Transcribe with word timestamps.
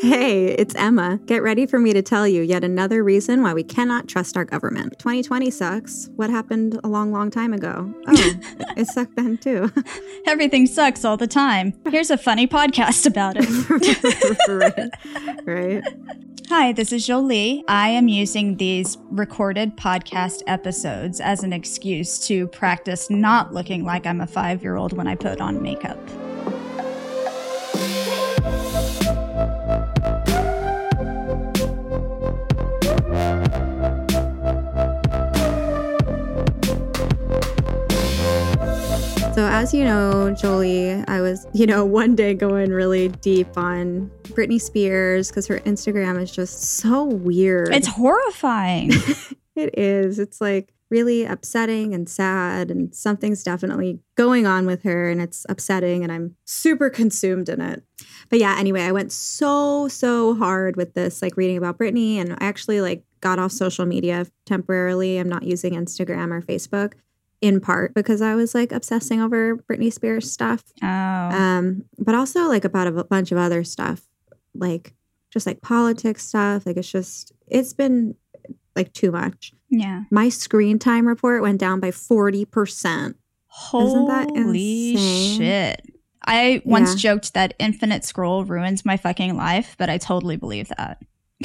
Hey, 0.00 0.46
it's 0.46 0.74
Emma. 0.76 1.18
Get 1.26 1.42
ready 1.42 1.66
for 1.66 1.78
me 1.78 1.92
to 1.92 2.00
tell 2.00 2.26
you 2.26 2.40
yet 2.40 2.64
another 2.64 3.04
reason 3.04 3.42
why 3.42 3.52
we 3.52 3.62
cannot 3.62 4.08
trust 4.08 4.34
our 4.34 4.46
government. 4.46 4.98
2020 4.98 5.50
sucks. 5.50 6.08
What 6.16 6.30
happened 6.30 6.80
a 6.82 6.88
long, 6.88 7.12
long 7.12 7.30
time 7.30 7.52
ago? 7.52 7.92
Oh, 8.06 8.12
it 8.78 8.86
sucked 8.86 9.16
then 9.16 9.36
too. 9.36 9.70
Everything 10.26 10.66
sucks 10.66 11.04
all 11.04 11.18
the 11.18 11.26
time. 11.26 11.74
Here's 11.90 12.10
a 12.10 12.16
funny 12.16 12.46
podcast 12.46 13.04
about 13.04 13.36
it. 13.38 14.90
right. 15.44 15.44
right. 15.84 15.84
Hi, 16.48 16.72
this 16.72 16.92
is 16.92 17.06
Jolie. 17.06 17.62
I 17.68 17.90
am 17.90 18.08
using 18.08 18.56
these 18.56 18.96
recorded 19.10 19.76
podcast 19.76 20.42
episodes 20.46 21.20
as 21.20 21.44
an 21.44 21.52
excuse 21.52 22.18
to 22.26 22.46
practice 22.48 23.10
not 23.10 23.52
looking 23.52 23.84
like 23.84 24.06
I'm 24.06 24.22
a 24.22 24.26
five 24.26 24.62
year 24.62 24.76
old 24.76 24.94
when 24.94 25.06
I 25.06 25.14
put 25.14 25.42
on 25.42 25.62
makeup. 25.62 25.98
So, 39.40 39.46
as 39.46 39.72
you 39.72 39.84
know, 39.84 40.34
Jolie, 40.38 41.02
I 41.08 41.22
was, 41.22 41.46
you 41.54 41.64
know, 41.64 41.82
one 41.86 42.14
day 42.14 42.34
going 42.34 42.72
really 42.72 43.08
deep 43.08 43.56
on 43.56 44.10
Britney 44.24 44.60
Spears 44.60 45.30
because 45.30 45.46
her 45.46 45.60
Instagram 45.60 46.20
is 46.20 46.30
just 46.30 46.62
so 46.62 47.04
weird. 47.04 47.74
It's 47.74 47.86
horrifying. 47.86 48.90
it 49.56 49.78
is. 49.78 50.18
It's 50.18 50.42
like 50.42 50.74
really 50.90 51.24
upsetting 51.24 51.94
and 51.94 52.06
sad, 52.06 52.70
and 52.70 52.94
something's 52.94 53.42
definitely 53.42 54.00
going 54.14 54.44
on 54.44 54.66
with 54.66 54.82
her, 54.82 55.08
and 55.08 55.22
it's 55.22 55.46
upsetting, 55.48 56.02
and 56.02 56.12
I'm 56.12 56.36
super 56.44 56.90
consumed 56.90 57.48
in 57.48 57.62
it. 57.62 57.82
But 58.28 58.40
yeah, 58.40 58.56
anyway, 58.58 58.82
I 58.82 58.92
went 58.92 59.10
so, 59.10 59.88
so 59.88 60.34
hard 60.34 60.76
with 60.76 60.92
this, 60.92 61.22
like 61.22 61.38
reading 61.38 61.56
about 61.56 61.78
Britney, 61.78 62.16
and 62.16 62.34
I 62.34 62.36
actually 62.40 62.82
like 62.82 63.04
got 63.22 63.38
off 63.38 63.52
social 63.52 63.86
media 63.86 64.26
temporarily. 64.44 65.16
I'm 65.16 65.30
not 65.30 65.44
using 65.44 65.72
Instagram 65.72 66.30
or 66.30 66.42
Facebook 66.42 66.92
in 67.40 67.60
part 67.60 67.94
because 67.94 68.20
I 68.20 68.34
was 68.34 68.54
like 68.54 68.72
obsessing 68.72 69.20
over 69.20 69.56
Britney 69.56 69.92
Spears 69.92 70.30
stuff. 70.30 70.62
Oh. 70.82 70.86
Um, 70.86 71.84
but 71.98 72.14
also 72.14 72.48
like 72.48 72.64
about 72.64 72.86
a 72.86 73.04
bunch 73.04 73.32
of 73.32 73.38
other 73.38 73.64
stuff, 73.64 74.02
like 74.54 74.94
just 75.30 75.46
like 75.46 75.62
politics 75.62 76.26
stuff. 76.26 76.66
Like 76.66 76.76
it's 76.76 76.90
just 76.90 77.32
it's 77.48 77.72
been 77.72 78.14
like 78.76 78.92
too 78.92 79.10
much. 79.10 79.52
Yeah. 79.70 80.02
My 80.10 80.28
screen 80.28 80.78
time 80.78 81.06
report 81.06 81.42
went 81.42 81.60
down 81.60 81.80
by 81.80 81.90
40%. 81.90 83.14
Holy 83.46 83.86
Isn't 83.86 84.08
that 84.08 84.30
insane? 84.30 85.38
shit. 85.38 85.86
I 86.24 86.62
once 86.64 86.90
yeah. 86.90 87.14
joked 87.14 87.34
that 87.34 87.54
infinite 87.58 88.04
scroll 88.04 88.44
ruins 88.44 88.84
my 88.84 88.96
fucking 88.96 89.36
life, 89.36 89.74
but 89.78 89.88
I 89.88 89.98
totally 89.98 90.36
believe 90.36 90.68
that. 90.76 91.02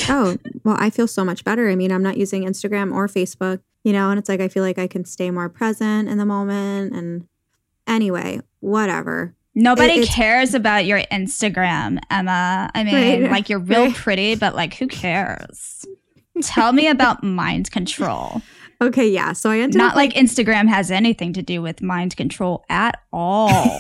oh, 0.10 0.38
well, 0.64 0.76
I 0.78 0.90
feel 0.90 1.08
so 1.08 1.24
much 1.24 1.44
better. 1.44 1.70
I 1.70 1.76
mean, 1.76 1.92
I'm 1.92 2.04
not 2.04 2.18
using 2.18 2.44
Instagram 2.44 2.94
or 2.94 3.08
Facebook 3.08 3.62
you 3.86 3.94
know, 3.94 4.10
and 4.10 4.18
it's 4.18 4.28
like 4.28 4.42
I 4.42 4.48
feel 4.48 4.64
like 4.64 4.80
I 4.80 4.88
can 4.88 5.06
stay 5.06 5.30
more 5.30 5.48
present 5.48 6.10
in 6.10 6.18
the 6.18 6.26
moment. 6.26 6.94
And 6.94 7.28
anyway, 7.86 8.42
whatever. 8.60 9.36
Nobody 9.54 10.00
it, 10.00 10.10
cares 10.10 10.56
about 10.56 10.86
your 10.86 11.02
Instagram, 11.12 12.00
Emma. 12.10 12.72
I 12.74 12.84
mean, 12.84 13.22
right, 13.22 13.32
like 13.32 13.48
you're 13.48 13.60
real 13.60 13.86
right. 13.86 13.96
pretty, 13.96 14.36
but 14.36 14.56
like 14.56 14.74
who 14.74 14.88
cares? 14.88 15.86
Tell 16.42 16.74
me 16.74 16.88
about 16.88 17.24
mind 17.24 17.72
control. 17.72 18.42
Okay, 18.82 19.08
yeah. 19.08 19.34
So 19.34 19.52
I 19.52 19.60
ended 19.60 19.78
not 19.78 19.92
up, 19.92 19.96
like, 19.96 20.16
like 20.16 20.26
Instagram 20.26 20.68
has 20.68 20.90
anything 20.90 21.32
to 21.34 21.44
do 21.44 21.62
with 21.62 21.82
mind 21.82 22.18
control 22.18 22.66
at 22.68 23.00
all. 23.14 23.50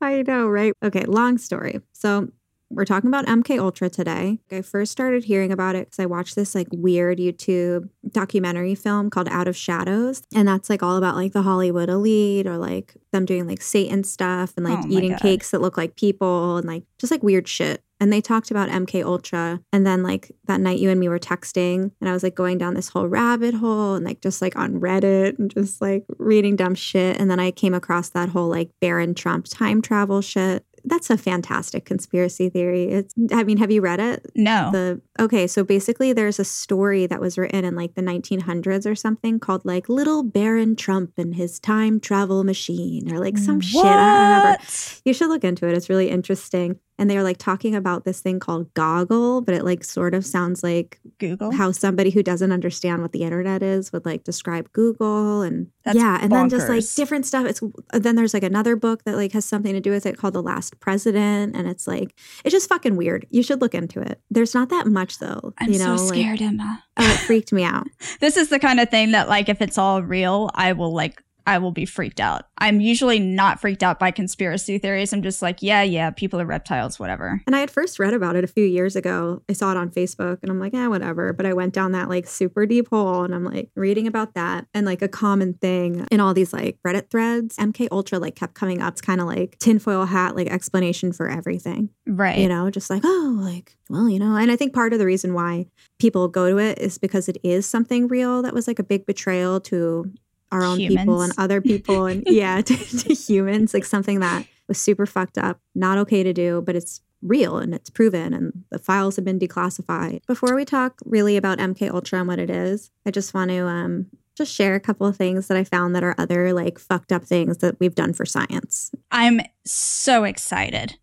I 0.00 0.22
know, 0.22 0.48
right? 0.48 0.74
Okay, 0.82 1.04
long 1.04 1.38
story. 1.38 1.80
So 1.92 2.28
we're 2.72 2.84
talking 2.84 3.08
about 3.08 3.26
MK 3.26 3.58
Ultra 3.58 3.90
today. 3.90 4.38
I 4.50 4.62
first 4.62 4.92
started 4.92 5.24
hearing 5.24 5.52
about 5.52 5.74
it 5.74 5.86
because 5.86 5.98
I 5.98 6.06
watched 6.06 6.34
this 6.34 6.54
like 6.54 6.68
weird 6.72 7.18
YouTube 7.18 7.88
documentary 8.10 8.74
film 8.74 9.10
called 9.10 9.28
Out 9.28 9.48
of 9.48 9.56
Shadows, 9.56 10.22
and 10.34 10.48
that's 10.48 10.70
like 10.70 10.82
all 10.82 10.96
about 10.96 11.16
like 11.16 11.32
the 11.32 11.42
Hollywood 11.42 11.88
elite 11.88 12.46
or 12.46 12.56
like 12.56 12.96
them 13.12 13.24
doing 13.24 13.46
like 13.46 13.62
Satan 13.62 14.04
stuff 14.04 14.54
and 14.56 14.64
like 14.64 14.84
oh 14.84 14.88
eating 14.88 15.12
God. 15.12 15.20
cakes 15.20 15.50
that 15.50 15.60
look 15.60 15.76
like 15.76 15.96
people 15.96 16.56
and 16.56 16.66
like 16.66 16.84
just 16.98 17.10
like 17.10 17.22
weird 17.22 17.46
shit. 17.46 17.82
And 18.00 18.12
they 18.12 18.20
talked 18.20 18.50
about 18.50 18.68
MK 18.68 19.04
Ultra, 19.04 19.60
and 19.72 19.86
then 19.86 20.02
like 20.02 20.32
that 20.46 20.60
night 20.60 20.80
you 20.80 20.90
and 20.90 20.98
me 20.98 21.08
were 21.08 21.20
texting, 21.20 21.92
and 22.00 22.08
I 22.08 22.12
was 22.12 22.24
like 22.24 22.34
going 22.34 22.58
down 22.58 22.74
this 22.74 22.88
whole 22.88 23.06
rabbit 23.06 23.54
hole 23.54 23.94
and 23.94 24.04
like 24.04 24.20
just 24.20 24.42
like 24.42 24.56
on 24.56 24.80
Reddit 24.80 25.38
and 25.38 25.48
just 25.48 25.80
like 25.80 26.04
reading 26.18 26.56
dumb 26.56 26.74
shit. 26.74 27.20
And 27.20 27.30
then 27.30 27.38
I 27.38 27.52
came 27.52 27.74
across 27.74 28.08
that 28.08 28.30
whole 28.30 28.48
like 28.48 28.70
Baron 28.80 29.14
Trump 29.14 29.46
time 29.48 29.82
travel 29.82 30.20
shit 30.20 30.64
that's 30.84 31.10
a 31.10 31.16
fantastic 31.16 31.84
conspiracy 31.84 32.48
theory. 32.48 32.84
It's 32.84 33.14
I 33.32 33.44
mean, 33.44 33.58
have 33.58 33.70
you 33.70 33.80
read 33.80 34.00
it? 34.00 34.26
No. 34.34 34.70
The 34.72 35.00
okay, 35.20 35.46
so 35.46 35.64
basically 35.64 36.12
there's 36.12 36.38
a 36.38 36.44
story 36.44 37.06
that 37.06 37.20
was 37.20 37.38
written 37.38 37.64
in 37.64 37.74
like 37.74 37.94
the 37.94 38.02
1900s 38.02 38.90
or 38.90 38.94
something 38.94 39.38
called 39.38 39.64
like 39.64 39.88
Little 39.88 40.22
Baron 40.22 40.76
Trump 40.76 41.12
and 41.16 41.34
his 41.34 41.58
time 41.60 42.00
travel 42.00 42.44
machine 42.44 43.12
or 43.12 43.18
like 43.18 43.38
some 43.38 43.56
what? 43.56 43.64
shit. 43.64 43.84
I 43.84 43.96
don't 43.96 44.42
remember. 44.42 44.62
You 45.04 45.14
should 45.14 45.28
look 45.28 45.44
into 45.44 45.66
it. 45.68 45.76
It's 45.76 45.88
really 45.88 46.10
interesting 46.10 46.78
and 47.02 47.10
they 47.10 47.16
were 47.16 47.22
like 47.22 47.38
talking 47.38 47.74
about 47.74 48.04
this 48.04 48.20
thing 48.20 48.38
called 48.38 48.72
goggle 48.74 49.40
but 49.40 49.54
it 49.54 49.64
like 49.64 49.82
sort 49.82 50.14
of 50.14 50.24
sounds 50.24 50.62
like 50.62 51.00
google? 51.18 51.52
how 51.52 51.72
somebody 51.72 52.10
who 52.10 52.22
doesn't 52.22 52.52
understand 52.52 53.02
what 53.02 53.12
the 53.12 53.22
internet 53.22 53.62
is 53.62 53.92
would 53.92 54.06
like 54.06 54.22
describe 54.24 54.70
google 54.72 55.42
and 55.42 55.66
That's 55.84 55.98
yeah 55.98 56.18
and 56.22 56.30
then 56.30 56.48
just 56.48 56.68
like 56.68 56.84
different 56.94 57.26
stuff. 57.26 57.46
It's 57.46 57.60
then 57.92 58.16
there's 58.16 58.34
like 58.34 58.42
another 58.42 58.76
book 58.76 59.04
that 59.04 59.16
like 59.16 59.32
has 59.32 59.44
something 59.44 59.72
to 59.72 59.80
do 59.80 59.90
with 59.90 60.06
it 60.06 60.16
called 60.16 60.34
the 60.34 60.42
last 60.42 60.78
president 60.80 61.56
and 61.56 61.68
it's 61.68 61.86
like 61.86 62.14
it's 62.44 62.52
just 62.52 62.68
fucking 62.68 62.96
weird. 62.96 63.26
You 63.30 63.42
should 63.42 63.60
look 63.60 63.74
into 63.74 64.00
it. 64.00 64.20
There's 64.30 64.54
not 64.54 64.68
that 64.70 64.86
much 64.86 65.18
though 65.18 65.52
i'm 65.58 65.72
you 65.72 65.78
know, 65.78 65.96
so 65.96 66.06
scared 66.06 66.40
like, 66.40 66.50
emma. 66.50 66.84
Oh 66.96 67.10
it 67.10 67.18
freaked 67.18 67.52
me 67.52 67.64
out. 67.64 67.86
This 68.20 68.36
is 68.36 68.50
the 68.50 68.58
kind 68.58 68.78
of 68.78 68.88
thing 68.88 69.12
that 69.12 69.28
like 69.28 69.48
if 69.48 69.60
it's 69.60 69.78
all 69.78 70.02
real 70.02 70.50
i 70.54 70.72
will 70.72 70.92
like 70.92 71.22
I 71.46 71.58
will 71.58 71.72
be 71.72 71.84
freaked 71.84 72.20
out. 72.20 72.46
I'm 72.58 72.80
usually 72.80 73.18
not 73.18 73.60
freaked 73.60 73.82
out 73.82 73.98
by 73.98 74.10
conspiracy 74.10 74.78
theories. 74.78 75.12
I'm 75.12 75.22
just 75.22 75.42
like, 75.42 75.62
yeah, 75.62 75.82
yeah, 75.82 76.10
people 76.10 76.40
are 76.40 76.46
reptiles, 76.46 76.98
whatever. 76.98 77.42
And 77.46 77.56
I 77.56 77.60
had 77.60 77.70
first 77.70 77.98
read 77.98 78.14
about 78.14 78.36
it 78.36 78.44
a 78.44 78.48
few 78.48 78.64
years 78.64 78.96
ago. 78.96 79.42
I 79.48 79.52
saw 79.52 79.70
it 79.72 79.76
on 79.76 79.90
Facebook 79.90 80.38
and 80.42 80.50
I'm 80.50 80.60
like, 80.60 80.72
yeah, 80.72 80.88
whatever. 80.88 81.32
But 81.32 81.46
I 81.46 81.52
went 81.52 81.74
down 81.74 81.92
that 81.92 82.08
like 82.08 82.26
super 82.26 82.66
deep 82.66 82.88
hole 82.88 83.24
and 83.24 83.34
I'm 83.34 83.44
like 83.44 83.70
reading 83.74 84.06
about 84.06 84.34
that. 84.34 84.66
And 84.74 84.86
like 84.86 85.02
a 85.02 85.08
common 85.08 85.54
thing 85.54 86.06
in 86.10 86.20
all 86.20 86.34
these 86.34 86.52
like 86.52 86.78
Reddit 86.86 87.10
threads, 87.10 87.56
MK 87.56 87.88
Ultra 87.90 88.18
like 88.18 88.36
kept 88.36 88.54
coming 88.54 88.80
up. 88.80 88.92
It's 88.92 89.00
kind 89.00 89.20
of 89.20 89.26
like 89.26 89.58
tinfoil 89.58 90.04
hat, 90.06 90.36
like 90.36 90.48
explanation 90.48 91.12
for 91.12 91.28
everything. 91.28 91.90
Right. 92.06 92.38
You 92.38 92.48
know, 92.48 92.70
just 92.70 92.90
like, 92.90 93.02
oh, 93.04 93.38
like, 93.40 93.76
well, 93.88 94.08
you 94.08 94.18
know, 94.18 94.36
and 94.36 94.50
I 94.50 94.56
think 94.56 94.72
part 94.72 94.92
of 94.92 94.98
the 94.98 95.06
reason 95.06 95.34
why 95.34 95.66
people 95.98 96.28
go 96.28 96.50
to 96.50 96.58
it 96.58 96.78
is 96.78 96.98
because 96.98 97.28
it 97.28 97.38
is 97.42 97.66
something 97.66 98.08
real 98.08 98.42
that 98.42 98.54
was 98.54 98.66
like 98.66 98.78
a 98.78 98.84
big 98.84 99.06
betrayal 99.06 99.60
to 99.60 100.12
our 100.52 100.62
own 100.62 100.78
humans. 100.78 101.00
people 101.00 101.22
and 101.22 101.32
other 101.38 101.60
people 101.72 102.06
and 102.06 102.22
yeah 102.26 102.60
to, 102.60 102.76
to 102.76 103.14
humans 103.14 103.74
like 103.74 103.84
something 103.84 104.20
that 104.20 104.46
was 104.68 104.78
super 104.78 105.06
fucked 105.06 105.38
up 105.38 105.58
not 105.74 105.98
okay 105.98 106.22
to 106.22 106.32
do 106.32 106.62
but 106.64 106.76
it's 106.76 107.00
real 107.22 107.58
and 107.58 107.74
it's 107.74 107.90
proven 107.90 108.34
and 108.34 108.64
the 108.70 108.78
files 108.78 109.16
have 109.16 109.24
been 109.24 109.38
declassified 109.38 110.24
before 110.26 110.54
we 110.54 110.64
talk 110.64 110.98
really 111.04 111.36
about 111.36 111.58
mk 111.58 111.88
ultra 111.90 112.18
and 112.18 112.28
what 112.28 112.38
it 112.38 112.50
is 112.50 112.90
i 113.06 113.10
just 113.10 113.32
want 113.32 113.50
to 113.50 113.66
um 113.66 114.06
just 114.36 114.54
share 114.54 114.74
a 114.74 114.80
couple 114.80 115.06
of 115.06 115.16
things 115.16 115.48
that 115.48 115.56
I 115.56 115.64
found 115.64 115.94
that 115.94 116.04
are 116.04 116.14
other 116.18 116.52
like 116.52 116.78
fucked 116.78 117.12
up 117.12 117.24
things 117.24 117.58
that 117.58 117.78
we've 117.80 117.94
done 117.94 118.12
for 118.12 118.24
science. 118.24 118.90
I'm 119.10 119.40
so 119.64 120.24
excited. 120.24 120.96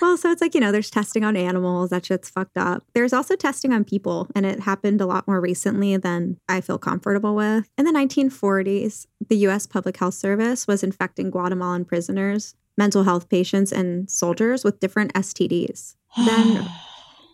well, 0.00 0.16
so 0.16 0.30
it's 0.30 0.40
like, 0.40 0.54
you 0.54 0.60
know, 0.60 0.72
there's 0.72 0.90
testing 0.90 1.24
on 1.24 1.36
animals, 1.36 1.90
that 1.90 2.06
shit's 2.06 2.28
fucked 2.28 2.56
up. 2.56 2.84
There's 2.94 3.12
also 3.12 3.36
testing 3.36 3.72
on 3.72 3.84
people, 3.84 4.28
and 4.34 4.44
it 4.44 4.60
happened 4.60 5.00
a 5.00 5.06
lot 5.06 5.26
more 5.26 5.40
recently 5.40 5.96
than 5.96 6.38
I 6.48 6.60
feel 6.60 6.78
comfortable 6.78 7.34
with. 7.34 7.68
In 7.78 7.84
the 7.84 7.92
1940s, 7.92 9.06
the 9.28 9.36
US 9.48 9.66
Public 9.66 9.96
Health 9.96 10.14
Service 10.14 10.66
was 10.66 10.82
infecting 10.82 11.30
Guatemalan 11.30 11.84
prisoners, 11.84 12.54
mental 12.76 13.04
health 13.04 13.28
patients, 13.28 13.72
and 13.72 14.10
soldiers 14.10 14.64
with 14.64 14.80
different 14.80 15.12
STDs. 15.14 15.94
then 16.16 16.68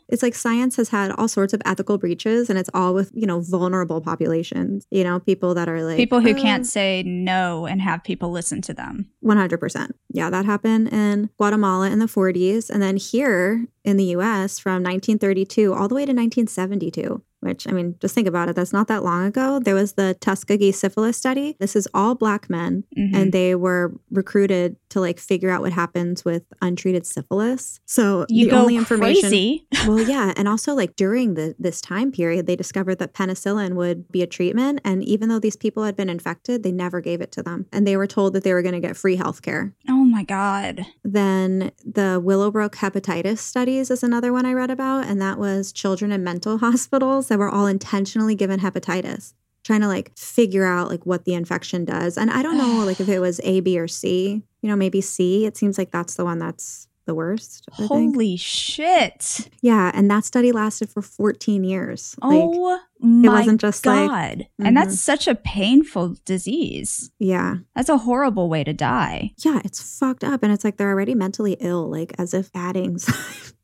it's 0.08 0.22
like 0.22 0.34
science 0.34 0.76
has 0.76 0.88
had 0.88 1.10
all 1.12 1.28
sorts 1.28 1.52
of 1.52 1.60
ethical 1.64 1.98
breaches 1.98 2.48
and 2.48 2.58
it's 2.58 2.70
all 2.74 2.94
with 2.94 3.10
you 3.14 3.26
know 3.26 3.40
vulnerable 3.40 4.00
populations 4.00 4.86
you 4.90 5.04
know 5.04 5.20
people 5.20 5.54
that 5.54 5.68
are 5.68 5.82
like 5.82 5.96
people 5.96 6.20
who 6.20 6.34
can't 6.34 6.62
uh-huh. 6.62 6.70
say 6.70 7.02
no 7.04 7.66
and 7.66 7.80
have 7.82 8.02
people 8.02 8.30
listen 8.30 8.60
to 8.62 8.74
them. 8.74 9.10
100% 9.24 9.90
yeah 10.12 10.30
that 10.30 10.44
happened 10.44 10.88
in 10.88 11.30
guatemala 11.36 11.90
in 11.90 11.98
the 11.98 12.06
40s 12.06 12.70
and 12.70 12.82
then 12.82 12.96
here 12.96 13.66
in 13.84 13.96
the 13.96 14.04
us 14.04 14.58
from 14.58 14.82
1932 14.82 15.74
all 15.74 15.88
the 15.88 15.94
way 15.94 16.02
to 16.02 16.12
1972 16.12 17.22
which 17.40 17.66
I 17.66 17.72
mean, 17.72 17.96
just 18.00 18.14
think 18.14 18.28
about 18.28 18.48
it. 18.48 18.56
That's 18.56 18.72
not 18.72 18.88
that 18.88 19.02
long 19.02 19.24
ago. 19.26 19.58
There 19.58 19.74
was 19.74 19.94
the 19.94 20.16
Tuskegee 20.20 20.72
syphilis 20.72 21.16
study. 21.16 21.56
This 21.58 21.74
is 21.74 21.88
all 21.94 22.14
black 22.14 22.50
men, 22.50 22.84
mm-hmm. 22.96 23.14
and 23.14 23.32
they 23.32 23.54
were 23.54 23.94
recruited 24.10 24.76
to 24.90 25.00
like 25.00 25.18
figure 25.18 25.50
out 25.50 25.62
what 25.62 25.72
happens 25.72 26.24
with 26.24 26.42
untreated 26.60 27.06
syphilis. 27.06 27.80
So 27.86 28.26
you 28.28 28.50
the 28.50 28.56
only 28.56 28.76
information, 28.76 29.30
crazy. 29.30 29.66
well, 29.86 30.00
yeah, 30.00 30.34
and 30.36 30.46
also 30.46 30.74
like 30.74 30.96
during 30.96 31.34
the 31.34 31.54
this 31.58 31.80
time 31.80 32.12
period, 32.12 32.46
they 32.46 32.56
discovered 32.56 32.98
that 32.98 33.14
penicillin 33.14 33.74
would 33.74 34.10
be 34.10 34.22
a 34.22 34.26
treatment, 34.26 34.80
and 34.84 35.02
even 35.04 35.30
though 35.30 35.38
these 35.38 35.56
people 35.56 35.84
had 35.84 35.96
been 35.96 36.10
infected, 36.10 36.62
they 36.62 36.72
never 36.72 37.00
gave 37.00 37.22
it 37.22 37.32
to 37.32 37.42
them, 37.42 37.66
and 37.72 37.86
they 37.86 37.96
were 37.96 38.06
told 38.06 38.34
that 38.34 38.44
they 38.44 38.52
were 38.52 38.62
going 38.62 38.74
to 38.74 38.80
get 38.80 38.96
free 38.96 39.16
health 39.16 39.40
care. 39.40 39.72
Oh 39.88 40.04
my 40.04 40.18
my 40.18 40.24
God. 40.24 40.84
Then 41.04 41.70
the 41.84 42.20
Willowbrook 42.20 42.74
hepatitis 42.74 43.38
studies 43.38 43.88
is 43.88 44.02
another 44.02 44.32
one 44.32 44.46
I 44.46 44.52
read 44.52 44.68
about. 44.68 45.06
And 45.06 45.20
that 45.22 45.38
was 45.38 45.72
children 45.72 46.10
in 46.10 46.24
mental 46.24 46.58
hospitals 46.66 47.27
that 47.28 47.38
were 47.38 47.48
all 47.48 47.66
intentionally 47.66 48.34
given 48.34 48.60
hepatitis, 48.60 49.34
trying 49.64 49.80
to 49.80 49.88
like 49.88 50.16
figure 50.16 50.64
out 50.64 50.88
like 50.88 51.06
what 51.06 51.24
the 51.24 51.34
infection 51.34 51.84
does. 51.84 52.18
And 52.18 52.30
I 52.30 52.42
don't 52.42 52.58
know 52.58 52.84
like 52.84 53.00
if 53.00 53.08
it 53.08 53.20
was 53.20 53.40
A, 53.44 53.60
B, 53.60 53.78
or 53.78 53.88
C. 53.88 54.42
You 54.60 54.68
know, 54.68 54.76
maybe 54.76 55.00
C. 55.00 55.46
It 55.46 55.56
seems 55.56 55.78
like 55.78 55.92
that's 55.92 56.16
the 56.16 56.24
one 56.24 56.38
that's 56.38 56.87
the 57.08 57.14
worst. 57.16 57.64
I 57.72 57.76
think. 57.78 57.88
Holy 57.88 58.36
shit. 58.36 59.48
Yeah. 59.60 59.90
And 59.92 60.08
that 60.10 60.24
study 60.24 60.52
lasted 60.52 60.88
for 60.90 61.02
14 61.02 61.64
years. 61.64 62.14
Like, 62.22 62.30
Oh 62.40 62.80
my 63.00 63.40
wasn't 63.40 63.60
just 63.60 63.84
like- 63.84 64.08
God. 64.08 64.38
Mhm. 64.60 64.66
And 64.68 64.76
that's 64.76 65.00
such 65.00 65.26
a 65.26 65.34
painful 65.34 66.14
disease. 66.24 67.10
yeah. 67.18 67.56
That's 67.74 67.88
a 67.88 67.98
horrible 67.98 68.48
way 68.48 68.62
to 68.62 68.72
die. 68.72 69.32
Yeah. 69.44 69.60
It's 69.64 69.80
fucked 69.98 70.22
up. 70.22 70.42
And 70.44 70.52
it's 70.52 70.62
like 70.64 70.76
they're 70.76 70.90
already 70.90 71.14
mentally 71.16 71.56
ill, 71.60 71.90
like 71.90 72.12
as 72.18 72.32
if 72.34 72.50
adding. 72.54 72.92
you 73.08 73.14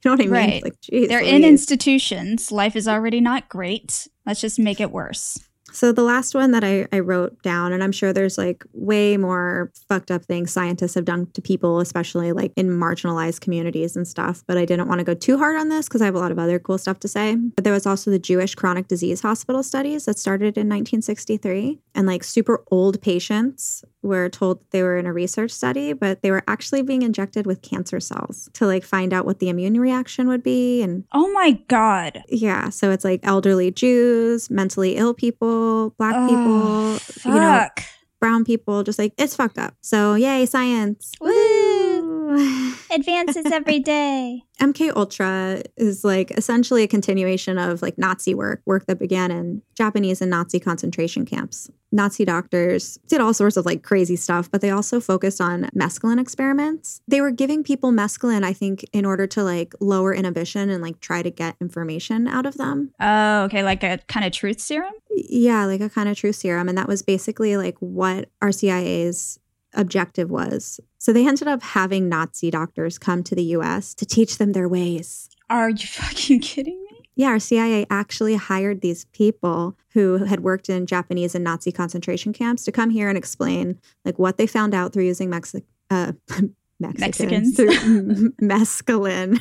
know 0.05 0.13
what 0.13 0.21
I 0.21 0.25
mean? 0.25 0.31
Right. 0.31 0.53
It's 0.55 0.65
like, 0.65 0.81
geez. 0.81 1.09
They're 1.09 1.21
in 1.21 1.45
institutions. 1.45 2.51
Life 2.51 2.75
is 2.77 2.89
already 2.89 3.21
not 3.21 3.49
great. 3.49 4.09
Let's 4.27 4.41
just 4.41 4.59
make 4.59 4.81
it 4.81 4.91
worse. 4.91 5.39
So 5.75 5.91
the 5.91 6.05
last 6.05 6.37
one 6.37 6.53
that 6.53 6.63
I, 6.63 6.87
I 6.93 7.01
wrote 7.01 7.43
down, 7.43 7.73
and 7.73 7.83
I'm 7.83 7.91
sure 7.91 8.13
there's 8.13 8.39
like 8.39 8.65
way 8.73 9.17
more 9.17 9.73
fucked 9.89 10.13
up 10.13 10.25
things 10.25 10.53
scientists 10.53 10.95
have 10.95 11.05
done 11.05 11.27
to 11.33 11.43
people, 11.43 11.81
especially 11.81 12.33
like 12.33 12.53
in 12.57 12.69
marginalized 12.69 13.41
communities 13.41 13.97
and 13.97 14.07
stuff. 14.07 14.45
But 14.47 14.57
I 14.57 14.67
didn't 14.67 14.87
want 14.87 15.01
to 15.01 15.05
go 15.05 15.15
too 15.15 15.37
hard 15.37 15.57
on 15.57 15.71
this 15.71 15.89
because 15.89 16.01
I 16.01 16.05
have 16.05 16.15
a 16.15 16.21
lot 16.21 16.31
of 16.31 16.39
other 16.39 16.61
cool 16.61 16.79
stuff 16.79 17.01
to 17.01 17.09
say. 17.09 17.35
But 17.35 17.65
there 17.65 17.73
was 17.73 17.87
also 17.87 18.13
the 18.13 18.21
Jewish 18.21 18.55
chronic 18.55 18.87
disease 18.87 19.21
hospital 19.23 19.65
studies 19.65 20.05
that 20.05 20.17
started 20.17 20.57
in 20.57 20.69
1963, 20.69 21.81
and 21.97 22.07
like 22.07 22.23
super 22.23 22.63
old 22.71 23.03
patients 23.03 23.85
were 24.05 24.29
told 24.29 24.61
they 24.71 24.83
were 24.83 24.97
in 24.97 25.07
a 25.07 25.13
research 25.13 25.51
study, 25.51 25.93
but 25.93 26.23
they 26.23 26.31
were 26.31 26.45
actually 26.47 26.83
being 26.83 27.03
injected 27.03 27.47
with 27.47 27.63
cancer 27.63 27.99
cells 28.01 28.49
to 28.53 28.67
like 28.67 28.85
find 28.85 29.13
out 29.13 29.25
what 29.27 29.39
the 29.41 29.49
immune 29.49 29.81
reaction 29.81 30.29
would 30.29 30.43
be 30.43 30.83
and 30.83 31.05
Oh 31.13 31.33
my 31.33 31.53
God. 31.69 32.23
yeah, 32.29 32.69
so 32.69 32.91
it's 32.91 33.05
like 33.05 33.21
elderly 33.23 33.71
Jews, 33.71 34.51
mentally 34.51 34.97
ill 34.97 35.15
people, 35.15 35.91
black 35.99 36.15
Oh, 36.17 36.29
people, 36.29 37.33
you 37.35 37.41
know, 37.41 37.51
brown 38.21 38.45
people, 38.45 38.83
just 38.85 38.99
like 38.99 39.13
it's 39.19 39.35
fucked 39.35 39.59
up. 39.59 39.75
So 39.81 40.15
yay, 40.15 40.47
science. 40.47 41.13
Woo! 41.21 41.31
Advances 42.91 43.47
every 43.47 43.81
day. 43.81 44.43
MK 44.61 44.95
Ultra 44.95 45.63
is 45.77 46.05
like 46.05 46.31
essentially 46.33 46.83
a 46.83 46.89
continuation 46.89 47.59
of 47.59 47.83
like 47.83 47.99
Nazi 47.99 48.35
work, 48.35 48.63
work 48.67 48.87
that 48.87 48.99
began 48.99 49.31
in 49.31 49.63
Japanese 49.75 50.21
and 50.21 50.31
Nazi 50.31 50.61
concentration 50.61 51.25
camps. 51.25 51.71
Nazi 51.93 52.25
doctors 52.25 52.99
did 53.09 53.21
all 53.21 53.35
sorts 53.35 53.57
of 53.57 53.67
like 53.67 53.83
crazy 53.83 54.17
stuff, 54.17 54.51
but 54.51 54.61
they 54.61 54.71
also 54.71 55.01
focused 55.01 55.41
on 55.41 55.71
mescaline 55.77 56.21
experiments. 56.21 57.01
They 57.07 57.21
were 57.21 57.31
giving 57.31 57.63
people 57.63 57.93
mescaline, 57.93 58.45
I 58.45 58.53
think, 58.53 58.85
in 58.93 59.05
order 59.05 59.27
to 59.29 59.43
like 59.43 59.75
lower 59.81 60.15
inhibition 60.15 60.71
and 60.71 60.83
like 60.83 61.01
try 61.01 61.23
to 61.23 61.31
get 61.31 61.57
information 61.61 62.27
out 62.27 62.47
of 62.47 62.57
them. 62.57 62.93
Oh, 63.01 63.45
okay. 63.45 63.63
Like 63.63 63.83
a 63.85 63.99
kind 64.09 64.27
of 64.27 64.33
truth 64.33 64.61
serum? 64.61 64.95
Yeah, 65.11 65.67
like 65.67 65.81
a 65.81 65.91
kind 65.91 66.09
of 66.09 66.17
truth 66.17 66.37
serum. 66.37 66.69
And 66.69 66.77
that 66.79 66.89
was 66.89 67.03
basically 67.03 67.57
like 67.57 67.77
what 67.79 68.29
our 68.43 68.51
CIA's 68.51 69.39
objective 69.75 70.31
was. 70.31 70.81
So 70.99 71.13
they 71.13 71.27
ended 71.27 71.49
up 71.49 71.63
having 71.63 72.09
Nazi 72.09 72.51
doctors 72.51 72.99
come 72.99 73.23
to 73.25 73.35
the 73.35 73.43
US 73.57 73.95
to 73.95 74.07
teach 74.07 74.39
them 74.39 74.53
their 74.53 74.69
ways. 74.69 75.29
Are 75.51 75.71
you 75.71 75.87
fucking 75.87 76.41
kidding 76.41 76.81
me? 76.91 77.05
Yeah, 77.17 77.29
our 77.29 77.39
CIA 77.39 77.87
actually 77.91 78.35
hired 78.35 78.81
these 78.81 79.05
people 79.07 79.77
who 79.93 80.25
had 80.25 80.41
worked 80.41 80.69
in 80.69 80.85
Japanese 80.87 81.35
and 81.37 81.45
Nazi 81.45 81.71
concentration 81.71 82.33
camps 82.33 82.65
to 82.65 82.73
come 82.73 82.91
here 82.91 83.09
and 83.09 83.17
explain 83.17 83.79
like 84.05 84.19
what 84.19 84.37
they 84.37 84.47
found 84.49 84.75
out 84.75 84.93
through 84.93 85.05
using 85.05 85.31
Mexi- 85.31 85.63
uh, 85.91 86.13
Mexicans, 86.81 87.57
Mexicans. 87.57 87.57
through 87.57 88.33
mescaline 88.43 89.41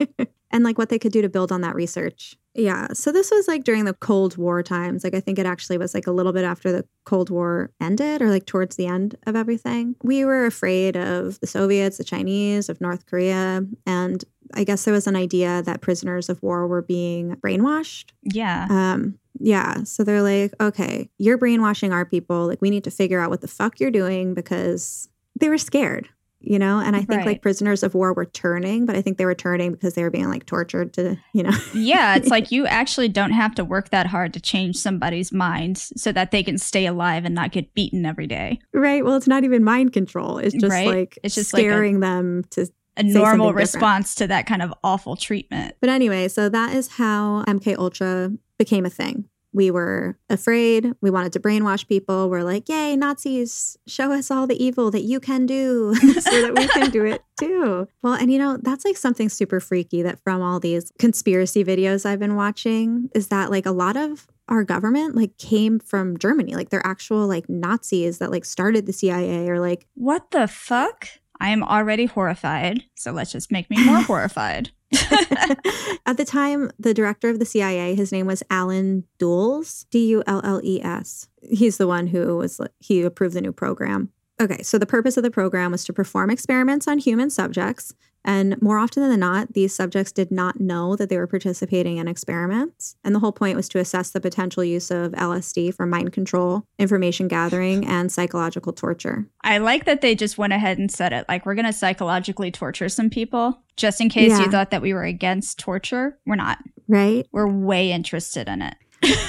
and 0.50 0.64
like 0.64 0.78
what 0.78 0.88
they 0.88 0.98
could 0.98 1.12
do 1.12 1.22
to 1.22 1.28
build 1.28 1.52
on 1.52 1.60
that 1.60 1.74
research. 1.74 2.36
Yeah, 2.54 2.88
so 2.92 3.12
this 3.12 3.30
was 3.30 3.46
like 3.46 3.62
during 3.62 3.84
the 3.84 3.94
Cold 3.94 4.36
War 4.36 4.62
times. 4.62 5.04
Like 5.04 5.14
I 5.14 5.20
think 5.20 5.38
it 5.38 5.46
actually 5.46 5.78
was 5.78 5.94
like 5.94 6.06
a 6.06 6.10
little 6.10 6.32
bit 6.32 6.44
after 6.44 6.72
the 6.72 6.84
Cold 7.04 7.30
War 7.30 7.70
ended 7.80 8.20
or 8.20 8.30
like 8.30 8.46
towards 8.46 8.76
the 8.76 8.86
end 8.86 9.14
of 9.26 9.36
everything. 9.36 9.94
We 10.02 10.24
were 10.24 10.44
afraid 10.44 10.96
of 10.96 11.38
the 11.40 11.46
Soviets, 11.46 11.98
the 11.98 12.04
Chinese, 12.04 12.68
of 12.68 12.80
North 12.80 13.06
Korea, 13.06 13.64
and 13.86 14.24
I 14.54 14.64
guess 14.64 14.84
there 14.84 14.94
was 14.94 15.06
an 15.06 15.16
idea 15.16 15.62
that 15.62 15.82
prisoners 15.82 16.28
of 16.28 16.42
war 16.42 16.66
were 16.66 16.82
being 16.82 17.36
brainwashed. 17.36 18.10
Yeah. 18.22 18.66
Um, 18.70 19.18
yeah. 19.38 19.84
So 19.84 20.04
they're 20.04 20.22
like, 20.22 20.52
okay, 20.60 21.10
you're 21.18 21.38
brainwashing 21.38 21.92
our 21.92 22.04
people. 22.04 22.46
Like, 22.46 22.60
we 22.60 22.70
need 22.70 22.84
to 22.84 22.90
figure 22.90 23.20
out 23.20 23.30
what 23.30 23.40
the 23.40 23.48
fuck 23.48 23.78
you're 23.78 23.90
doing 23.90 24.34
because 24.34 25.08
they 25.38 25.48
were 25.48 25.58
scared, 25.58 26.08
you 26.40 26.58
know? 26.58 26.78
And 26.80 26.94
I 26.94 27.00
think 27.00 27.10
Right. 27.18 27.26
like 27.26 27.42
prisoners 27.42 27.82
of 27.82 27.94
war 27.94 28.12
were 28.12 28.24
turning, 28.24 28.86
but 28.86 28.94
I 28.96 29.02
think 29.02 29.18
they 29.18 29.24
were 29.24 29.34
turning 29.34 29.72
because 29.72 29.94
they 29.94 30.02
were 30.02 30.10
being 30.10 30.28
like 30.28 30.46
tortured 30.46 30.92
to, 30.94 31.16
you 31.32 31.42
know? 31.42 31.50
Yeah, 31.74 32.16
it's 32.16 32.28
like 32.28 32.50
you 32.52 32.66
actually 32.66 33.08
don't 33.08 33.32
have 33.32 33.54
to 33.56 33.64
work 33.64 33.90
that 33.90 34.06
hard 34.06 34.32
to 34.34 34.40
change 34.40 34.76
somebody's 34.76 35.32
mind 35.32 35.78
so 35.78 36.12
that 36.12 36.30
they 36.30 36.42
can 36.42 36.58
stay 36.58 36.86
alive 36.86 37.24
and 37.24 37.34
not 37.34 37.52
get 37.52 37.74
beaten 37.74 38.06
every 38.06 38.26
day. 38.26 38.58
right. 38.72 39.04
Well, 39.04 39.16
it's 39.16 39.26
not 39.28 39.44
even 39.44 39.64
mind 39.64 39.92
control. 39.92 40.38
It's 40.38 40.54
just 40.54 40.70
Right. 40.72 40.86
like 40.86 41.18
It's 41.22 41.34
just 41.34 41.52
like 41.52 41.62
a- 41.62 41.66
scaring 41.68 42.00
them 42.00 42.44
to 42.50 42.66
A 42.96 43.02
normal 43.02 43.22
something 43.24 43.38
different. 43.40 43.56
response 43.56 44.14
to 44.16 44.26
that 44.28 44.46
kind 44.46 44.62
of 44.62 44.72
awful 44.84 45.16
treatment. 45.16 45.74
But 45.80 45.90
anyway, 45.90 46.28
so 46.28 46.48
that 46.48 46.74
is 46.74 46.88
how 46.88 47.44
MK 47.46 47.76
Ultra 47.78 48.32
became 48.58 48.84
a 48.86 48.90
thing. 48.90 49.24
We 49.58 49.72
were 49.72 50.16
afraid. 50.30 50.92
We 51.00 51.10
wanted 51.10 51.32
to 51.32 51.40
brainwash 51.40 51.88
people. 51.88 52.30
We're 52.30 52.44
like, 52.44 52.68
yay, 52.68 52.94
Nazis, 52.94 53.76
show 53.88 54.12
us 54.12 54.30
all 54.30 54.46
the 54.46 54.54
evil 54.64 54.92
that 54.92 55.02
you 55.02 55.18
can 55.18 55.46
do 55.46 55.94
so 56.20 56.42
that 56.42 56.54
we 56.56 56.68
can 56.68 56.90
do 56.90 57.04
it 57.04 57.24
too. 57.40 57.88
Well, 58.00 58.12
and 58.12 58.30
you 58.32 58.38
know, 58.38 58.56
that's 58.62 58.84
like 58.84 58.96
something 58.96 59.28
super 59.28 59.58
freaky 59.58 60.00
that 60.02 60.22
from 60.22 60.42
all 60.42 60.60
these 60.60 60.92
conspiracy 61.00 61.64
videos 61.64 62.06
I've 62.06 62.20
been 62.20 62.36
watching 62.36 63.10
is 63.16 63.28
that 63.28 63.50
like 63.50 63.66
a 63.66 63.72
lot 63.72 63.96
of 63.96 64.28
our 64.48 64.62
government 64.62 65.16
like 65.16 65.36
came 65.38 65.80
from 65.80 66.18
Germany. 66.18 66.54
Like 66.54 66.70
they're 66.70 66.86
actual 66.86 67.26
like 67.26 67.48
Nazis 67.48 68.18
that 68.18 68.30
like 68.30 68.44
started 68.44 68.86
the 68.86 68.92
CIA 68.92 69.48
or 69.48 69.58
like 69.58 69.88
What 69.94 70.30
the 70.30 70.46
fuck? 70.46 71.08
I 71.40 71.48
am 71.48 71.64
already 71.64 72.06
horrified, 72.06 72.84
so 72.94 73.10
let's 73.10 73.32
just 73.32 73.50
make 73.50 73.68
me 73.70 73.84
more 73.84 74.02
horrified. 74.02 74.70
At 76.06 76.16
the 76.16 76.24
time, 76.24 76.70
the 76.78 76.94
director 76.94 77.28
of 77.28 77.38
the 77.38 77.44
CIA, 77.44 77.94
his 77.94 78.10
name 78.10 78.26
was 78.26 78.42
Allen 78.50 79.04
Dulles, 79.18 79.86
D 79.90 80.06
U 80.08 80.22
L 80.26 80.40
L 80.44 80.60
E 80.64 80.80
S. 80.82 81.28
He's 81.42 81.76
the 81.76 81.86
one 81.86 82.06
who 82.08 82.36
was 82.36 82.60
he 82.78 83.02
approved 83.02 83.34
the 83.34 83.40
new 83.40 83.52
program. 83.52 84.10
Okay, 84.40 84.62
so 84.62 84.78
the 84.78 84.86
purpose 84.86 85.16
of 85.16 85.24
the 85.24 85.30
program 85.30 85.72
was 85.72 85.84
to 85.84 85.92
perform 85.92 86.30
experiments 86.30 86.86
on 86.86 86.98
human 86.98 87.28
subjects, 87.28 87.92
and 88.24 88.60
more 88.60 88.78
often 88.78 89.08
than 89.08 89.20
not, 89.20 89.54
these 89.54 89.74
subjects 89.74 90.12
did 90.12 90.30
not 90.30 90.60
know 90.60 90.96
that 90.96 91.08
they 91.08 91.16
were 91.16 91.26
participating 91.26 91.96
in 91.96 92.08
experiments. 92.08 92.96
And 93.02 93.14
the 93.14 93.20
whole 93.20 93.32
point 93.32 93.56
was 93.56 93.68
to 93.70 93.78
assess 93.78 94.10
the 94.10 94.20
potential 94.20 94.62
use 94.62 94.90
of 94.90 95.12
LSD 95.12 95.74
for 95.74 95.86
mind 95.86 96.12
control, 96.12 96.64
information 96.78 97.26
gathering, 97.26 97.86
and 97.86 98.12
psychological 98.12 98.72
torture. 98.72 99.26
I 99.42 99.58
like 99.58 99.86
that 99.86 100.02
they 100.02 100.14
just 100.14 100.36
went 100.36 100.52
ahead 100.52 100.78
and 100.78 100.90
said 100.90 101.12
it. 101.12 101.26
Like, 101.28 101.46
we're 101.46 101.54
going 101.54 101.66
to 101.66 101.72
psychologically 101.72 102.50
torture 102.50 102.88
some 102.88 103.08
people 103.08 103.62
just 103.76 104.00
in 104.00 104.08
case 104.08 104.38
you 104.38 104.50
thought 104.50 104.70
that 104.72 104.82
we 104.82 104.92
were 104.92 105.04
against 105.04 105.58
torture. 105.58 106.18
We're 106.26 106.36
not. 106.36 106.58
Right? 106.88 107.26
We're 107.32 107.48
way 107.48 107.92
interested 107.92 108.48
in 108.48 108.60
it. 108.60 108.74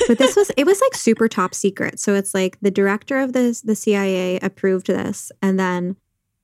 But 0.08 0.18
this 0.18 0.36
was 0.36 0.52
it 0.58 0.66
was 0.66 0.82
like 0.82 0.96
super 0.96 1.28
top 1.28 1.54
secret 1.54 2.00
so 2.00 2.14
it's 2.16 2.34
like 2.34 2.58
the 2.62 2.72
director 2.72 3.20
of 3.20 3.34
the 3.34 3.60
the 3.64 3.76
cia 3.76 4.40
approved 4.40 4.88
this 4.88 5.32
and 5.42 5.60
then 5.60 5.96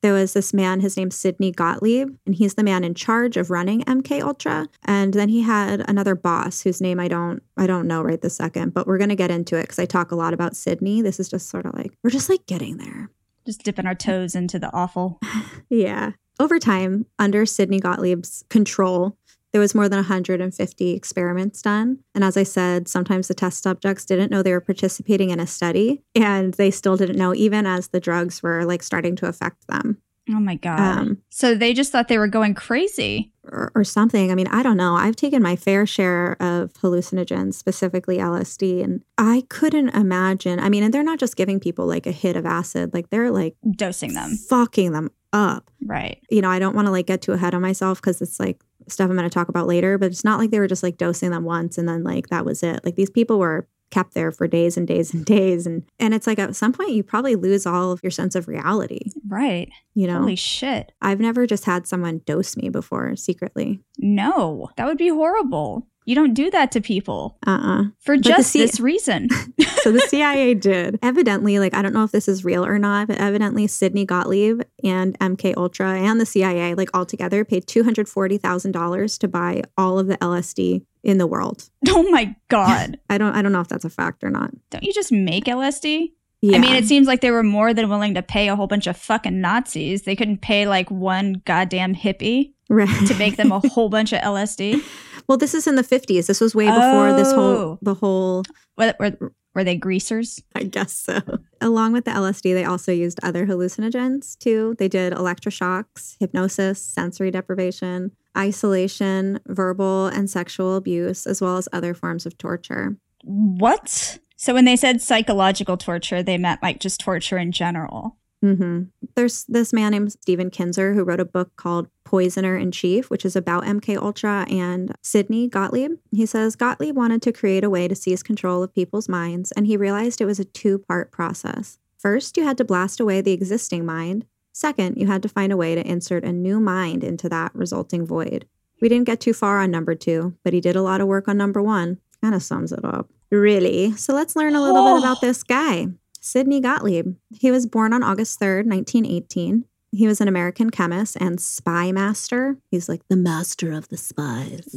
there 0.02 0.14
was 0.14 0.34
this 0.34 0.54
man 0.54 0.82
his 0.82 0.96
name's 0.98 1.16
sidney 1.16 1.52
gottlieb 1.52 2.10
and 2.26 2.36
he's 2.36 2.54
the 2.54 2.64
man 2.64 2.84
in 2.84 2.94
charge 2.94 3.38
of 3.38 3.50
running 3.50 3.82
mk 3.84 4.22
ultra 4.22 4.68
and 4.84 5.14
then 5.14 5.30
he 5.30 5.42
had 5.42 5.84
another 5.90 6.14
boss 6.14 6.62
whose 6.62 6.82
name 6.82 7.00
i 7.00 7.08
don't 7.08 7.42
i 7.58 7.66
don't 7.66 7.88
know 7.88 8.02
right 8.02 8.22
this 8.22 8.36
second 8.36 8.74
but 8.74 8.86
we're 8.86 9.00
going 9.00 9.10
to 9.10 9.16
get 9.16 9.32
into 9.32 9.58
it 9.58 9.64
because 9.64 9.80
i 9.80 9.86
talk 9.86 10.12
a 10.12 10.16
lot 10.16 10.34
about 10.34 10.56
sidney 10.56 11.02
this 11.02 11.20
is 11.20 11.28
just 11.30 11.50
sort 11.50 11.66
of 11.66 11.74
like 11.74 11.92
we're 12.04 12.10
just 12.12 12.30
like 12.30 12.46
getting 12.46 12.78
there 12.78 13.10
Just 13.46 13.64
dipping 13.64 13.86
our 13.86 13.96
toes 13.96 14.34
into 14.36 14.58
the 14.58 14.74
awful. 14.74 15.20
yeah. 15.70 16.12
Over 16.40 16.58
time, 16.60 17.06
under 17.20 17.46
Sidney 17.46 17.80
Gottlieb's 17.80 18.44
control, 18.50 19.16
there 19.56 19.62
was 19.62 19.74
more 19.74 19.88
than 19.88 20.00
150 20.00 20.92
experiments 20.92 21.62
done. 21.62 22.00
And 22.14 22.26
as 22.26 22.36
I 22.36 22.44
said, 22.44 22.90
sometimes 22.90 23.30
the 23.30 23.34
test 23.34 23.64
subjects 23.64 24.04
didn't 24.04 24.30
know 24.30 24.44
they 24.44 24.52
were 24.52 24.60
participating 24.60 25.30
in 25.30 25.40
a 25.40 25.48
study, 25.48 26.04
and 26.14 26.54
they 26.56 26.70
still 26.72 26.98
didn't 26.98 27.16
know 27.18 27.34
even 27.34 27.66
as 27.66 27.88
the 27.88 28.02
drugs 28.02 28.44
were 28.44 28.66
like 28.66 28.84
starting 28.84 29.16
to 29.16 29.28
affect 29.28 29.66
them. 29.70 30.02
Oh 30.30 30.42
my 30.42 30.56
God. 30.56 30.78
Um, 30.80 31.22
so 31.30 31.56
they 31.56 31.74
just 31.74 31.94
thought 31.94 32.10
they 32.10 32.18
were 32.18 32.28
going 32.28 32.54
crazy. 32.54 33.32
or, 33.46 33.72
or 33.76 33.86
something. 33.86 34.30
I 34.30 34.36
mean, 34.36 34.48
I 34.48 34.62
don't 34.62 34.76
know. 34.76 34.96
I've 34.96 35.16
taken 35.16 35.42
my 35.42 35.56
fair 35.56 35.86
share 35.86 36.36
of 36.42 36.74
hallucinogens, 36.74 37.54
specifically 37.54 38.18
LSD, 38.18 38.84
and 38.84 39.04
I 39.18 39.46
couldn't 39.48 39.90
imagine. 39.96 40.60
I 40.60 40.68
mean, 40.68 40.84
and 40.84 40.94
they're 40.94 41.02
not 41.02 41.20
just 41.20 41.38
giving 41.38 41.62
people 41.62 41.86
like 41.86 42.06
a 42.06 42.12
hit 42.12 42.36
of 42.36 42.46
acid, 42.46 42.94
like 42.94 43.10
they're 43.10 43.32
like 43.32 43.56
Dosing 43.78 44.16
them. 44.16 44.36
fucking 44.36 44.92
them 44.92 45.12
up. 45.32 45.70
Right. 45.86 46.20
you 46.30 46.42
know, 46.42 46.50
I 46.50 46.60
don't 46.60 46.76
want 46.76 46.88
to 46.88 46.92
like 46.92 47.06
get 47.08 47.22
too 47.22 47.34
ahead 47.34 47.54
of 47.54 47.62
myself 47.62 48.02
because 48.02 48.22
it's 48.22 48.40
like 48.40 48.62
stuff 48.88 49.10
I'm 49.10 49.16
going 49.18 49.30
to 49.30 49.34
talk 49.34 49.50
about 49.50 49.68
later, 49.68 49.98
but 49.98 50.12
it's 50.12 50.24
not 50.24 50.40
like 50.40 50.52
they 50.52 50.60
were 50.60 50.68
just 50.68 50.84
like 50.84 50.98
dosing 50.98 51.32
them 51.32 51.44
once 51.44 51.78
and 51.78 51.88
then 51.88 52.04
like 52.04 52.30
that 52.30 52.46
was 52.46 52.64
it. 52.64 52.84
Like 52.84 52.96
these 52.96 53.10
people 53.10 53.40
were 53.40 53.68
kept 53.92 54.14
there 54.14 54.32
for 54.32 54.48
days 54.48 54.78
and 54.78 54.88
days 54.88 55.14
and 55.14 55.26
days. 55.38 55.66
And 55.66 55.84
and 56.00 56.14
it's 56.14 56.28
like 56.28 56.40
at 56.40 56.56
some 56.56 56.74
point 56.74 56.92
you 56.92 57.04
probably 57.04 57.36
lose 57.36 57.66
all 57.66 57.92
of 57.92 58.02
your 58.04 58.12
sense 58.12 58.36
of 58.36 58.48
reality. 58.48 59.12
Right. 59.28 59.70
You 59.94 60.08
know, 60.08 60.20
Holy 60.20 60.36
shit. 60.36 60.92
I've 61.02 61.20
never 61.20 61.48
just 61.48 61.66
had 61.66 61.88
someone 61.88 62.22
dose 62.26 62.58
me 62.58 62.70
before 62.70 63.16
secretly. 63.16 63.80
No, 63.98 64.70
that 64.78 64.86
would 64.86 64.98
be 64.98 65.10
horrible. 65.10 65.88
You 66.06 66.16
don't 66.16 66.34
do 66.34 66.50
that 66.52 66.72
to 66.72 66.82
people 66.82 67.38
Uh 67.46 67.60
uh 67.62 67.84
for 68.00 68.16
the 68.18 68.24
just 68.24 68.52
C- 68.52 68.60
this 68.60 68.80
reason. 68.80 69.30
So 69.86 69.92
the 69.92 70.00
CIA 70.00 70.56
did. 70.56 70.98
Evidently, 71.04 71.60
like 71.60 71.76
I 71.76 71.84
don't 71.84 71.94
know 71.94 72.04
if 72.04 72.12
this 72.12 72.28
is 72.28 72.44
real 72.44 72.66
or 72.66 72.80
not, 72.80 73.08
but 73.08 73.20
evidently 73.20 73.68
Sidney 73.68 74.04
Gottlieb 74.04 74.62
and 74.84 75.16
MK 75.20 75.54
Ultra 75.58 76.00
and 76.00 76.20
the 76.20 76.26
CIA, 76.26 76.74
like 76.74 76.90
all 76.96 77.06
together, 77.06 77.46
paid 77.46 77.68
two 77.68 77.84
hundred 77.84 78.10
forty 78.10 78.40
thousand 78.40 78.72
dollars 78.72 79.20
to 79.20 79.28
buy 79.28 79.62
all 79.78 80.00
of 80.00 80.08
the 80.08 80.18
LSD 80.18 80.84
in 81.04 81.20
the 81.20 81.28
world. 81.28 81.70
oh 81.90 82.10
my 82.10 82.36
God. 82.48 83.00
I 83.12 83.20
don't 83.20 83.36
I 83.36 83.44
don't 83.44 83.52
know 83.52 83.62
if 83.62 83.68
that's 83.68 83.86
a 83.86 83.92
fact 83.92 84.24
or 84.24 84.32
not. 84.32 84.50
Don't 84.72 84.84
you 84.84 84.92
just 84.92 85.12
make 85.12 85.46
LSD? 85.46 86.12
Yeah. 86.42 86.58
I 86.58 86.60
mean, 86.60 86.76
it 86.76 86.86
seems 86.86 87.08
like 87.08 87.22
they 87.22 87.32
were 87.32 87.44
more 87.44 87.74
than 87.74 87.88
willing 87.88 88.16
to 88.16 88.24
pay 88.24 88.50
a 88.50 88.56
whole 88.56 88.68
bunch 88.68 88.88
of 88.88 88.98
fucking 88.98 89.40
Nazis. 89.40 90.04
They 90.04 90.16
couldn't 90.16 90.42
pay 90.42 90.68
like 90.68 90.90
one 90.90 91.44
goddamn 91.46 91.96
hippie 91.96 92.54
right. 92.70 93.08
to 93.08 93.16
make 93.16 93.38
them 93.38 93.52
a 93.52 93.60
whole 93.70 93.90
bunch 93.90 94.14
of 94.14 94.22
LSD. 94.22 94.84
Well, 95.28 95.38
this 95.38 95.54
is 95.54 95.68
in 95.68 95.76
the 95.76 95.84
fifties. 95.84 96.28
This 96.28 96.42
was 96.42 96.54
way 96.56 96.66
before 96.68 97.14
this 97.14 97.30
Oh. 97.30 97.36
whole 97.36 97.80
the 97.82 97.94
whole 97.96 98.44
Were, 98.78 98.94
were, 99.00 99.34
were 99.54 99.64
they 99.64 99.76
greasers? 99.76 100.42
I 100.54 100.64
guess 100.64 100.94
so. 100.94 101.22
Along 101.62 101.94
with 101.94 102.04
the 102.06 102.12
LSD, 102.12 102.54
they 102.54 102.66
also 102.66 102.92
used 102.92 103.20
other 103.24 103.46
hallucinogens 103.48 104.38
too. 104.38 104.76
They 104.80 104.88
did 104.90 105.14
electroshocks, 105.14 106.18
hypnosis, 106.20 106.82
sensory 106.84 107.32
deprivation, 107.32 108.12
isolation, 108.38 109.40
verbal 109.48 110.08
and 110.08 110.30
sexual 110.30 110.76
abuse, 110.76 111.26
as 111.26 111.42
well 111.42 111.58
as 111.58 111.70
other 111.72 111.94
forms 111.94 112.26
of 112.26 112.38
torture. 112.38 112.98
What? 113.24 114.20
So 114.36 114.54
when 114.54 114.66
they 114.66 114.76
said 114.76 115.02
psychological 115.02 115.78
torture, 115.78 116.22
they 116.22 116.38
meant 116.38 116.62
like 116.62 116.80
just 116.80 117.00
torture 117.00 117.38
in 117.38 117.52
general. 117.54 118.18
Hmm 118.54 118.84
There's 119.16 119.46
this 119.46 119.74
man 119.74 119.92
named 119.92 120.12
Stephen 120.12 120.52
Kinzer 120.52 120.94
who 120.94 121.04
wrote 121.04 121.20
a 121.20 121.26
book 121.26 121.56
called 121.56 121.90
Poisoner 122.04 122.56
in 122.56 122.72
Chief, 122.72 123.10
which 123.10 123.26
is 123.26 123.36
about 123.36 123.64
MK 123.64 123.98
Ultra 123.98 124.46
and 124.50 124.94
Sidney 125.02 125.48
Gottlieb. 125.48 125.94
He 126.12 126.26
says 126.26 126.56
Gottlieb 126.56 126.96
wanted 126.96 127.22
to 127.24 127.32
create 127.32 127.64
a 127.64 127.70
way 127.70 127.88
to 127.88 127.96
seize 127.96 128.22
control 128.22 128.62
of 128.62 128.74
people's 128.74 129.10
minds, 129.10 129.52
and 129.54 129.66
he 129.66 129.78
realized 129.78 130.22
it 130.22 130.26
was 130.26 130.40
a 130.40 130.46
two-part 130.46 131.12
process. 131.12 131.80
First, 131.98 132.38
you 132.38 132.44
had 132.44 132.58
to 132.58 132.64
blast 132.64 133.00
away 133.00 133.22
the 133.22 133.32
existing 133.32 133.84
mind. 133.84 134.26
Second, 134.52 134.98
you 134.98 135.08
had 135.08 135.24
to 135.24 135.30
find 135.30 135.52
a 135.52 135.58
way 135.58 135.74
to 135.74 135.86
insert 135.86 136.24
a 136.24 136.32
new 136.32 136.60
mind 136.60 137.04
into 137.04 137.28
that 137.30 137.54
resulting 137.56 138.06
void. 138.06 138.46
We 138.80 138.90
didn't 138.90 139.08
get 139.08 139.20
too 139.20 139.34
far 139.34 139.60
on 139.60 139.72
number 139.72 139.96
two, 139.96 140.36
but 140.44 140.54
he 140.54 140.62
did 140.62 140.76
a 140.76 140.84
lot 140.84 141.02
of 141.02 141.08
work 141.08 141.28
on 141.28 141.38
number 141.38 141.64
one. 141.64 142.00
Kind 142.22 142.36
of 142.36 142.44
sums 142.44 142.72
it 142.72 142.86
up. 142.86 143.10
Really? 143.32 143.94
So 143.94 144.14
let's 144.14 144.36
learn 144.36 144.56
a 144.56 144.62
little 144.62 144.86
bit 144.86 145.00
about 145.00 145.22
this 145.22 145.42
guy. 145.44 145.88
Sidney 146.26 146.60
Gottlieb. 146.60 147.16
He 147.30 147.52
was 147.52 147.68
born 147.68 147.94
on 147.94 148.02
August 148.02 148.40
3rd, 148.40 148.66
1918. 148.66 149.64
He 149.92 150.08
was 150.08 150.20
an 150.20 150.28
American 150.28 150.72
chemist 150.72 151.16
and 151.22 151.40
spy 151.40 151.92
master. 151.92 152.58
He's 152.72 152.90
like 152.90 153.08
the 153.10 153.16
master 153.16 153.72
of 153.72 153.88
the 153.90 153.98
spies. 153.98 154.74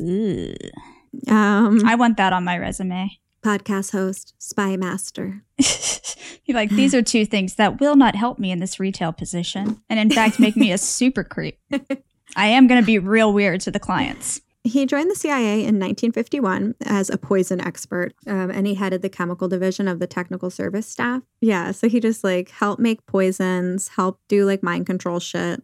Um, 1.27 1.87
I 1.87 1.95
want 1.95 2.19
that 2.19 2.35
on 2.35 2.45
my 2.45 2.59
resume. 2.59 3.19
podcast 3.43 3.93
host, 3.93 4.35
spy 4.39 4.77
master. 4.77 5.43
You're 6.45 6.55
like, 6.55 6.71
these 6.71 6.95
are 6.95 7.03
two 7.03 7.25
things 7.25 7.55
that 7.55 7.81
will 7.81 7.97
not 7.97 8.15
help 8.15 8.39
me 8.39 8.51
in 8.51 8.59
this 8.59 8.79
retail 8.79 9.13
position. 9.13 9.81
And 9.89 9.99
in 9.99 10.11
fact, 10.11 10.39
make 10.39 10.55
me 10.55 10.71
a 10.71 10.79
super 10.79 11.25
creep. 11.25 11.59
I 12.37 12.49
am 12.49 12.67
going 12.67 12.81
to 12.81 12.87
be 12.87 12.99
real 12.99 13.33
weird 13.33 13.63
to 13.63 13.71
the 13.71 13.81
clients. 13.81 14.43
He 14.69 14.87
joined 14.87 15.11
the 15.11 15.17
CIA 15.17 15.61
in 15.61 15.79
1951 15.79 16.75
as 16.85 17.09
a 17.09 17.17
poison 17.17 17.61
expert, 17.61 18.13
um, 18.27 18.51
and 18.51 18.67
he 18.67 18.75
headed 18.75 19.03
the 19.03 19.09
chemical 19.09 19.49
division 19.49 19.89
of 19.89 19.99
the 19.99 20.07
technical 20.07 20.51
service 20.51 20.87
staff. 20.87 21.23
Yeah, 21.41 21.73
so 21.73 21.89
he 21.89 22.01
just 22.01 22.23
like 22.23 22.51
helped 22.51 22.81
make 22.81 23.07
poisons, 23.07 23.89
helped 23.89 24.21
do 24.29 24.45
like 24.45 24.63
mind 24.63 24.87
control 24.87 25.21
shit. 25.21 25.63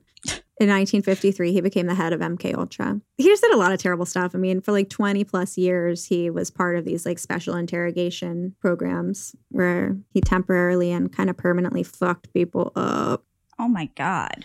In 0.61 0.69
1953, 0.69 1.53
he 1.53 1.61
became 1.61 1.87
the 1.87 1.97
head 1.97 2.13
of 2.13 2.21
MK 2.21 2.57
Ultra. 2.57 3.01
He 3.19 3.25
just 3.25 3.43
did 3.43 3.53
a 3.53 3.57
lot 3.57 3.73
of 3.73 3.81
terrible 3.81 4.07
stuff. 4.07 4.37
I 4.37 4.39
mean, 4.39 4.61
for 4.61 4.71
like 4.71 4.89
20 4.89 5.25
plus 5.25 5.59
years, 5.59 6.07
he 6.07 6.31
was 6.31 6.49
part 6.49 6.77
of 6.77 6.85
these 6.85 7.05
like 7.05 7.19
special 7.19 7.57
interrogation 7.57 8.55
programs 8.61 9.35
where 9.51 9.99
he 10.11 10.21
temporarily 10.21 10.93
and 10.93 11.13
kind 11.13 11.29
of 11.29 11.37
permanently 11.37 11.83
fucked 11.83 12.33
people 12.33 12.73
up. 12.77 13.25
Oh 13.59 13.69
my 13.69 13.87
God. 13.97 14.45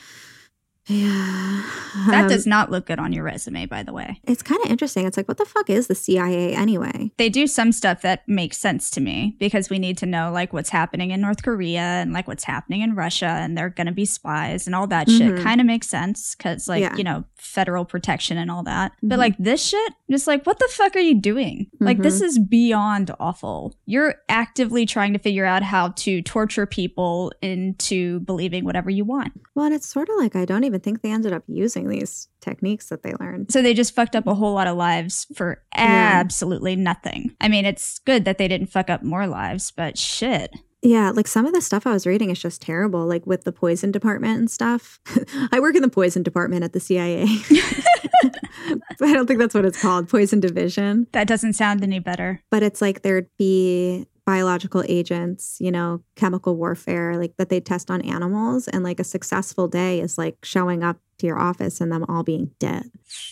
Yeah, 0.89 1.61
That 2.07 2.23
Um, 2.23 2.27
does 2.29 2.47
not 2.47 2.71
look 2.71 2.85
good 2.87 2.99
on 2.99 3.13
your 3.13 3.23
resume, 3.23 3.65
by 3.65 3.83
the 3.83 3.93
way. 3.93 4.19
It's 4.25 4.41
kind 4.41 4.59
of 4.63 4.69
interesting. 4.71 5.05
It's 5.05 5.17
like, 5.17 5.27
what 5.27 5.37
the 5.37 5.45
fuck 5.45 5.69
is 5.69 5.87
the 5.87 5.95
CIA 5.95 6.53
anyway? 6.55 7.11
They 7.17 7.29
do 7.29 7.45
some 7.47 7.71
stuff 7.71 8.01
that 8.01 8.27
makes 8.27 8.57
sense 8.57 8.89
to 8.91 9.01
me 9.01 9.35
because 9.39 9.69
we 9.69 9.77
need 9.79 9.97
to 9.99 10.05
know 10.05 10.31
like 10.31 10.51
what's 10.53 10.69
happening 10.69 11.11
in 11.11 11.21
North 11.21 11.43
Korea 11.43 11.81
and 11.81 12.13
like 12.13 12.27
what's 12.27 12.43
happening 12.43 12.81
in 12.81 12.95
Russia 12.95 13.25
and 13.27 13.57
they're 13.57 13.69
going 13.69 13.87
to 13.87 13.93
be 13.93 14.05
spies 14.05 14.65
and 14.67 14.75
all 14.75 14.87
that 14.87 15.09
shit 15.09 15.35
Mhm. 15.35 15.43
kind 15.43 15.59
of 15.61 15.67
makes 15.67 15.87
sense 15.89 16.35
because 16.35 16.67
like, 16.67 16.81
Yeah. 16.81 16.95
you 16.95 17.03
know, 17.03 17.23
federal 17.37 17.85
protection 17.85 18.37
and 18.37 18.49
all 18.51 18.63
that. 18.63 18.91
Mhm. 19.03 19.09
But 19.09 19.19
like 19.19 19.35
this 19.37 19.63
shit, 19.63 19.93
just 20.09 20.27
like, 20.27 20.45
what 20.45 20.59
the 20.59 20.69
fuck 20.71 20.95
are 20.95 20.99
you 20.99 21.15
doing? 21.19 21.67
Like, 21.79 21.97
Mm-hmm. 21.97 22.03
this 22.03 22.21
is 22.21 22.39
beyond 22.39 23.11
awful. 23.19 23.75
You're 23.85 24.15
actively 24.29 24.85
trying 24.85 25.13
to 25.13 25.19
figure 25.19 25.45
out 25.45 25.63
how 25.63 25.89
to 25.89 26.21
torture 26.21 26.65
people 26.65 27.31
into 27.41 28.19
believing 28.21 28.63
whatever 28.63 28.89
you 28.89 29.05
want. 29.05 29.33
Well, 29.55 29.65
and 29.65 29.75
it's 29.75 29.87
sort 29.87 30.09
of 30.09 30.15
like 30.17 30.35
I 30.35 30.45
don't 30.45 30.63
even 30.63 30.78
think 30.79 31.01
they 31.01 31.11
ended 31.11 31.33
up 31.33 31.43
using 31.47 31.87
these 31.89 32.27
techniques 32.41 32.89
that 32.89 33.03
they 33.03 33.13
learned. 33.19 33.51
So 33.51 33.61
they 33.61 33.73
just 33.73 33.93
fucked 33.95 34.15
up 34.15 34.27
a 34.27 34.33
whole 34.35 34.53
lot 34.53 34.67
of 34.67 34.75
lives 34.77 35.27
for 35.35 35.61
Yeah. 35.75 36.11
absolutely 36.23 36.75
nothing. 36.75 37.35
I 37.41 37.47
mean, 37.47 37.65
it's 37.65 37.99
good 37.99 38.25
that 38.25 38.37
they 38.37 38.47
didn't 38.47 38.67
fuck 38.67 38.89
up 38.89 39.03
more 39.03 39.27
lives, 39.27 39.71
but 39.71 39.97
shit. 39.97 40.51
Yeah, 40.81 41.11
like 41.11 41.27
some 41.27 41.45
of 41.45 41.53
the 41.53 41.59
stuff 41.61 41.85
I 41.85 41.91
was 41.91 42.07
reading 42.07 42.29
is 42.29 42.39
just 42.39 42.61
terrible, 42.61 43.05
like 43.05 43.27
with 43.27 43.43
the 43.43 43.51
poison 43.51 43.91
department 43.91 44.39
and 44.39 44.49
stuff. 44.49 44.99
I 45.51 45.59
work 45.59 45.75
in 45.75 45.81
the 45.81 45.89
poison 45.89 46.23
department 46.23 46.63
at 46.63 46.71
the 46.73 46.79
CIA. 46.79 47.25
I 49.01 49.13
don't 49.13 49.27
think 49.27 49.39
that's 49.39 49.55
what 49.55 49.65
it's 49.65 49.81
called, 49.81 50.09
poison 50.09 50.39
division. 50.39 51.07
That 51.13 51.27
doesn't 51.27 51.53
sound 51.53 51.83
any 51.83 51.99
better. 51.99 52.41
But 52.49 52.63
it's 52.63 52.81
like 52.81 53.01
there'd 53.01 53.29
be 53.37 54.05
biological 54.29 54.83
agents, 54.87 55.57
you 55.59 55.71
know, 55.71 56.03
chemical 56.15 56.55
warfare, 56.55 57.17
like 57.17 57.35
that 57.37 57.49
they 57.49 57.59
test 57.59 57.89
on 57.89 57.99
animals. 58.03 58.67
And 58.67 58.83
like 58.83 58.99
a 58.99 59.03
successful 59.03 59.67
day 59.67 59.99
is 59.99 60.19
like 60.19 60.37
showing 60.43 60.83
up 60.83 60.99
to 61.19 61.27
your 61.27 61.39
office 61.39 61.79
and 61.81 61.91
them 61.91 62.05
all 62.09 62.23
being 62.23 62.51
dead. 62.59 62.91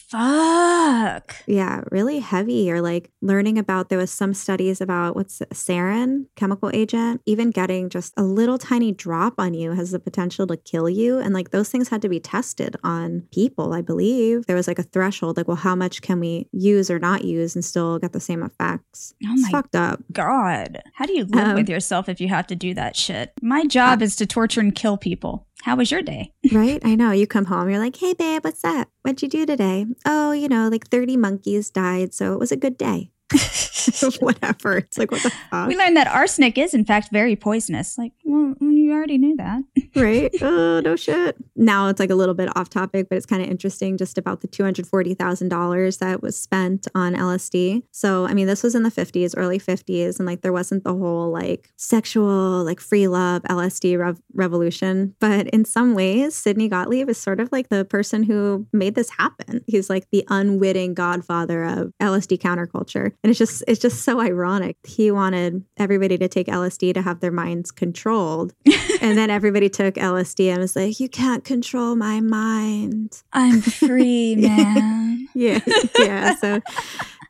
Fuck. 0.10 1.36
Yeah, 1.48 1.82
really 1.92 2.20
heavy. 2.20 2.72
Or 2.72 2.82
like 2.82 3.12
learning 3.22 3.58
about 3.58 3.90
there 3.90 3.98
was 3.98 4.12
some 4.12 4.34
studies 4.34 4.80
about 4.82 5.16
what's 5.16 5.40
sarin, 5.54 6.26
chemical 6.36 6.70
agent, 6.74 7.22
even 7.26 7.52
getting 7.52 7.90
just 7.90 8.14
a 8.18 8.24
little 8.24 8.58
tiny 8.58 8.92
drop 8.92 9.36
on 9.38 9.54
you 9.54 9.72
has 9.72 9.92
the 9.92 10.00
potential 10.00 10.48
to 10.48 10.58
kill 10.58 10.90
you. 10.90 11.18
And 11.20 11.34
like 11.34 11.52
those 11.52 11.70
things 11.70 11.90
had 11.90 12.02
to 12.04 12.10
be 12.10 12.20
tested 12.20 12.76
on 12.84 13.24
people, 13.32 13.74
I 13.74 13.82
believe. 13.82 14.46
There 14.46 14.56
was 14.56 14.68
like 14.68 14.80
a 14.80 14.84
threshold, 14.84 15.38
like, 15.38 15.48
well, 15.48 15.58
how 15.58 15.76
much 15.76 16.02
can 16.02 16.20
we 16.20 16.48
use 16.52 16.90
or 16.90 17.00
not 17.00 17.24
use 17.24 17.56
and 17.56 17.64
still 17.66 18.00
get 18.00 18.14
the 18.14 18.20
same 18.20 18.44
effects? 18.44 19.14
Oh 19.26 19.34
it's 19.34 19.44
my 19.44 19.50
fucked 19.52 19.76
up. 19.76 20.02
God. 20.12 20.82
How 20.94 21.06
do 21.06 21.14
you 21.14 21.26
live 21.26 21.48
Um, 21.50 21.56
with 21.56 21.70
yourself 21.70 22.08
if 22.10 22.22
you 22.22 22.28
have 22.30 22.48
to 22.48 22.56
do 22.56 22.74
that 22.76 22.96
shit? 22.96 23.34
My 23.42 23.66
job 23.66 24.02
is 24.02 24.16
to 24.18 24.26
torture 24.26 24.62
and 24.62 24.74
kill 24.74 24.98
people. 24.98 25.47
How 25.64 25.76
was 25.76 25.92
your 25.92 26.02
day? 26.02 26.34
right? 26.52 26.82
I 26.86 26.96
know. 26.96 27.12
You 27.12 27.28
come 27.28 27.46
home, 27.46 27.70
you're 27.70 27.80
like, 27.80 27.96
hey, 27.96 28.14
babe, 28.14 28.44
what's 28.44 28.64
up? 28.64 28.90
What'd 29.02 29.22
you 29.22 29.28
do 29.28 29.46
today? 29.46 29.86
Oh, 30.06 30.32
you 30.32 30.48
know, 30.48 30.68
like 30.70 30.88
30 30.88 31.18
monkeys 31.18 31.70
died. 31.70 32.14
So 32.14 32.34
it 32.34 32.40
was 32.40 32.52
a 32.52 32.58
good 32.58 32.78
day. 32.78 33.12
Whatever. 34.20 34.78
It's 34.78 34.98
like, 34.98 35.12
what 35.12 35.24
the 35.24 35.32
fuck? 35.50 35.68
we 35.68 35.76
learned 35.78 35.98
that 35.98 36.08
arsenic 36.08 36.58
is, 36.58 36.74
in 36.74 36.86
fact, 36.86 37.10
very 37.12 37.36
poisonous. 37.36 37.98
Like, 37.98 38.14
well, 38.24 38.54
mm, 38.62 38.74
you 38.74 38.92
already 38.94 39.18
knew 39.18 39.36
that. 39.38 39.64
right? 39.96 40.32
Oh, 40.42 40.80
no 40.80 40.96
shit. 40.96 41.36
Now 41.56 41.88
it's 41.88 42.00
like 42.00 42.10
a 42.10 42.16
little 42.16 42.36
bit 42.36 42.56
off 42.56 42.70
topic, 42.70 43.08
but 43.10 43.18
it's 43.18 43.26
kind 43.26 43.42
of 43.42 43.50
interesting 43.50 43.98
just 43.98 44.18
about 44.18 44.42
the 44.42 44.48
$240,000 44.48 46.00
that 46.00 46.22
was 46.22 46.40
spent 46.40 46.88
on 46.96 47.14
LSD. 47.16 47.84
So, 47.92 48.26
I 48.26 48.34
mean, 48.34 48.48
this 48.48 48.64
was 48.64 48.76
in 48.76 48.84
the 48.84 48.92
50s, 48.92 49.34
early 49.36 49.60
50s, 49.60 50.20
and 50.20 50.26
like 50.26 50.42
there 50.42 50.54
wasn't 50.54 50.84
the 50.84 50.94
whole 50.94 51.32
like 51.32 51.72
sexual, 51.78 52.64
like 52.64 52.80
free 52.80 53.08
love 53.08 53.42
LSD 53.44 53.98
rev- 53.98 54.22
revolution. 54.34 55.16
But 55.20 55.48
in 55.48 55.66
some 55.66 55.94
ways, 55.96 56.36
Sidney 56.36 56.70
Gottlieb 56.70 57.10
is 57.10 57.18
sort 57.18 57.40
of 57.40 57.52
like 57.52 57.70
the 57.70 57.86
person 57.86 58.24
who 58.24 58.68
made 58.72 58.96
this 58.96 59.10
happen. 59.10 59.62
He's 59.68 59.90
like 59.90 60.08
the 60.12 60.26
unwitting 60.30 60.94
godfather 60.94 61.64
of 61.64 61.94
LSD 62.02 62.38
counterculture. 62.40 63.12
And 63.24 63.30
it's 63.32 63.40
just, 63.40 63.64
it's 63.68 63.82
just 63.82 64.04
so 64.04 64.20
ironic. 64.20 64.78
He 64.84 65.12
wanted 65.12 65.64
everybody 65.78 66.18
to 66.18 66.28
take 66.28 66.48
LSD 66.48 66.94
to 66.94 67.02
have 67.02 67.20
their 67.20 67.32
minds 67.32 67.72
controlled 67.72 68.54
and 69.02 69.18
then 69.18 69.30
everybody 69.30 69.70
took 69.70 69.96
LSD 69.96 70.50
and 70.50 70.60
was 70.60 70.76
like, 70.76 71.00
"You 71.00 71.10
can't 71.10 71.44
control 71.44 71.96
my 71.96 72.20
mind." 72.20 73.22
I'm 73.34 73.62
free, 73.62 74.36
man. 74.40 75.28
Yeah, 75.34 75.60
yeah. 76.00 76.36
So 76.36 76.62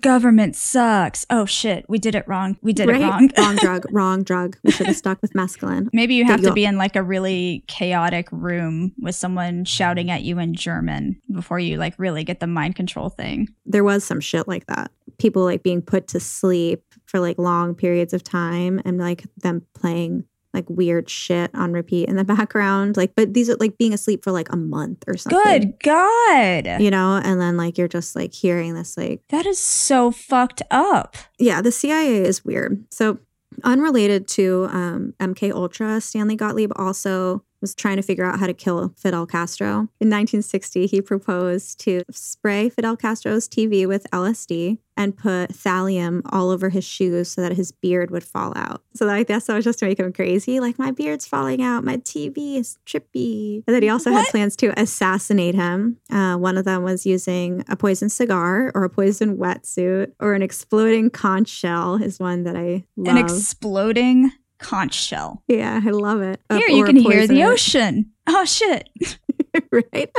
Government 0.02 0.56
sucks. 0.56 1.26
Oh 1.30 1.46
shit, 1.46 1.86
we 1.88 1.98
did 2.00 2.16
it 2.16 2.28
wrong. 2.28 2.58
We 2.62 2.74
did 2.74 2.88
right? 2.88 3.02
it 3.02 3.04
wrong. 3.04 3.30
wrong 3.38 3.56
drug, 3.62 3.86
wrong 3.92 4.24
drug. 4.24 4.58
We 4.64 4.72
should 4.72 4.88
have 4.88 4.96
stuck 4.96 5.22
with 5.22 5.34
mescaline. 5.34 5.90
Maybe 5.94 6.16
you 6.16 6.26
have 6.26 6.40
to 6.42 6.48
you'll- 6.48 6.54
be 6.56 6.66
in 6.66 6.78
like 6.78 6.96
a 6.96 7.04
really 7.04 7.64
chaotic 7.68 8.28
room 8.32 8.94
with 9.00 9.16
someone 9.16 9.66
shouting 9.66 10.12
at 10.12 10.24
you 10.24 10.40
in 10.40 10.54
German 10.54 11.22
before 11.32 11.60
you 11.60 11.78
like 11.78 11.94
really 11.98 12.24
get 12.24 12.40
the 12.40 12.48
mind 12.48 12.76
control 12.76 13.10
thing. 13.10 13.48
There 13.66 13.84
was 13.84 14.04
some 14.04 14.20
shit 14.20 14.48
like 14.48 14.68
that. 14.68 14.92
People 15.18 15.44
like 15.44 15.64
being 15.64 15.82
put 15.82 16.08
to 16.10 16.20
sleep 16.20 16.84
for 17.06 17.20
like 17.20 17.38
long 17.38 17.74
periods 17.74 18.14
of 18.14 18.24
time 18.24 18.82
and 18.86 18.98
like 18.98 19.26
them 19.38 19.66
playing 19.74 20.26
like 20.58 20.70
weird 20.70 21.10
shit 21.10 21.52
on 21.54 21.72
repeat 21.72 22.10
in 22.10 22.16
the 22.16 22.24
background. 22.36 22.98
Like, 22.98 23.14
but 23.16 23.34
these 23.34 23.50
are 23.50 23.56
like 23.60 23.78
being 23.78 23.94
asleep 23.94 24.24
for 24.24 24.32
like 24.32 24.52
a 24.52 24.58
month 24.58 25.04
or 25.08 25.16
something. 25.18 25.40
Good 25.44 25.80
God. 25.84 26.82
You 26.82 26.92
know, 26.92 27.22
and 27.24 27.40
then 27.40 27.58
like 27.58 27.78
you're 27.78 27.88
just 27.88 28.16
like 28.16 28.34
hearing 28.34 28.74
this 28.74 28.98
like 28.98 29.22
That 29.30 29.46
is 29.46 29.60
so 29.60 30.12
fucked 30.12 30.62
up. 30.72 31.16
yeah, 31.40 31.62
the 31.62 31.72
CIA 31.72 32.18
is 32.24 32.44
weird. 32.44 32.84
So 32.92 33.20
unrelated 33.64 34.28
to 34.28 34.68
um, 34.72 35.14
MK 35.20 35.52
Ultra, 35.52 36.00
Stanley 36.02 36.36
Gottlieb 36.36 36.72
also 36.76 37.44
was 37.62 37.74
trying 37.76 37.98
to 37.98 38.02
figure 38.04 38.24
out 38.26 38.40
how 38.40 38.48
to 38.48 38.54
kill 38.54 38.94
Fidel 38.98 39.26
Castro. 39.26 39.90
In 40.00 40.10
1960, 40.10 40.88
he 40.88 41.02
proposed 41.02 41.80
to 41.82 42.02
spray 42.12 42.70
Fidel 42.70 42.96
Castro's 42.98 43.48
TV 43.48 43.88
with 43.88 44.06
LSD 44.12 44.78
and 45.00 45.16
put 45.16 45.52
thallium 45.54 46.22
all 46.30 46.50
over 46.50 46.70
his 46.70 46.84
shoes 46.84 47.30
so 47.30 47.42
that 47.42 47.54
his 47.54 47.72
beard 47.72 48.10
would 48.10 48.24
fall 48.24 48.52
out. 48.56 48.82
So 48.96 49.08
I 49.08 49.22
guess 49.24 49.46
that 49.46 49.56
was 49.56 49.64
just 49.64 49.78
to 49.80 49.86
make 49.86 50.00
him 50.00 50.12
crazy. 50.12 50.60
Like, 50.60 50.80
my 50.80 50.90
beard's 50.90 51.28
falling 51.28 51.62
out, 51.62 51.84
my 51.84 51.98
TV 51.98 52.56
is 52.56 52.80
trippy. 52.86 53.64
And 53.68 53.76
then 53.76 53.84
he 53.84 53.90
also 53.90 54.12
What? 54.12 54.26
had 54.26 54.32
plans 54.32 54.56
to 54.58 54.80
assassinate 54.80 55.54
him. 55.54 55.98
Uh, 56.12 56.36
one 56.38 56.58
of 56.58 56.66
them 56.66 56.82
was 56.84 57.06
using 57.06 57.64
a 57.70 57.76
poison 57.76 58.10
cigar 58.10 58.72
or 58.74 58.84
a 58.84 58.90
poison 58.90 59.38
wetsuit 59.38 60.14
or 60.20 60.34
an 60.34 60.42
exploding 60.42 61.12
conch 61.12 61.50
shell 61.50 61.96
is 62.02 62.20
one 62.20 62.44
that 62.44 62.56
I 62.56 62.86
love. 62.96 63.16
An 63.16 63.24
exploding 63.24 64.32
conch 64.60 64.94
shell. 64.94 65.44
yeah, 65.48 65.80
I 65.84 65.90
love 65.92 66.22
it. 66.22 66.42
Uh, 66.50 66.58
Here, 66.58 66.70
you 66.70 66.86
can 66.86 66.96
hear 66.96 67.28
the 67.28 67.44
ocean. 67.44 68.12
Oh, 68.28 68.46
shit. 68.46 68.90
right 69.72 70.12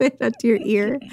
right 0.00 0.22
up 0.22 0.32
to 0.40 0.46
your 0.46 0.58
ear. 0.62 1.00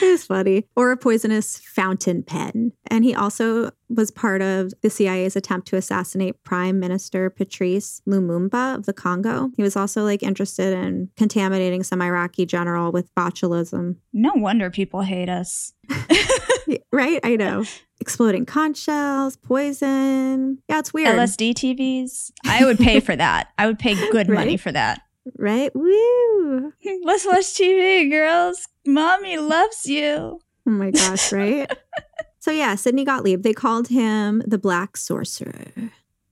It's 0.00 0.24
funny. 0.24 0.66
Or 0.76 0.90
a 0.90 0.96
poisonous 0.96 1.58
fountain 1.58 2.22
pen. 2.22 2.72
And 2.88 3.04
he 3.04 3.14
also 3.14 3.70
was 3.88 4.10
part 4.10 4.42
of 4.42 4.72
the 4.82 4.90
CIA's 4.90 5.36
attempt 5.36 5.68
to 5.68 5.76
assassinate 5.76 6.42
Prime 6.44 6.80
Minister 6.80 7.30
Patrice 7.30 8.00
Lumumba 8.08 8.74
of 8.74 8.86
the 8.86 8.92
Congo. 8.92 9.50
He 9.56 9.62
was 9.62 9.76
also 9.76 10.02
like 10.02 10.22
interested 10.22 10.72
in 10.72 11.10
contaminating 11.16 11.82
some 11.82 12.02
Iraqi 12.02 12.46
general 12.46 12.92
with 12.92 13.14
botulism. 13.14 13.96
No 14.12 14.32
wonder 14.34 14.70
people 14.70 15.02
hate 15.02 15.28
us. 15.28 15.72
right? 16.92 17.20
I 17.22 17.36
know. 17.36 17.64
Exploding 18.00 18.44
conch 18.44 18.78
shells, 18.78 19.36
poison. 19.36 20.58
Yeah, 20.68 20.80
it's 20.80 20.92
weird. 20.92 21.16
LSD 21.16 21.54
TVs. 21.54 22.32
I 22.44 22.64
would 22.64 22.78
pay 22.78 23.00
for 23.00 23.14
that. 23.14 23.48
I 23.56 23.66
would 23.66 23.78
pay 23.78 23.94
good 24.10 24.28
money 24.30 24.56
for 24.56 24.72
that. 24.72 25.02
Right? 25.38 25.74
Woo. 25.74 26.72
Let's 27.04 27.26
watch 27.26 27.44
TV, 27.44 28.10
girls. 28.10 28.66
Mommy 28.86 29.38
loves 29.38 29.86
you. 29.86 30.40
Oh 30.66 30.70
my 30.70 30.90
gosh, 30.90 31.32
right? 31.32 31.70
so 32.40 32.50
yeah, 32.50 32.74
Sidney 32.74 33.04
Gottlieb, 33.04 33.42
they 33.42 33.52
called 33.52 33.88
him 33.88 34.42
the 34.46 34.58
Black 34.58 34.96
Sorcerer. 34.96 35.72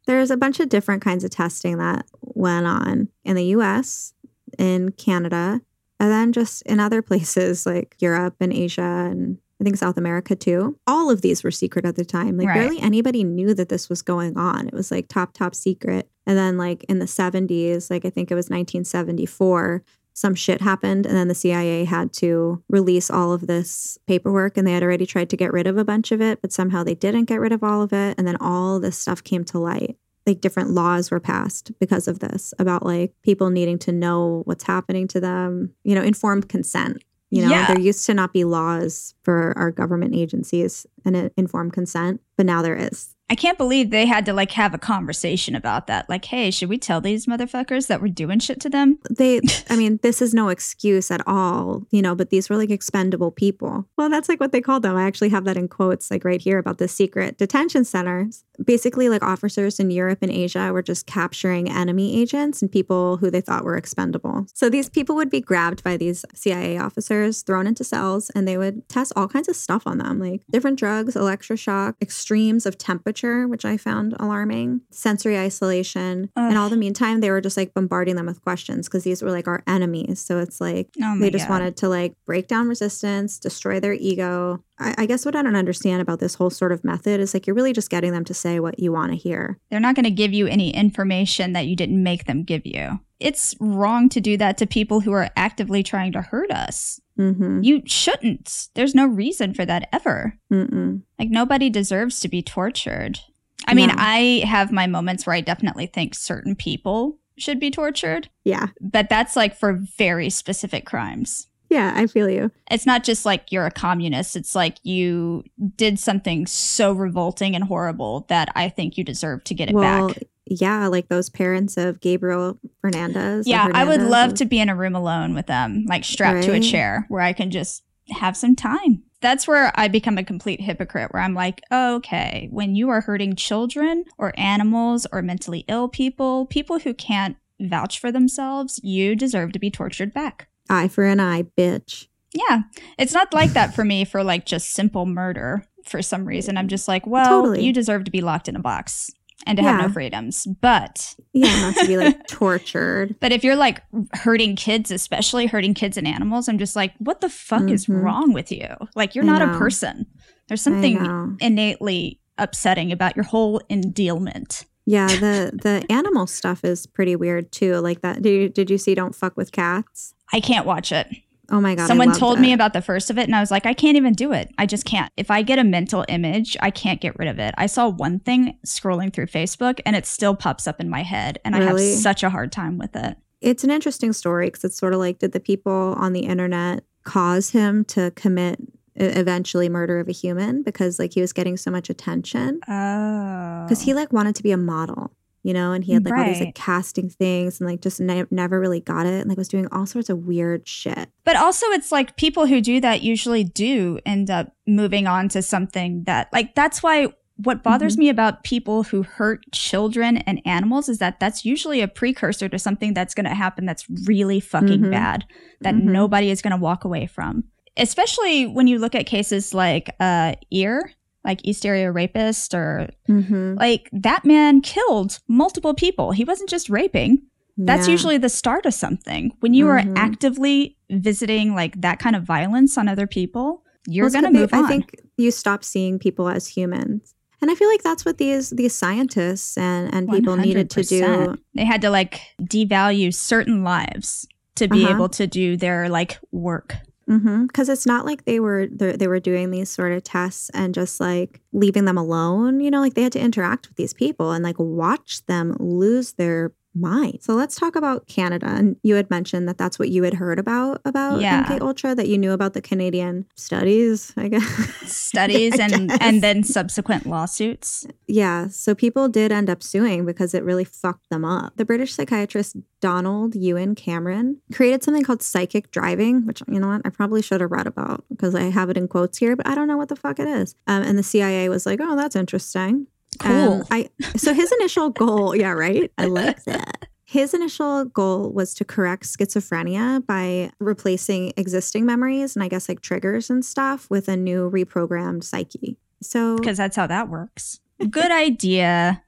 There's 0.07 0.31
a 0.31 0.37
bunch 0.37 0.59
of 0.61 0.69
different 0.69 1.03
kinds 1.03 1.25
of 1.25 1.31
testing 1.31 1.79
that 1.79 2.07
went 2.21 2.67
on 2.67 3.09
in 3.25 3.37
the 3.37 3.45
US, 3.57 4.15
in 4.59 4.93
Canada, 4.93 5.61
and 6.01 6.11
then 6.11 6.33
just 6.33 6.63
in 6.63 6.81
other 6.81 7.03
places 7.03 7.67
like 7.67 7.97
Europe 8.01 8.37
and 8.41 8.53
Asia 8.53 9.09
and 9.11 9.39
I 9.63 9.65
think 9.65 9.77
South 9.77 9.97
America 9.97 10.35
too. 10.35 10.77
All 10.89 11.09
of 11.09 11.23
these 11.23 11.45
were 11.45 11.53
secret 11.53 11.85
at 11.85 11.95
the 11.95 12.05
time. 12.05 12.37
Like 12.37 12.49
Right. 12.49 12.55
barely 12.55 12.81
anybody 12.81 13.23
knew 13.23 13.55
that 13.55 13.69
this 13.69 13.89
was 13.89 14.03
going 14.03 14.37
on. 14.37 14.67
It 14.67 14.75
was 14.75 14.91
like 14.91 15.07
top, 15.07 15.35
top 15.35 15.55
secret. 15.55 16.09
And 16.27 16.37
then 16.37 16.57
like 16.57 16.83
in 16.89 16.99
the 16.99 17.07
70s, 17.07 17.89
like 17.89 18.05
I 18.05 18.11
think 18.11 18.33
it 18.33 18.35
was 18.35 18.47
1974, 18.47 19.85
some 20.15 20.35
shit 20.35 20.61
happened 20.61 21.07
and 21.07 21.17
then 21.17 21.29
the 21.29 21.35
CIA 21.35 21.85
had 21.85 22.13
to 22.15 22.61
release 22.69 23.09
all 23.09 23.33
of 23.33 23.47
this 23.47 23.99
paperwork 24.09 24.57
and 24.57 24.67
they 24.67 24.73
had 24.73 24.83
already 24.83 25.07
tried 25.07 25.31
to 25.31 25.37
get 25.37 25.53
rid 25.53 25.69
of 25.69 25.79
a 25.79 25.85
bunch 25.85 26.11
of 26.11 26.21
it, 26.21 26.43
but 26.43 26.53
somehow 26.53 26.83
they 26.83 26.97
didn't 26.97 27.27
get 27.27 27.39
rid 27.41 27.53
of 27.53 27.63
all 27.63 27.83
of 27.83 27.93
it 27.93 28.17
and 28.19 28.27
then 28.27 28.37
all 28.41 28.81
this 28.81 28.99
stuff 28.99 29.23
came 29.23 29.45
to 29.45 29.61
light. 29.61 29.97
Like 30.27 30.41
different 30.41 30.71
laws 30.71 31.13
were 31.13 31.21
passed 31.21 31.71
because 31.79 32.09
of 32.09 32.19
this 32.19 32.53
about 32.59 32.85
like 32.85 33.13
people 33.23 33.51
needing 33.51 33.79
to 33.79 33.93
know 33.93 34.43
what's 34.45 34.65
happening 34.65 35.07
to 35.09 35.21
them, 35.21 35.73
you 35.85 35.95
know, 35.95 36.03
informed 36.03 36.49
consent. 36.49 37.03
You 37.33 37.43
know, 37.43 37.49
Yeah. 37.51 37.67
there 37.69 37.81
used 37.81 38.05
to 38.07 38.15
not 38.15 38.33
be 38.35 38.45
laws 38.45 39.15
for 39.23 39.55
our 39.57 39.71
government 39.71 40.15
agencies 40.15 40.87
and 41.05 41.17
uh, 41.17 41.29
informed 41.37 41.73
consent, 41.73 42.21
but 42.37 42.45
now 42.45 42.61
there 42.61 42.77
is. 42.77 43.12
I 43.33 43.35
can't 43.35 43.57
believe 43.57 43.89
they 43.89 44.05
had 44.05 44.27
to 44.27 44.35
like 44.35 44.51
have 44.51 44.75
a 44.75 44.79
conversation 44.79 45.55
about 45.55 45.87
that. 45.87 46.07
Like, 46.07 46.27
hey, 46.27 46.51
should 46.51 46.69
we 46.69 46.77
tell 46.77 47.01
these 47.01 47.25
motherfuckers 47.25 47.87
that 47.87 48.03
we're 48.03 48.09
doing 48.09 48.41
shit 48.41 48.61
to 48.61 48.69
them? 48.69 48.99
They, 49.09 49.41
I 49.71 49.77
mean, 49.77 50.01
this 50.03 50.21
is 50.21 50.35
no 50.35 50.51
excuse 50.51 51.11
at 51.11 51.27
all, 51.27 51.87
you 51.91 52.03
know, 52.03 52.15
but 52.15 52.29
these 52.29 52.51
were 52.51 52.59
like 52.59 52.69
expendable 52.69 53.31
people. 53.31 53.87
Well, 53.97 54.11
that's 54.11 54.29
like 54.29 54.39
what 54.39 54.53
they 54.53 54.61
called 54.61 54.83
them. 54.83 54.97
I 54.97 55.05
actually 55.05 55.31
have 55.31 55.47
that 55.47 55.57
in 55.57 55.69
quotes, 55.69 56.11
like 56.11 56.27
right 56.27 56.43
here 56.43 56.59
about 56.59 56.77
the 56.77 56.89
secret 56.89 57.39
detention 57.39 57.87
centers. 57.87 58.45
Basically, 58.63 59.09
like 59.09 59.23
officers 59.23 59.81
in 59.81 59.91
Europe 59.91 60.19
and 60.21 60.31
Asia 60.31 60.71
were 60.71 60.83
just 60.83 61.07
capturing 61.07 61.71
enemy 61.71 62.21
agents 62.21 62.61
and 62.61 62.71
people 62.71 63.17
who 63.17 63.31
they 63.31 63.41
thought 63.41 63.65
were 63.65 63.79
expendable. 63.79 64.45
So 64.53 64.69
these 64.69 64.91
people 64.91 65.17
would 65.17 65.31
be 65.31 65.41
grabbed 65.41 65.83
by 65.83 65.97
these 65.97 66.27
CIA 66.35 66.77
officers, 66.77 67.41
thrown 67.41 67.67
into 67.67 67.83
cells, 67.83 68.31
and 68.35 68.47
they 68.47 68.59
would 68.59 68.87
test 68.91 69.15
all 69.17 69.27
kinds 69.27 69.49
of 69.49 69.57
stuff 69.57 69.87
on 69.87 69.97
them, 69.97 70.19
like 70.19 70.43
different 70.51 70.79
drugs, 70.79 71.15
electroshock, 71.15 71.95
extremes 72.03 72.67
of 72.67 72.77
temperature, 72.77 73.22
which 73.23 73.65
I 73.65 73.77
found 73.77 74.15
alarming, 74.19 74.81
sensory 74.91 75.39
isolation. 75.39 76.31
And 76.37 76.59
all 76.59 76.69
the 76.69 76.77
meantime, 76.77 77.21
they 77.21 77.31
were 77.31 77.41
just 77.41 77.57
like 77.57 77.75
bombarding 77.75 78.17
them 78.17 78.27
with 78.27 78.43
questions 78.43 78.89
because 78.89 79.05
these 79.05 79.23
were 79.23 79.31
like 79.31 79.49
our 79.49 79.63
enemies. 79.67 80.21
So 80.21 80.39
it's 80.39 80.61
like 80.61 80.89
Oh 81.03 81.19
they 81.19 81.31
just 81.31 81.47
God. 81.49 81.55
wanted 81.55 81.77
to 81.79 81.89
like 81.89 82.15
break 82.27 82.49
down 82.49 82.69
resistance, 82.69 83.39
destroy 83.39 83.81
their 83.81 83.93
ego. 83.95 84.63
I, 84.79 84.95
I 84.99 85.07
guess 85.07 85.25
what 85.25 85.37
I 85.37 85.43
don't 85.43 85.57
understand 85.57 86.03
about 86.03 86.21
this 86.21 86.35
whole 86.35 86.51
sort 86.51 86.73
of 86.73 86.83
method 86.85 87.21
is 87.21 87.35
like 87.35 87.47
you're 87.47 87.57
really 87.57 87.73
just 87.73 87.91
getting 87.91 88.13
them 88.13 88.25
to 88.25 88.35
say 88.35 88.59
what 88.61 88.79
you 88.79 88.93
want 88.93 89.13
to 89.13 89.19
hear. 89.19 89.59
They're 89.71 89.81
not 89.81 89.95
going 89.95 90.05
to 90.05 90.11
give 90.11 90.33
you 90.33 90.47
any 90.47 90.71
information 90.75 91.53
that 91.53 91.67
you 91.67 91.77
didn't 91.77 92.03
make 92.03 92.25
them 92.27 92.43
give 92.43 92.67
you. 92.67 93.01
It's 93.23 93.55
wrong 93.61 94.09
to 94.11 94.21
do 94.21 94.37
that 94.37 94.59
to 94.59 94.67
people 94.67 95.01
who 95.01 95.13
are 95.13 95.31
actively 95.37 95.83
trying 95.83 96.13
to 96.13 96.23
hurt 96.23 96.51
us. 96.51 97.01
Mm-hmm. 97.19 97.63
You 97.63 97.83
shouldn't. 97.87 98.69
There's 98.75 98.95
no 98.95 99.07
reason 99.07 99.55
for 99.55 99.65
that 99.67 99.89
ever. 99.93 100.39
Mm-mm. 100.53 101.03
Like, 101.19 101.31
nobody 101.31 101.71
deserves 101.71 102.21
to 102.21 102.29
be 102.29 102.43
tortured. 102.43 103.21
I 103.67 103.75
mean, 103.75 103.89
No. 103.89 103.95
I 103.99 104.43
have 104.47 104.73
my 104.73 104.87
moments 104.87 105.27
where 105.27 105.37
I 105.37 105.41
definitely 105.41 105.87
think 105.87 106.15
certain 106.15 106.57
people 106.57 107.19
should 107.39 107.61
be 107.61 107.71
tortured, 107.71 108.29
Yeah. 108.45 108.69
but 108.81 109.09
that's 109.09 109.37
like 109.37 109.57
for 109.57 109.81
very 109.99 110.31
specific 110.31 110.85
crimes. 110.85 111.49
Yeah, 111.71 111.93
I 111.97 112.07
feel 112.07 112.29
you. 112.29 112.51
It's 112.71 112.85
not 112.85 113.03
just 113.03 113.25
like 113.25 113.51
you're 113.51 113.65
a 113.65 113.71
communist. 113.71 114.37
It's 114.37 114.55
like 114.55 114.77
you 114.83 115.43
did 115.77 115.99
something 115.99 116.47
so 116.47 116.93
revolting 116.93 117.55
and 117.55 117.65
horrible 117.65 118.27
that 118.29 118.51
I 118.55 118.69
think 118.69 118.99
you 118.99 119.05
deserve 119.05 119.43
to 119.45 119.55
get 119.55 119.71
it 119.71 119.75
well, 119.75 120.09
back. 120.09 120.19
Yeah, 120.61 120.87
like 120.87 121.09
those 121.09 121.31
parents 121.31 121.77
of 121.77 122.01
Gabriel 122.01 122.59
Fernandez. 122.81 123.47
Yeah, 123.47 123.69
I 123.73 123.85
would 123.85 124.03
love 124.03 124.35
to 124.35 124.45
be 124.45 124.61
in 124.61 124.69
a 124.69 124.77
room 124.77 124.95
alone 124.95 125.35
with 125.35 125.47
them, 125.47 125.85
like 125.89 126.05
strapped 126.05 126.45
to 126.45 126.53
a 126.53 126.61
chair 126.61 127.07
where 127.09 127.21
I 127.23 127.33
can 127.33 127.51
just 127.51 127.83
have 128.11 128.37
some 128.37 128.55
time. 128.57 129.03
That's 129.21 129.47
where 129.47 129.71
I 129.77 129.87
become 129.87 130.19
a 130.19 130.25
complete 130.25 130.61
hypocrite, 130.61 131.13
where 131.13 131.23
I'm 131.23 131.35
like, 131.35 131.61
okay, 131.73 132.49
when 132.51 132.75
you 132.75 132.89
are 132.89 133.01
hurting 133.03 133.37
children 133.37 134.05
or 134.19 134.33
animals 134.37 135.07
or 135.13 135.23
mentally 135.23 135.65
ill 135.69 135.89
people, 135.89 136.47
people 136.47 136.81
who 136.81 136.93
can't 136.93 137.37
vouch 137.61 138.01
for 138.01 138.11
themselves, 138.11 138.81
you 138.83 139.15
deserve 139.15 139.53
to 139.53 139.61
be 139.61 139.71
tortured 139.71 140.13
back. 140.13 140.49
eye 140.69 140.89
for 140.89 141.05
an 141.05 141.21
eye, 141.21 141.45
bitch. 141.57 142.09
Yeah, 142.35 142.63
it's 142.99 143.13
not 143.13 143.33
like 143.33 143.51
that 143.53 143.75
for 143.75 143.85
me 143.85 144.05
for 144.05 144.25
like 144.25 144.47
just 144.47 144.71
simple 144.71 145.07
murder 145.07 145.67
for 145.85 146.03
some 146.03 146.25
reason. 146.25 146.57
I'm 146.57 146.69
just 146.69 146.89
like, 146.89 147.07
well, 147.07 147.43
Totally. 147.43 147.65
you 147.65 147.73
deserve 147.73 148.05
to 148.05 148.11
be 148.11 148.21
locked 148.23 148.49
in 148.49 148.57
a 148.57 148.61
box 148.61 149.11
and 149.47 149.57
to 149.57 149.63
have 149.63 149.81
no 149.81 149.89
freedoms. 149.93 150.47
But 150.61 151.15
Yeah, 151.33 151.49
not 151.61 151.75
to 151.77 151.87
be 151.87 151.97
like 151.97 152.27
tortured. 152.29 153.17
But 153.21 153.33
if 153.33 153.43
you're 153.45 153.57
like 153.57 153.83
hurting 154.15 154.57
kids, 154.57 154.91
especially 154.91 155.47
hurting 155.47 155.75
kids 155.75 155.97
and 155.97 156.07
animals, 156.07 156.49
I'm 156.49 156.59
just 156.59 156.77
like, 156.77 156.93
what 156.99 157.21
the 157.21 157.29
fuck 157.29 157.69
is 157.71 157.87
Mhm. 157.87 158.03
wrong 158.03 158.33
with 158.33 158.51
you? 158.53 158.69
Like, 158.95 159.15
you're 159.15 159.25
I 159.25 159.27
not 159.27 159.43
a 159.43 159.59
person. 159.59 160.07
There's 160.49 160.63
something 160.63 161.37
innately 161.41 162.21
upsetting 162.39 162.93
about 162.93 163.17
your 163.17 163.25
whole 163.25 163.61
endealment. 163.71 164.65
Yeah, 164.87 165.07
the 165.07 165.53
the 165.63 165.85
animal 165.93 166.27
stuff 166.27 166.65
is 166.65 166.87
pretty 166.87 167.15
weird 167.17 167.53
too. 167.53 167.77
Like 167.77 168.01
that. 168.03 168.23
Did 168.23 168.31
you, 168.31 168.49
did 168.49 168.71
you 168.71 168.79
see 168.79 168.95
Don't 168.95 169.15
Fuck 169.15 169.37
with 169.37 169.53
Cats? 169.53 170.15
I 170.33 170.41
can't 170.41 170.67
watch 170.67 170.91
it. 170.93 171.07
Oh 171.53 171.61
my 171.61 171.75
god! 171.75 171.87
Someone 171.87 172.13
told 172.13 172.39
it. 172.39 172.41
me 172.41 172.53
about 172.53 172.73
the 172.73 172.83
first 172.83 173.11
of 173.11 173.19
it, 173.19 173.25
and 173.25 173.37
I 173.37 173.41
was 173.41 173.51
like, 173.51 173.67
I 173.67 173.75
can't 173.75 173.97
even 173.97 174.15
do 174.15 174.33
it. 174.33 174.51
I 174.59 174.67
just 174.67 174.87
can't. 174.87 175.13
If 175.17 175.31
I 175.31 175.43
get 175.43 175.59
a 175.59 175.65
mental 175.65 176.05
image, 176.09 176.57
I 176.61 176.71
can't 176.71 177.01
get 177.01 177.17
rid 177.19 177.29
of 177.29 177.39
it. 177.39 177.55
I 177.59 177.67
saw 177.67 177.89
one 177.89 178.19
thing 178.19 178.59
scrolling 178.67 179.13
through 179.13 179.27
Facebook, 179.27 179.79
and 179.85 179.95
it 179.95 180.07
still 180.07 180.35
pops 180.35 180.67
up 180.67 180.81
in 180.81 180.89
my 180.89 181.03
head, 181.03 181.39
and 181.45 181.55
I 181.55 181.63
have 181.63 181.79
such 181.79 182.23
a 182.23 182.31
hard 182.31 182.51
time 182.51 182.79
with 182.79 182.97
it. 182.97 183.19
It's 183.43 183.65
an 183.65 183.71
interesting 183.71 184.13
story 184.13 184.47
because 184.47 184.65
it's 184.65 184.79
sort 184.79 184.95
of 184.95 185.01
like, 185.01 185.19
did 185.19 185.33
the 185.33 185.41
people 185.41 185.95
on 185.99 186.13
the 186.13 186.21
internet 186.21 186.85
cause 187.05 187.51
him 187.51 187.85
to 187.87 188.13
commit 188.13 188.59
eventually 188.95 189.69
murder 189.69 189.99
of 189.99 190.09
a 190.09 190.13
human 190.13 190.63
because 190.63 190.99
like 190.99 191.15
he 191.15 191.21
was 191.21 191.33
getting 191.33 191.57
so 191.57 191.71
much 191.71 191.91
attention? 191.91 192.61
Oh. 192.69 193.65
Because 193.65 193.83
he 193.83 193.95
like 193.95 194.13
wanted 194.13 194.37
to 194.37 194.43
be 194.43 194.53
a 194.53 194.57
model, 194.57 195.13
you 195.43 195.53
know, 195.53 195.73
and 195.73 195.85
he 195.85 195.93
had 195.93 196.05
like 196.05 196.15
all 196.15 196.25
these 196.25 196.41
like 196.41 196.55
casting 196.55 197.11
things 197.11 197.61
and 197.61 197.69
like 197.69 197.81
just 197.81 198.01
ne- 198.01 198.27
never 198.31 198.61
really 198.61 198.81
got 198.81 199.07
it 199.07 199.21
and 199.21 199.29
like 199.29 199.39
was 199.39 199.49
doing 199.49 199.67
all 199.73 199.87
sorts 199.87 200.09
of 200.09 200.19
weird 200.19 200.69
shit. 200.69 201.11
But 201.25 201.37
also, 201.37 201.67
it's 201.71 201.91
like 201.91 202.17
people 202.17 202.47
who 202.47 202.61
do 202.61 202.81
that 202.81 203.03
usually 203.03 203.45
do 203.45 203.99
end 204.07 204.31
up 204.31 204.53
moving 204.67 205.07
on 205.07 205.29
to 205.31 205.43
something 205.43 206.05
that, 206.05 206.29
like, 206.33 206.55
that's 206.55 206.83
why 206.83 207.09
what 207.37 207.63
bothers 207.63 207.95
mm-hmm. 207.95 208.01
me 208.01 208.09
about 208.09 208.45
people 208.45 208.85
who 208.85 209.03
hurt 209.03 209.45
children 209.53 210.19
and 210.19 210.41
animals 210.45 210.89
is 210.89 210.99
that 210.99 211.19
that's 211.19 211.45
usually 211.45 211.81
a 211.81 211.89
precursor 211.89 212.49
to 212.49 212.59
something 212.59 212.95
that's 212.95 213.15
going 213.15 213.25
to 213.25 213.35
happen 213.35 213.67
that's 213.67 213.87
really 214.07 214.39
fucking 214.39 214.81
mm-hmm. 214.81 214.91
bad 214.91 215.25
that 215.63 215.75
mm-hmm. 215.75 215.91
nobody 215.91 216.31
is 216.31 216.43
going 216.43 216.53
to 216.53 216.57
walk 216.57 216.85
away 216.85 217.07
from. 217.07 217.45
Especially 217.77 218.47
when 218.47 218.67
you 218.67 218.79
look 218.79 218.95
at 218.95 219.07
cases 219.07 219.55
like 219.55 219.95
uh, 219.99 220.35
Ear, 220.51 220.93
like 221.25 221.41
East 221.45 221.65
Area 221.65 221.91
Rapist, 221.91 222.55
or 222.55 222.89
mm-hmm. 223.09 223.55
like 223.55 223.89
that 223.93 224.25
man 224.25 224.61
killed 224.61 225.21
multiple 225.29 225.75
people. 225.75 226.13
He 226.13 226.25
wasn't 226.25 226.51
just 226.51 226.69
raping. 226.69 227.23
That's 227.57 227.87
yeah. 227.87 227.93
usually 227.93 228.19
the 228.19 228.29
start 228.29 228.67
of 228.67 228.75
something. 228.75 229.33
When 229.41 229.55
you 229.55 229.69
are 229.69 229.79
mm-hmm. 229.79 229.97
actively 229.97 230.77
visiting 230.91 231.55
like 231.55 231.81
that 231.83 231.99
kind 231.99 232.17
of 232.17 232.23
violence 232.23 232.79
on 232.79 232.89
other 232.89 233.07
people, 233.07 233.63
you're 233.87 234.07
well, 234.07 234.23
going 234.23 234.33
to 234.33 234.41
move 234.41 234.53
on. 234.53 234.65
I 234.65 234.69
think 234.69 234.97
you 235.17 235.31
stop 235.31 235.65
seeing 235.65 235.99
people 235.99 236.29
as 236.29 236.47
humans. 236.47 237.15
And 237.41 237.51
I 237.51 237.55
feel 237.55 237.69
like 237.69 237.83
that's 237.83 238.05
what 238.05 238.19
these 238.19 238.51
these 238.51 238.75
scientists 238.75 239.59
and, 239.59 239.93
and 239.93 240.09
people 240.09 240.37
100%. 240.37 240.43
needed 240.43 240.71
to 240.71 240.83
do. 240.85 241.39
They 241.55 241.65
had 241.65 241.83
to 241.83 241.91
like 241.91 242.21
devalue 242.41 243.13
certain 243.13 243.65
lives 243.65 244.27
to 244.57 244.69
be 244.69 244.85
uh-huh. 244.85 244.95
able 244.95 245.09
to 245.11 245.27
do 245.27 245.57
their 245.57 245.89
like 245.89 246.19
work. 246.31 246.77
Because 247.19 247.67
mm-hmm. 247.67 247.73
it's 247.73 247.87
not 247.87 248.07
like 248.07 248.25
they 248.25 248.41
were 248.41 248.67
they 248.67 249.07
were 249.07 249.21
doing 249.21 249.51
these 249.51 249.71
sort 249.71 249.93
of 249.93 250.03
tests 250.03 250.51
and 250.51 250.75
just 250.75 251.01
like 251.01 251.41
leaving 251.53 251.85
them 251.85 251.99
alone. 251.99 252.61
You 252.61 252.71
know, 252.71 252.81
like 252.81 252.95
they 252.95 253.03
had 253.03 253.13
to 253.13 253.21
interact 253.21 253.69
with 253.69 253.77
these 253.77 253.95
people 253.95 254.33
and 254.33 254.45
like 254.45 254.57
watch 254.59 255.25
them 255.27 255.57
lose 255.59 256.13
their 256.13 256.53
mind. 256.75 257.19
So 257.23 257.35
let's 257.35 257.57
talk 257.57 257.77
about 257.77 258.07
Canada. 258.07 258.47
And 258.47 258.77
you 258.83 258.95
had 258.95 259.11
mentioned 259.11 259.49
that 259.49 259.59
that's 259.59 259.79
what 259.79 259.89
you 259.89 260.03
had 260.03 260.15
heard 260.15 260.39
about 260.39 260.81
about 260.85 261.21
yeah. 261.21 261.45
MK 261.45 261.61
Ultra 261.61 261.95
that 261.95 262.09
you 262.09 262.19
knew 262.19 262.33
about 262.33 262.55
the 262.55 262.63
Canadian 262.63 263.27
studies, 263.35 264.13
I 264.17 264.29
guess. 264.29 264.47
Studies 264.91 265.53
I 265.61 265.65
and 265.65 265.89
guess. 265.89 265.99
and 266.01 266.23
then 266.23 266.43
subsequent 266.43 267.07
lawsuits. 267.07 267.87
Yeah, 268.07 268.49
so 268.49 268.75
people 268.75 269.09
did 269.09 269.33
end 269.33 269.51
up 269.51 269.63
suing 269.63 270.05
because 270.05 270.35
it 270.35 270.45
really 270.45 270.65
fucked 270.65 271.11
them 271.11 271.25
up. 271.25 271.57
The 271.57 271.65
British 271.65 271.95
psychiatrist 271.95 272.57
Donald 272.81 273.35
Ewen 273.35 273.75
Cameron 273.75 274.41
created 274.53 274.83
something 274.83 275.05
called 275.05 275.23
psychic 275.23 275.71
driving, 275.71 276.27
which 276.27 276.43
you 276.49 276.59
know 276.59 276.69
what 276.69 276.83
I 276.85 276.91
probably 276.91 277.23
should 277.23 277.41
have 277.41 277.53
read 277.53 277.67
about 277.67 278.05
because 278.09 278.35
I 278.35 278.43
have 278.45 278.71
it 278.71 278.77
in 278.77 278.89
quotes 278.89 279.19
here, 279.19 279.37
but 279.37 279.47
I 279.47 279.55
don't 279.55 279.69
know 279.69 279.77
what 279.77 279.89
the 279.89 279.97
fuck 279.97 280.19
it 280.19 280.29
is. 280.29 280.55
Um, 280.67 280.83
and 280.83 280.99
the 280.99 281.03
CIA 281.03 281.49
was 281.49 281.65
like, 281.65 281.81
"Oh, 281.81 281.97
that's 281.97 282.17
interesting." 282.17 282.87
Cool. 283.19 283.53
Um, 283.53 283.65
I 283.71 283.89
so 284.17 284.33
his 284.33 284.53
initial 284.53 284.91
goal, 284.91 285.37
yeah, 285.37 285.53
right. 285.53 285.91
I 285.99 286.07
like 286.07 286.45
that. 286.45 286.89
His 287.05 287.35
initial 287.35 287.85
goal 287.85 288.33
was 288.33 288.55
to 288.55 288.65
correct 288.65 289.05
schizophrenia 289.05 290.05
by 290.07 290.51
replacing 290.61 291.35
existing 291.37 291.85
memories 291.85 292.35
and 292.35 292.43
I 292.43 292.49
guess 292.49 292.69
like 292.69 292.81
triggers 292.81 293.29
and 293.29 293.45
stuff 293.45 293.89
with 293.91 294.09
a 294.09 294.17
new 294.17 294.51
reprogrammed 294.51 295.23
psyche. 295.25 295.77
So 296.01 296.37
because 296.37 296.57
that's 296.57 296.77
how 296.77 296.87
that 296.87 297.09
works. 297.09 297.61
Good 297.91 298.11
idea, 298.11 299.03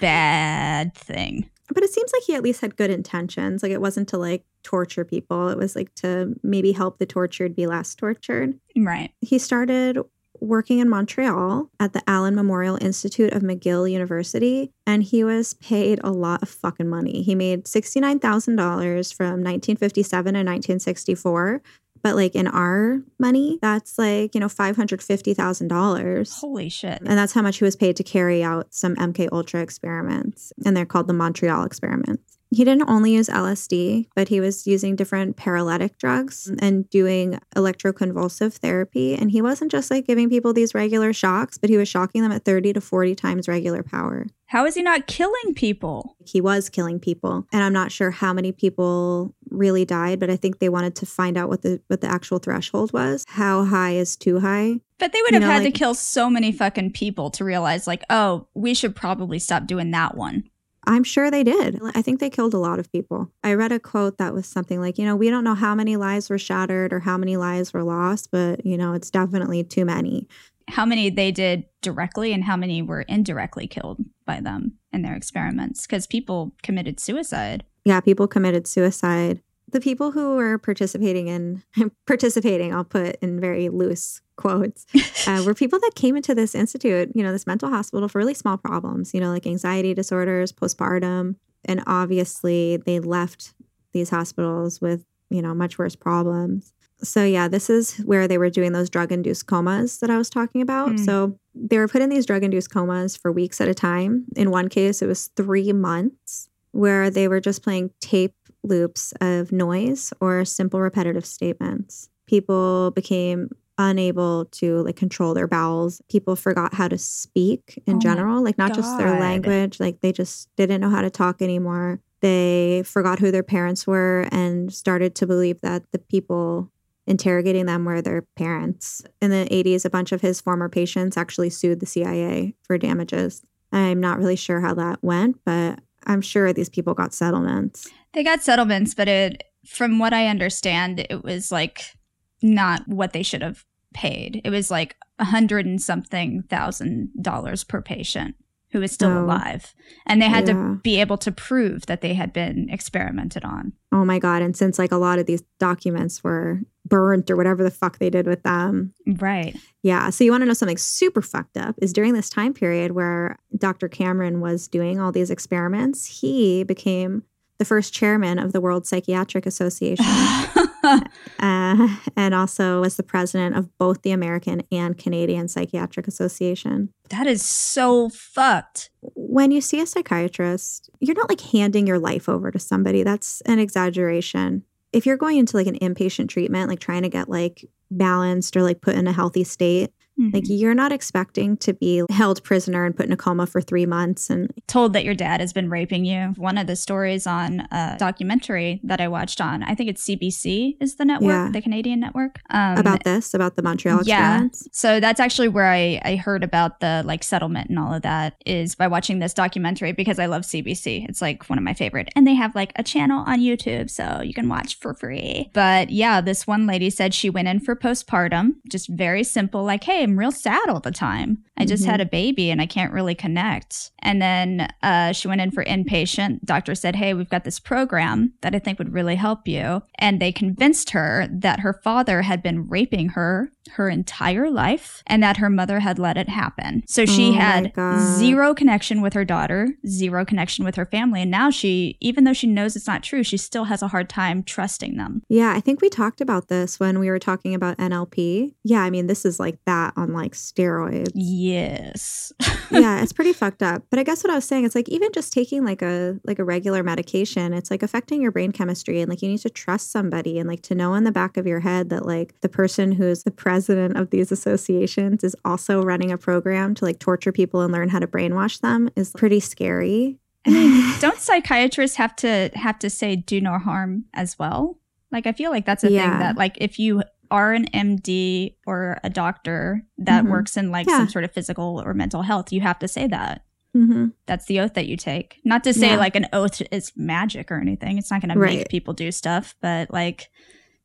bad 0.00 0.94
thing. 0.94 1.48
But 1.72 1.84
it 1.84 1.90
seems 1.90 2.12
like 2.12 2.22
he 2.22 2.34
at 2.34 2.42
least 2.42 2.60
had 2.62 2.76
good 2.76 2.90
intentions. 2.90 3.62
Like 3.62 3.72
it 3.72 3.80
wasn't 3.80 4.08
to 4.08 4.18
like 4.18 4.44
torture 4.62 5.04
people. 5.04 5.48
It 5.48 5.58
was 5.58 5.76
like 5.76 5.94
to 5.96 6.34
maybe 6.42 6.72
help 6.72 6.98
the 6.98 7.06
tortured 7.06 7.54
be 7.54 7.66
less 7.66 7.94
tortured. 7.94 8.58
Right. 8.76 9.10
He 9.20 9.38
started 9.38 9.98
working 10.40 10.78
in 10.78 10.88
Montreal 10.88 11.70
at 11.78 11.92
the 11.92 12.02
Allen 12.06 12.34
Memorial 12.34 12.78
Institute 12.80 13.32
of 13.32 13.42
McGill 13.42 13.90
University, 13.90 14.72
and 14.86 15.02
he 15.02 15.24
was 15.24 15.54
paid 15.54 16.00
a 16.02 16.10
lot 16.10 16.42
of 16.42 16.48
fucking 16.48 16.88
money. 16.88 17.22
He 17.22 17.34
made 17.34 17.64
$69,000 17.64 19.14
from 19.14 19.42
1957 19.42 20.24
to 20.34 20.38
1964. 20.38 21.62
But 22.00 22.14
like 22.14 22.36
in 22.36 22.46
our 22.46 23.02
money, 23.18 23.58
that's 23.60 23.98
like, 23.98 24.32
you 24.32 24.40
know, 24.40 24.46
$550,000. 24.46 26.40
Holy 26.40 26.68
shit. 26.68 26.98
And 27.00 27.18
that's 27.18 27.32
how 27.32 27.42
much 27.42 27.58
he 27.58 27.64
was 27.64 27.74
paid 27.74 27.96
to 27.96 28.04
carry 28.04 28.40
out 28.40 28.72
some 28.72 28.94
MK 28.94 29.28
Ultra 29.32 29.60
experiments. 29.60 30.52
And 30.64 30.76
they're 30.76 30.86
called 30.86 31.08
the 31.08 31.12
Montreal 31.12 31.64
experiments 31.64 32.37
he 32.50 32.64
didn't 32.64 32.88
only 32.88 33.12
use 33.12 33.28
LSD, 33.28 34.06
but 34.14 34.28
he 34.28 34.40
was 34.40 34.66
using 34.66 34.96
different 34.96 35.36
paralytic 35.36 35.98
drugs 35.98 36.48
mm. 36.50 36.58
and 36.62 36.88
doing 36.88 37.38
electroconvulsive 37.54 38.54
therapy. 38.54 39.14
And 39.14 39.30
he 39.30 39.42
wasn't 39.42 39.70
just 39.70 39.90
like 39.90 40.06
giving 40.06 40.30
people 40.30 40.52
these 40.52 40.74
regular 40.74 41.12
shocks, 41.12 41.58
but 41.58 41.68
he 41.68 41.76
was 41.76 41.88
shocking 41.88 42.22
them 42.22 42.32
at 42.32 42.44
30 42.44 42.72
to 42.74 42.80
40 42.80 43.14
times 43.14 43.48
regular 43.48 43.82
power. 43.82 44.26
How 44.46 44.64
is 44.64 44.74
he 44.74 44.82
not 44.82 45.06
killing 45.06 45.52
people? 45.54 46.16
He 46.24 46.40
was 46.40 46.70
killing 46.70 46.98
people. 46.98 47.46
And 47.52 47.62
I'm 47.62 47.72
not 47.74 47.92
sure 47.92 48.10
how 48.10 48.32
many 48.32 48.50
people 48.50 49.34
really 49.50 49.84
died, 49.84 50.20
but 50.20 50.30
I 50.30 50.36
think 50.36 50.58
they 50.58 50.70
wanted 50.70 50.96
to 50.96 51.06
find 51.06 51.36
out 51.36 51.50
what 51.50 51.60
the 51.60 51.82
what 51.88 52.00
the 52.00 52.06
actual 52.06 52.38
threshold 52.38 52.94
was. 52.94 53.26
How 53.28 53.64
high 53.64 53.92
is 53.92 54.16
too 54.16 54.40
high? 54.40 54.80
But 54.98 55.12
they 55.12 55.20
would 55.20 55.34
have 55.34 55.42
you 55.42 55.48
know, 55.48 55.52
had 55.52 55.64
like, 55.64 55.74
to 55.74 55.78
kill 55.78 55.92
so 55.92 56.30
many 56.30 56.50
fucking 56.50 56.92
people 56.92 57.30
to 57.32 57.44
realize 57.44 57.86
like, 57.86 58.04
oh, 58.08 58.48
we 58.54 58.72
should 58.72 58.96
probably 58.96 59.38
stop 59.38 59.66
doing 59.66 59.90
that 59.90 60.16
one. 60.16 60.44
I'm 60.88 61.04
sure 61.04 61.30
they 61.30 61.44
did. 61.44 61.78
I 61.94 62.00
think 62.00 62.18
they 62.18 62.30
killed 62.30 62.54
a 62.54 62.58
lot 62.58 62.78
of 62.78 62.90
people. 62.90 63.30
I 63.44 63.52
read 63.52 63.72
a 63.72 63.78
quote 63.78 64.16
that 64.16 64.32
was 64.32 64.46
something 64.46 64.80
like, 64.80 64.98
you 64.98 65.04
know, 65.04 65.16
we 65.16 65.28
don't 65.28 65.44
know 65.44 65.54
how 65.54 65.74
many 65.74 65.96
lives 65.96 66.30
were 66.30 66.38
shattered 66.38 66.94
or 66.94 67.00
how 67.00 67.18
many 67.18 67.36
lives 67.36 67.74
were 67.74 67.82
lost, 67.82 68.30
but, 68.30 68.64
you 68.64 68.78
know, 68.78 68.94
it's 68.94 69.10
definitely 69.10 69.62
too 69.62 69.84
many. 69.84 70.26
How 70.66 70.86
many 70.86 71.10
they 71.10 71.30
did 71.30 71.66
directly 71.82 72.32
and 72.32 72.42
how 72.42 72.56
many 72.56 72.80
were 72.80 73.02
indirectly 73.02 73.66
killed 73.66 73.98
by 74.24 74.40
them 74.40 74.78
in 74.90 75.02
their 75.02 75.14
experiments? 75.14 75.86
Because 75.86 76.06
people 76.06 76.54
committed 76.62 77.00
suicide. 77.00 77.64
Yeah, 77.84 78.00
people 78.00 78.26
committed 78.26 78.66
suicide 78.66 79.42
the 79.70 79.80
people 79.80 80.12
who 80.12 80.36
were 80.36 80.58
participating 80.58 81.28
in 81.28 81.62
participating 82.06 82.74
i'll 82.74 82.84
put 82.84 83.16
in 83.16 83.40
very 83.40 83.68
loose 83.68 84.20
quotes 84.36 84.86
uh, 85.26 85.42
were 85.46 85.54
people 85.54 85.78
that 85.80 85.92
came 85.94 86.16
into 86.16 86.34
this 86.34 86.54
institute 86.54 87.10
you 87.14 87.22
know 87.22 87.32
this 87.32 87.46
mental 87.46 87.68
hospital 87.68 88.08
for 88.08 88.18
really 88.18 88.34
small 88.34 88.56
problems 88.56 89.12
you 89.12 89.20
know 89.20 89.30
like 89.30 89.46
anxiety 89.46 89.94
disorders 89.94 90.52
postpartum 90.52 91.34
and 91.64 91.82
obviously 91.86 92.76
they 92.78 93.00
left 93.00 93.54
these 93.92 94.10
hospitals 94.10 94.80
with 94.80 95.04
you 95.30 95.42
know 95.42 95.54
much 95.54 95.78
worse 95.78 95.96
problems. 95.96 96.72
So 97.02 97.24
yeah 97.24 97.48
this 97.48 97.70
is 97.70 97.98
where 97.98 98.26
they 98.26 98.38
were 98.38 98.50
doing 98.50 98.72
those 98.72 98.90
drug 98.90 99.12
induced 99.12 99.46
comas 99.46 99.98
that 99.98 100.10
i 100.10 100.18
was 100.18 100.30
talking 100.30 100.62
about. 100.62 100.90
Mm. 100.90 101.04
so 101.04 101.38
they 101.54 101.78
were 101.78 101.88
put 101.88 102.02
in 102.02 102.08
these 102.08 102.26
drug 102.26 102.44
induced 102.44 102.70
comas 102.70 103.16
for 103.16 103.30
weeks 103.32 103.60
at 103.60 103.68
a 103.68 103.74
time. 103.74 104.24
In 104.36 104.50
one 104.50 104.68
case 104.68 105.02
it 105.02 105.06
was 105.06 105.28
three 105.36 105.72
months 105.72 106.48
where 106.72 107.10
they 107.10 107.28
were 107.28 107.40
just 107.40 107.62
playing 107.62 107.90
tape 108.00 108.34
loops 108.68 109.12
of 109.20 109.52
noise 109.52 110.12
or 110.20 110.44
simple 110.44 110.80
repetitive 110.80 111.26
statements. 111.26 112.08
People 112.26 112.90
became 112.92 113.50
unable 113.78 114.46
to 114.46 114.82
like 114.82 114.96
control 114.96 115.34
their 115.34 115.46
bowels. 115.46 116.02
People 116.08 116.36
forgot 116.36 116.74
how 116.74 116.88
to 116.88 116.98
speak 116.98 117.80
in 117.86 117.96
oh 117.96 118.00
general, 118.00 118.42
like 118.42 118.58
not 118.58 118.70
God. 118.70 118.76
just 118.76 118.98
their 118.98 119.18
language, 119.18 119.78
like 119.80 120.00
they 120.00 120.12
just 120.12 120.48
didn't 120.56 120.80
know 120.80 120.90
how 120.90 121.00
to 121.00 121.10
talk 121.10 121.40
anymore. 121.40 122.00
They 122.20 122.82
forgot 122.84 123.20
who 123.20 123.30
their 123.30 123.44
parents 123.44 123.86
were 123.86 124.28
and 124.32 124.72
started 124.74 125.14
to 125.16 125.26
believe 125.26 125.60
that 125.60 125.84
the 125.92 126.00
people 126.00 126.72
interrogating 127.06 127.66
them 127.66 127.84
were 127.84 128.02
their 128.02 128.22
parents. 128.36 129.02
In 129.22 129.30
the 129.30 129.46
80s, 129.50 129.84
a 129.84 129.90
bunch 129.90 130.12
of 130.12 130.20
his 130.20 130.40
former 130.40 130.68
patients 130.68 131.16
actually 131.16 131.50
sued 131.50 131.80
the 131.80 131.86
CIA 131.86 132.54
for 132.62 132.76
damages. 132.76 133.42
I'm 133.72 134.00
not 134.00 134.18
really 134.18 134.36
sure 134.36 134.60
how 134.60 134.74
that 134.74 135.02
went, 135.02 135.38
but 135.44 135.80
I'm 136.06 136.20
sure 136.20 136.52
these 136.52 136.68
people 136.68 136.94
got 136.94 137.14
settlements. 137.14 137.88
They 138.12 138.24
got 138.24 138.42
settlements, 138.42 138.94
but 138.94 139.08
it, 139.08 139.44
from 139.66 139.98
what 139.98 140.12
I 140.12 140.26
understand, 140.26 141.06
it 141.10 141.22
was 141.22 141.52
like 141.52 141.96
not 142.42 142.86
what 142.86 143.12
they 143.12 143.22
should 143.22 143.42
have 143.42 143.64
paid. 143.92 144.40
It 144.44 144.50
was 144.50 144.70
like 144.70 144.96
a 145.18 145.24
hundred 145.24 145.66
and 145.66 145.80
something 145.80 146.42
thousand 146.48 147.10
dollars 147.20 147.64
per 147.64 147.82
patient 147.82 148.36
who 148.70 148.82
is 148.82 148.92
still 148.92 149.10
oh, 149.10 149.24
alive. 149.24 149.74
And 150.06 150.20
they 150.20 150.28
had 150.28 150.46
yeah. 150.46 150.52
to 150.52 150.80
be 150.82 151.00
able 151.00 151.16
to 151.18 151.32
prove 151.32 151.86
that 151.86 152.02
they 152.02 152.12
had 152.12 152.32
been 152.32 152.68
experimented 152.68 153.44
on. 153.44 153.72
Oh 153.92 154.04
my 154.04 154.18
God. 154.18 154.42
And 154.42 154.54
since 154.54 154.78
like 154.78 154.92
a 154.92 154.98
lot 154.98 155.18
of 155.18 155.26
these 155.26 155.42
documents 155.58 156.22
were 156.22 156.60
burnt 156.84 157.30
or 157.30 157.36
whatever 157.36 157.62
the 157.62 157.70
fuck 157.70 157.98
they 157.98 158.10
did 158.10 158.26
with 158.26 158.42
them. 158.42 158.92
Right. 159.06 159.56
Yeah. 159.82 160.10
So 160.10 160.24
you 160.24 160.30
want 160.30 160.42
to 160.42 160.46
know 160.46 160.54
something 160.54 160.76
super 160.76 161.22
fucked 161.22 161.56
up 161.56 161.76
is 161.78 161.92
during 161.92 162.12
this 162.12 162.30
time 162.30 162.52
period 162.52 162.92
where 162.92 163.36
Dr. 163.56 163.88
Cameron 163.88 164.40
was 164.40 164.68
doing 164.68 165.00
all 165.00 165.12
these 165.12 165.30
experiments, 165.30 166.04
he 166.04 166.64
became 166.64 167.22
the 167.58 167.64
first 167.64 167.92
chairman 167.92 168.38
of 168.38 168.52
the 168.52 168.60
World 168.60 168.86
Psychiatric 168.86 169.44
Association. 169.44 170.04
uh, 170.84 171.96
and 172.16 172.34
also 172.34 172.80
was 172.80 172.96
the 172.96 173.02
president 173.02 173.56
of 173.56 173.76
both 173.78 174.02
the 174.02 174.12
American 174.12 174.62
and 174.70 174.96
Canadian 174.96 175.48
Psychiatric 175.48 176.06
Association. 176.06 176.92
That 177.10 177.26
is 177.26 177.44
so 177.44 178.08
fucked. 178.10 178.90
When 179.00 179.50
you 179.50 179.60
see 179.60 179.80
a 179.80 179.86
psychiatrist, 179.86 180.90
you're 181.00 181.16
not 181.16 181.28
like 181.28 181.40
handing 181.40 181.86
your 181.86 181.98
life 181.98 182.28
over 182.28 182.50
to 182.50 182.58
somebody. 182.58 183.02
That's 183.02 183.40
an 183.42 183.58
exaggeration. 183.58 184.64
If 184.92 185.04
you're 185.04 185.16
going 185.16 185.38
into 185.38 185.56
like 185.56 185.66
an 185.66 185.78
inpatient 185.78 186.28
treatment, 186.28 186.70
like 186.70 186.80
trying 186.80 187.02
to 187.02 187.08
get 187.08 187.28
like 187.28 187.68
balanced 187.90 188.56
or 188.56 188.62
like 188.62 188.80
put 188.80 188.94
in 188.94 189.06
a 189.06 189.12
healthy 189.12 189.44
state, 189.44 189.92
Mhm. 190.18 190.34
Like 190.34 190.44
you're 190.48 190.74
not 190.74 190.92
expecting 190.92 191.56
to 191.58 191.72
be 191.74 192.02
held 192.10 192.42
prisoner 192.42 192.84
and 192.84 192.96
put 192.96 193.06
in 193.06 193.12
a 193.12 193.16
coma 193.16 193.46
for 193.46 193.60
three 193.60 193.86
months 193.86 194.30
and 194.30 194.52
told 194.66 194.92
that 194.94 195.04
your 195.04 195.14
dad 195.14 195.40
has 195.40 195.52
been 195.52 195.70
raping 195.70 196.04
you. 196.04 196.34
One 196.36 196.58
of 196.58 196.66
the 196.66 196.76
stories 196.76 197.26
on 197.26 197.60
a 197.70 197.96
documentary 197.98 198.80
that 198.84 199.00
I 199.00 199.08
watched 199.08 199.40
on, 199.40 199.62
I 199.62 199.74
think 199.74 199.88
it's 199.90 200.02
CBC 200.02 200.76
is 200.80 200.96
the 200.96 201.04
network, 201.04 201.28
Yeah. 201.30 201.50
the 201.52 201.62
Canadian 201.62 202.00
network. 202.00 202.40
Um, 202.50 202.78
about 202.78 203.04
this, 203.04 203.32
about 203.34 203.56
the 203.56 203.62
Montreal 203.62 204.00
yeah. 204.04 204.46
So 204.72 205.00
that's 205.00 205.20
actually 205.20 205.48
where 205.48 205.66
I, 205.70 206.00
I 206.04 206.16
heard 206.16 206.42
about 206.42 206.80
the 206.80 207.02
like 207.04 207.22
settlement 207.22 207.68
and 207.70 207.78
all 207.78 207.92
of 207.94 208.02
that 208.02 208.34
is 208.46 208.74
by 208.74 208.88
watching 208.88 209.18
this 209.18 209.34
documentary 209.34 209.92
because 209.92 210.18
I 210.18 210.26
love 210.26 210.42
CBC. 210.42 211.06
It's 211.08 211.22
like 211.22 211.48
one 211.48 211.58
of 211.58 211.64
my 211.64 211.74
favorite. 211.74 212.08
And 212.16 212.26
they 212.26 212.34
have 212.34 212.54
like 212.54 212.72
a 212.76 212.82
channel 212.82 213.24
on 213.26 213.40
YouTube 213.40 213.90
so 213.90 214.20
you 214.22 214.34
can 214.34 214.48
watch 214.48 214.78
for 214.78 214.94
free. 214.94 215.50
But 215.52 215.90
yeah, 215.90 216.20
this 216.20 216.46
one 216.46 216.66
lady 216.66 216.90
said 216.90 217.14
she 217.14 217.30
went 217.30 217.48
in 217.48 217.60
for 217.60 217.76
postpartum, 217.76 218.54
just 218.70 218.88
very 218.88 219.22
simple, 219.24 219.62
like, 219.64 219.84
hey, 219.84 220.06
I'm 220.08 220.18
real 220.18 220.32
sad 220.32 220.70
all 220.70 220.80
the 220.80 220.90
time. 220.90 221.44
I 221.58 221.64
just 221.64 221.84
Mhm. 221.84 221.86
had 221.90 222.00
a 222.00 222.06
baby 222.06 222.50
and 222.50 222.60
I 222.60 222.66
can't 222.66 222.92
really 222.92 223.14
connect. 223.14 223.90
And 224.00 224.22
then 224.22 224.68
uh, 224.82 225.12
she 225.12 225.28
went 225.28 225.40
in 225.40 225.50
for 225.50 225.64
inpatient. 225.64 226.44
Doctor 226.44 226.74
said, 226.74 226.96
hey, 226.96 227.14
we've 227.14 227.28
got 227.28 227.44
this 227.44 227.58
program 227.58 228.32
that 228.42 228.54
I 228.54 228.58
think 228.58 228.78
would 228.78 228.92
really 228.94 229.16
help 229.16 229.46
you. 229.48 229.82
And 229.98 230.20
they 230.20 230.32
convinced 230.32 230.90
her 230.90 231.26
that 231.30 231.60
her 231.60 231.72
father 231.84 232.22
had 232.22 232.42
been 232.42 232.68
raping 232.68 233.10
her 233.10 233.50
her 233.72 233.90
entire 233.90 234.50
life 234.50 235.02
and 235.06 235.22
that 235.22 235.36
her 235.36 235.50
mother 235.50 235.80
had 235.80 235.98
let 235.98 236.16
it 236.16 236.26
happen. 236.30 236.82
So 236.86 237.04
she 237.04 237.28
Oh 237.28 237.32
had 237.34 237.74
zero 238.16 238.54
connection 238.54 239.02
with 239.02 239.12
her 239.12 239.26
daughter, 239.26 239.68
zero 239.86 240.24
connection 240.24 240.64
with 240.64 240.74
her 240.76 240.86
family. 240.86 241.20
And 241.20 241.30
now 241.30 241.50
she, 241.50 241.98
even 242.00 242.24
though 242.24 242.32
she 242.32 242.46
knows 242.46 242.76
it's 242.76 242.86
not 242.86 243.02
true, 243.02 243.22
she 243.22 243.36
still 243.36 243.64
has 243.64 243.82
a 243.82 243.88
hard 243.88 244.08
time 244.08 244.42
trusting 244.42 244.96
them. 244.96 245.20
Yeah, 245.28 245.52
I 245.54 245.60
think 245.60 245.82
we 245.82 245.90
talked 245.90 246.22
about 246.22 246.48
this 246.48 246.80
when 246.80 246.98
we 246.98 247.10
were 247.10 247.18
talking 247.18 247.54
about 247.54 247.76
NLP. 247.76 248.54
Yeah, 248.64 248.80
I 248.80 248.88
mean, 248.88 249.06
this 249.06 249.26
is 249.26 249.38
like 249.38 249.58
that 249.66 249.92
on 249.98 250.14
like 250.14 250.32
steroids. 250.32 251.10
Yes. 251.52 252.32
yeah, 252.70 253.02
it's 253.02 253.12
pretty 253.12 253.32
fucked 253.32 253.62
up. 253.62 253.82
But 253.90 253.98
I 253.98 254.02
guess 254.02 254.22
what 254.22 254.30
I 254.30 254.34
was 254.34 254.44
saying, 254.44 254.64
it's 254.64 254.74
like 254.74 254.88
even 254.88 255.10
just 255.12 255.32
taking 255.32 255.64
like 255.64 255.82
a 255.82 256.18
like 256.24 256.38
a 256.38 256.44
regular 256.44 256.82
medication, 256.82 257.52
it's 257.54 257.70
like 257.70 257.82
affecting 257.82 258.20
your 258.22 258.30
brain 258.32 258.52
chemistry 258.52 259.00
and 259.00 259.08
like 259.08 259.22
you 259.22 259.28
need 259.28 259.38
to 259.40 259.50
trust 259.50 259.90
somebody 259.90 260.38
and 260.38 260.48
like 260.48 260.62
to 260.62 260.74
know 260.74 260.94
in 260.94 261.04
the 261.04 261.12
back 261.12 261.36
of 261.36 261.46
your 261.46 261.60
head 261.60 261.88
that 261.90 262.06
like 262.06 262.38
the 262.40 262.48
person 262.48 262.92
who's 262.92 263.22
the 263.22 263.30
president 263.30 263.96
of 263.96 264.10
these 264.10 264.30
associations 264.30 265.24
is 265.24 265.34
also 265.44 265.82
running 265.82 266.12
a 266.12 266.18
program 266.18 266.74
to 266.74 266.84
like 266.84 266.98
torture 266.98 267.32
people 267.32 267.60
and 267.62 267.72
learn 267.72 267.88
how 267.88 267.98
to 267.98 268.06
brainwash 268.06 268.60
them 268.60 268.90
is 268.96 269.12
pretty 269.16 269.40
scary. 269.40 270.18
I 270.46 270.50
mean, 270.50 270.94
don't 271.00 271.18
psychiatrists 271.18 271.96
have 271.96 272.14
to 272.16 272.50
have 272.54 272.78
to 272.80 272.90
say 272.90 273.16
do 273.16 273.40
no 273.40 273.58
harm 273.58 274.04
as 274.14 274.38
well? 274.38 274.78
Like 275.10 275.26
I 275.26 275.32
feel 275.32 275.50
like 275.50 275.64
that's 275.64 275.84
a 275.84 275.90
Yeah. 275.90 276.10
thing 276.10 276.18
that 276.20 276.36
like 276.36 276.58
if 276.60 276.78
you 276.78 277.02
are 277.30 277.52
an 277.52 277.66
MD 277.74 278.56
or 278.66 278.98
a 279.04 279.10
doctor 279.10 279.82
that 279.98 280.24
Mhm. 280.24 280.30
works 280.30 280.56
in 280.56 280.70
like 280.70 280.86
Yeah. 280.86 280.98
some 280.98 281.08
sort 281.08 281.24
of 281.24 281.32
physical 281.32 281.82
or 281.84 281.94
mental 281.94 282.22
health, 282.22 282.52
you 282.52 282.60
have 282.60 282.78
to 282.80 282.88
say 282.88 283.06
that. 283.08 283.42
hmm 283.74 284.06
That's 284.26 284.46
the 284.46 284.60
oath 284.60 284.72
that 284.74 284.86
you 284.86 284.96
take. 284.96 285.40
Not 285.44 285.62
to 285.64 285.74
say 285.74 285.90
Yeah. 285.90 285.96
like 285.96 286.16
an 286.16 286.26
oath 286.32 286.62
is 286.72 286.90
magic 286.96 287.50
or 287.52 287.60
anything. 287.60 287.98
It's 287.98 288.10
not 288.10 288.22
going 288.22 288.30
to 288.34 288.38
make 288.40 288.68
people 288.70 288.94
do 288.94 289.12
stuff, 289.12 289.54
but 289.60 289.92
like 289.92 290.30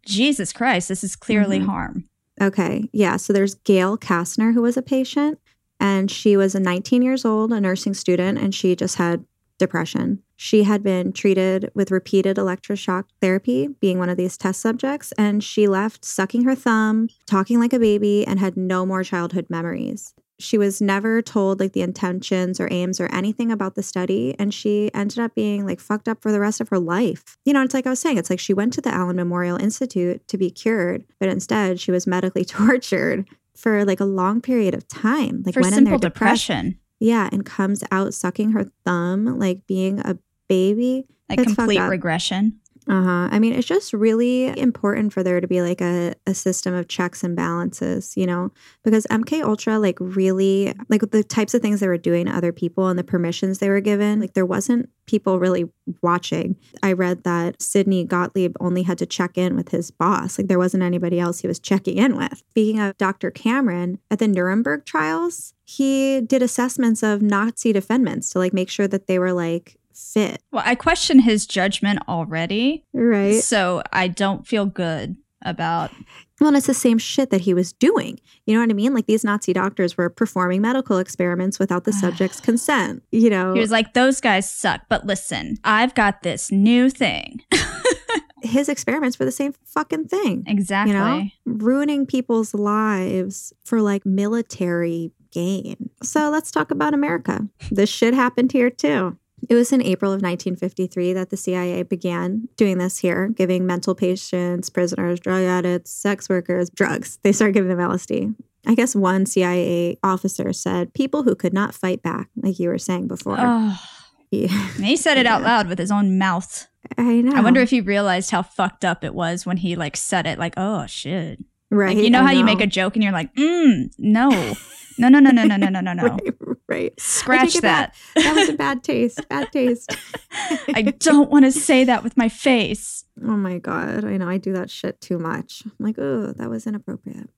Jesus 0.06 0.52
Christ, 0.52 0.90
this 0.90 1.04
is 1.04 1.16
clearly 1.16 1.60
Mhm. 1.60 1.66
harm. 1.66 2.04
Okay. 2.42 2.90
Yeah. 2.92 3.16
So 3.18 3.32
there's 3.32 3.56
Gail 3.56 3.98
Kastner, 3.98 4.54
who 4.54 4.62
was 4.62 4.76
a 4.76 4.82
patient, 4.82 5.40
and 5.80 6.12
she 6.12 6.36
was 6.36 6.56
a 6.56 6.60
19 6.60 7.02
years 7.02 7.24
old, 7.24 7.54
a 7.54 7.62
nursing 7.62 7.94
student, 7.94 8.38
and 8.38 8.54
she 8.54 8.76
just 8.76 8.96
had 8.98 9.24
depression. 9.58 10.22
She 10.36 10.64
had 10.64 10.84
been 10.84 11.14
treated 11.14 11.72
with 11.74 11.92
repeated 11.92 12.38
electroshock 12.38 13.06
therapy, 13.22 13.70
being 13.80 14.00
one 14.00 14.10
of 14.10 14.18
these 14.18 14.38
test 14.38 14.60
subjects, 14.60 15.14
and 15.18 15.44
she 15.44 15.68
left 15.68 16.04
sucking 16.04 16.44
her 16.44 16.56
thumb, 16.56 17.08
talking 17.26 17.60
like 17.60 17.74
a 17.74 17.80
baby, 17.80 18.26
and 18.28 18.40
had 18.40 18.58
no 18.58 18.86
more 18.86 19.04
childhood 19.04 19.48
memories. 19.50 20.14
She 20.40 20.58
was 20.58 20.82
never 20.82 21.22
told 21.22 21.60
like 21.60 21.74
the 21.74 21.82
intentions 21.82 22.60
or 22.60 22.68
aims 22.72 23.00
or 23.00 23.06
anything 23.14 23.52
about 23.52 23.76
the 23.76 23.84
study, 23.84 24.36
and 24.38 24.54
she 24.54 24.92
ended 24.94 25.20
up 25.20 25.36
being 25.36 25.66
like 25.66 25.80
fucked 25.80 26.10
up 26.10 26.22
for 26.22 26.32
the 26.32 26.40
rest 26.40 26.60
of 26.60 26.70
her 26.70 26.80
life. 26.80 27.38
You 27.46 27.54
know, 27.54 27.62
it's 27.62 27.74
like 27.74 27.88
I 27.88 27.92
was 27.92 28.00
saying, 28.00 28.18
it's 28.18 28.30
like 28.30 28.40
she 28.40 28.54
went 28.54 28.74
to 28.74 28.82
the 28.82 28.94
Allen 28.94 29.16
Memorial 29.16 29.56
Institute 29.56 30.28
to 30.28 30.38
be 30.38 30.50
cured, 30.50 31.06
but 31.20 31.30
instead 31.30 31.80
she 31.80 31.92
was 31.92 32.08
medically 32.08 32.44
tortured 32.46 33.28
for 33.56 33.86
like 33.86 34.00
a 34.00 34.06
long 34.06 34.42
period 34.42 34.74
of 34.74 34.88
time. 34.88 35.44
Like 35.46 35.54
For 35.54 35.62
went 35.62 35.78
in 35.78 35.84
there 35.84 35.94
simple 35.94 36.10
depression, 36.10 36.80
yeah, 37.04 37.28
and 37.34 37.46
comes 37.46 37.84
out 37.92 38.14
sucking 38.14 38.52
her 38.52 38.64
thumb, 38.86 39.38
like 39.38 39.68
being 39.68 40.00
a 40.00 40.18
baby. 40.48 41.06
like 41.30 41.40
fucked 41.40 41.58
complete 41.58 41.82
regression. 41.82 42.62
Uh-huh. 42.88 43.30
I 43.32 43.40
mean, 43.40 43.54
it's 43.54 43.68
just 43.68 43.94
really 43.94 44.48
important 44.60 45.14
for 45.14 45.24
there 45.24 45.40
to 45.40 45.48
be 45.48 45.62
like 45.62 45.82
a, 45.82 46.14
a 46.28 46.34
system 46.34 46.74
of 46.74 46.88
checks 46.88 47.24
and 47.24 47.36
balances, 47.36 48.16
you 48.18 48.26
know, 48.26 48.52
because 48.84 49.08
MK 49.08 49.44
Ultra, 49.44 49.80
like 49.80 49.98
really 50.00 50.74
like 50.90 51.02
the 51.12 51.24
types 51.24 51.54
of 51.54 51.62
things 51.62 51.80
they 51.80 51.88
were 51.88 51.98
doing 51.98 52.26
to 52.26 52.36
other 52.36 52.52
people 52.52 52.90
and 52.90 53.00
the 53.00 53.04
permissions 53.04 53.60
they 53.60 53.70
were 53.70 53.80
given, 53.80 54.20
like 54.20 54.34
there 54.34 54.46
wasn't 54.46 54.90
people 55.06 55.40
really 55.40 55.66
watching. 56.02 56.56
I 56.82 56.94
read 56.94 57.24
that 57.24 57.62
Sidney 57.62 58.04
Gottlieb 58.04 58.56
only 58.60 58.84
had 58.84 58.98
to 59.00 59.06
check 59.06 59.38
in 59.38 59.56
with 59.56 59.70
his 59.70 59.92
boss. 59.92 60.38
Like 60.38 60.48
there 60.48 60.60
wasn't 60.60 60.84
anybody 60.84 61.20
else 61.20 61.40
he 61.40 61.48
was 61.48 61.60
checking 61.60 61.98
in 61.98 62.18
with. 62.18 62.44
Speaking 62.50 62.80
of 62.80 62.98
Dr. 62.98 63.32
Cameron, 63.32 64.00
at 64.12 64.20
the 64.20 64.28
Nuremberg 64.28 64.86
trials, 64.86 65.54
he 65.66 66.22
did 66.22 66.42
assessments 66.42 67.04
of 67.04 67.22
Nazi 67.22 67.72
defendants 67.72 68.30
to 68.32 68.40
like 68.40 68.54
make 68.54 68.70
sure 68.70 68.88
that 68.88 69.08
they 69.08 69.20
were 69.20 69.34
like 69.34 69.78
fit. 69.96 70.42
Well, 70.52 70.64
I 70.66 70.76
question 70.76 71.20
his 71.20 71.46
judgment 71.46 72.00
already. 72.08 72.86
Right. 72.94 73.42
So 73.44 73.82
I 73.92 74.08
don't 74.08 74.48
feel 74.48 74.66
good 74.66 75.16
about 75.46 75.92
Well, 76.40 76.48
and 76.48 76.58
it's 76.58 76.68
the 76.68 76.74
same 76.74 76.98
shit 76.98 77.30
that 77.32 77.42
he 77.42 77.54
was 77.54 77.74
doing. 77.74 78.20
You 78.46 78.54
know 78.54 78.62
what 78.62 78.70
I 78.70 78.74
mean? 78.74 78.94
Like 78.94 79.08
these 79.08 79.24
Nazi 79.26 79.52
doctors 79.54 79.98
were 79.98 80.10
performing 80.10 80.62
medical 80.62 80.98
experiments 80.98 81.60
without 81.60 81.84
the 81.84 81.94
subject's 82.04 82.40
consent. 82.40 83.04
You 83.12 83.30
know, 83.30 83.54
He 83.54 83.60
was 83.60 83.72
like, 83.72 83.94
those 83.94 84.22
guys 84.22 84.50
suck, 84.50 84.82
but 84.90 85.06
listen, 85.06 85.58
I've 85.64 85.94
got 85.96 86.22
this 86.24 86.52
new 86.52 86.90
thing. 86.90 87.42
his 88.42 88.68
experiments 88.70 89.18
were 89.20 89.26
the 89.26 89.32
same 89.32 89.54
fucking 89.66 90.08
thing. 90.08 90.44
exactly. 90.48 90.94
You 90.94 91.00
know, 91.00 91.24
ruining 91.46 92.06
people's 92.06 92.54
lives 92.54 93.54
for 93.64 93.82
like 93.82 94.06
military 94.06 95.12
gain. 95.32 95.90
So 96.04 96.30
let's 96.30 96.52
talk 96.52 96.72
about 96.72 96.94
America. 96.94 97.48
This 97.72 97.90
shit 97.90 98.14
happened 98.14 98.52
here 98.52 98.70
too. 98.70 99.18
It 99.50 99.56
was 99.56 99.72
in 99.74 99.82
April 99.82 100.12
of 100.12 100.22
1953 100.22 101.14
that 101.14 101.30
the 101.30 101.38
CIA 101.38 101.84
began 101.84 102.48
doing 102.58 102.78
this 102.78 102.98
here, 103.00 103.28
giving 103.30 103.66
mental 103.66 103.96
patients, 103.96 104.70
prisoners, 104.70 105.20
drug 105.20 105.44
addicts, 105.44 105.92
sex 105.92 106.30
workers 106.30 106.70
drugs. 106.70 107.20
They 107.24 107.32
started 107.32 107.54
giving 107.54 107.70
them 107.70 107.80
LSD. 107.80 108.36
I 108.66 108.76
guess 108.76 108.96
one 108.96 109.26
CIA 109.26 109.98
officer 110.04 110.54
said 110.54 110.94
people 110.94 111.24
who 111.24 111.36
could 111.36 111.54
not 111.54 111.74
fight 111.76 112.02
back, 112.02 112.30
like 112.38 112.60
you 112.60 112.70
were 112.70 112.78
saying 112.78 113.08
before. 113.08 113.36
Oh, 113.40 113.80
Yeah. 114.32 114.48
he 114.78 114.96
said 114.98 115.18
it 115.18 115.26
out 115.28 115.42
Yeah. 115.42 115.48
loud 115.48 115.68
with 115.68 115.78
his 115.78 115.92
own 115.92 116.18
mouth. 116.18 116.68
I 116.98 117.22
know. 117.22 117.34
I 117.36 117.42
wonder 117.42 117.62
if 117.62 117.70
he 117.70 117.82
realized 117.82 118.32
how 118.32 118.42
fucked 118.42 118.84
up 118.84 119.04
it 119.04 119.14
was 119.14 119.46
when 119.46 119.58
he 119.58 119.76
like 119.76 119.96
said 119.98 120.26
it, 120.26 120.40
like, 120.40 120.54
oh 120.58 120.86
shit. 120.88 121.40
Right. 121.74 121.96
Like, 121.96 122.04
you 122.04 122.10
know 122.10 122.22
I 122.22 122.28
how 122.28 122.32
you 122.32 122.44
make 122.44 122.62
a 122.62 122.68
joke 122.68 122.96
and 122.96 123.04
you're 123.04 123.14
like, 123.14 123.34
mm, 123.36 123.92
no. 123.98 124.56
No, 124.98 125.10
no, 125.10 125.20
no, 125.20 125.32
no, 125.32 125.44
no, 125.44 125.56
no, 125.56 125.70
no, 125.70 125.82
no, 125.82 125.94
no. 125.94 126.04
right, 126.08 126.34
right. 126.68 127.00
Scratch 127.00 127.56
that. 127.56 127.94
back. 128.16 128.24
That 128.24 128.36
was 128.36 128.50
a 128.50 128.54
bad 128.54 128.84
taste. 128.84 129.28
Bad 129.28 129.52
taste. 129.52 129.96
I 130.74 130.82
don't 131.00 131.30
want 131.30 131.46
to 131.46 131.52
say 131.52 131.84
that 131.84 132.04
with 132.04 132.16
my 132.16 132.30
face. 132.30 133.06
Oh 133.24 133.38
my 133.38 133.58
god, 133.58 134.06
I 134.06 134.18
know 134.18 134.28
I 134.28 134.38
do 134.38 134.54
that 134.54 134.70
shit 134.70 135.00
too 135.02 135.18
much. 135.18 135.64
I'm 135.66 135.74
like, 135.80 135.98
oh, 135.98 136.34
that 136.38 136.50
was 136.50 136.68
inappropriate. 136.68 137.30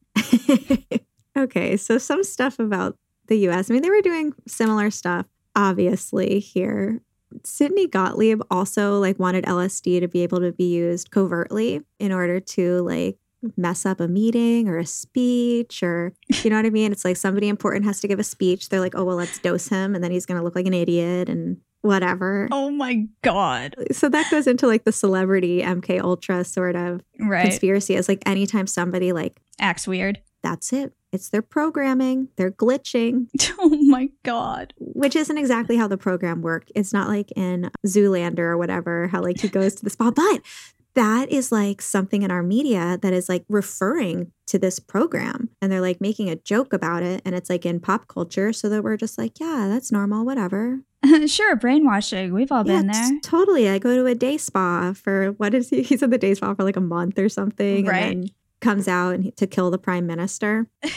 okay, 1.38 1.78
so 1.78 1.98
some 1.98 2.24
stuff 2.24 2.60
about 2.60 2.98
the 3.28 3.48
US. 3.50 3.70
I 3.70 3.74
mean, 3.74 3.84
they 3.84 3.90
were 3.90 4.02
doing 4.02 4.34
similar 4.48 4.92
stuff, 4.92 5.26
obviously, 5.56 6.40
here. 6.40 7.02
Sidney 7.44 7.88
Gottlieb 7.88 8.42
also 8.50 9.00
like 9.00 9.20
wanted 9.20 9.46
LSD 9.46 10.00
to 10.00 10.08
be 10.08 10.22
able 10.22 10.40
to 10.40 10.52
be 10.52 10.74
used 10.74 11.12
covertly 11.12 11.82
in 12.00 12.12
order 12.12 12.40
to 12.40 12.82
like 12.82 13.18
mess 13.58 13.86
up 13.86 14.00
a 14.00 14.08
meeting 14.08 14.68
or 14.68 14.78
a 14.78 14.86
speech 14.86 15.84
or 15.84 16.14
you 16.44 16.50
know 16.50 16.56
what 16.58 16.66
I 16.66 16.70
mean? 16.70 16.92
It's 16.92 17.06
like 17.06 17.18
somebody 17.18 17.48
important 17.48 17.86
has 17.86 18.00
to 18.02 18.08
give 18.08 18.20
a 18.20 18.24
speech. 18.24 18.70
They're 18.70 18.80
like, 18.80 18.96
oh 18.96 19.04
well, 19.04 19.16
let's 19.18 19.40
dose 19.40 19.68
him, 19.68 19.96
and 19.96 20.04
then 20.04 20.12
he's 20.12 20.26
gonna 20.26 20.44
look 20.44 20.56
like 20.56 20.66
an 20.68 20.74
idiot 20.74 21.30
and 21.30 21.58
whatever. 21.82 22.48
Oh 22.52 22.72
my 22.72 23.06
God. 23.22 23.76
So 23.92 24.10
that 24.10 24.30
goes 24.32 24.48
into 24.48 24.66
like 24.68 24.86
the 24.86 24.92
celebrity 24.92 25.62
MK 25.62 26.02
Ultra 26.02 26.44
sort 26.44 26.76
of 26.76 27.02
Right. 27.20 27.44
conspiracy. 27.44 27.96
Is 27.96 28.08
like 28.10 28.24
anytime 28.26 28.66
somebody 28.68 29.12
like 29.14 29.40
Acts 29.60 29.88
weird. 29.88 30.22
that's 30.42 30.74
it. 30.74 30.94
It's 31.12 31.30
their 31.30 31.42
programming. 31.44 32.28
They're 32.36 32.52
glitching, 32.52 33.28
Oh 33.60 33.70
my 33.88 34.10
God. 34.24 34.74
which 34.80 35.16
isn't 35.16 35.38
exactly 35.38 35.78
how 35.78 35.88
the 35.88 35.96
program 35.98 36.42
worked. 36.42 36.72
It's 36.76 36.92
not 36.92 37.08
like 37.08 37.32
in 37.38 37.70
Zoolander 37.88 38.40
or 38.40 38.58
whatever, 38.58 39.08
how 39.08 39.22
like 39.22 39.40
he 39.40 39.48
goes 39.48 39.76
to 39.76 39.84
the 39.86 39.90
spa. 39.92 40.12
But 40.12 40.42
that 40.96 41.30
is 41.30 41.52
like 41.52 41.82
something 41.82 42.24
in 42.24 42.32
our 42.32 42.42
media 42.42 42.98
that 43.02 43.14
is 43.14 43.30
like 43.30 43.46
referring 43.50 44.32
to 44.48 44.58
this 44.58 44.80
program. 44.80 45.50
And 45.62 45.72
they're 45.72 45.82
like 45.82 46.02
making 46.02 46.30
a 46.30 46.38
joke 46.38 46.74
about 46.74 47.04
it. 47.04 47.22
And 47.26 47.36
it's 47.36 47.50
like 47.50 47.66
in 47.66 47.80
pop 47.80 48.08
culture. 48.08 48.54
So 48.54 48.70
that 48.70 48.84
we're 48.84 48.98
just 48.98 49.18
like, 49.18 49.40
yeah, 49.40 49.68
that's 49.70 49.92
normal, 49.92 50.26
whatever. 50.26 50.80
sure, 51.28 51.56
brainwashing. 51.56 52.34
We've 52.34 52.52
all 52.52 52.64
been 52.64 52.88
yeah, 52.88 52.94
there. 52.94 53.10
t- 53.12 53.20
Totally. 53.22 53.70
I 53.70 53.78
go 53.78 53.96
to 53.96 54.06
a 54.06 54.16
day 54.16 54.38
spa 54.38 54.94
for 54.94 55.32
what 55.34 55.54
is 55.54 55.70
he? 55.70 55.82
He's 55.84 56.02
at 56.02 56.10
the 56.10 56.18
day 56.18 56.34
spa 56.34 56.54
for 56.54 56.64
like 56.64 56.78
a 56.78 56.82
month 56.82 57.20
or 57.20 57.30
something. 57.30 57.86
Right. 57.86 58.04
And 58.04 58.24
then 58.24 58.32
comes 58.62 58.88
out 58.88 59.14
and 59.14 59.26
he, 59.26 59.32
to 59.32 59.46
kill 59.46 59.70
the 59.70 59.78
prime 59.78 60.08
minister. 60.08 60.68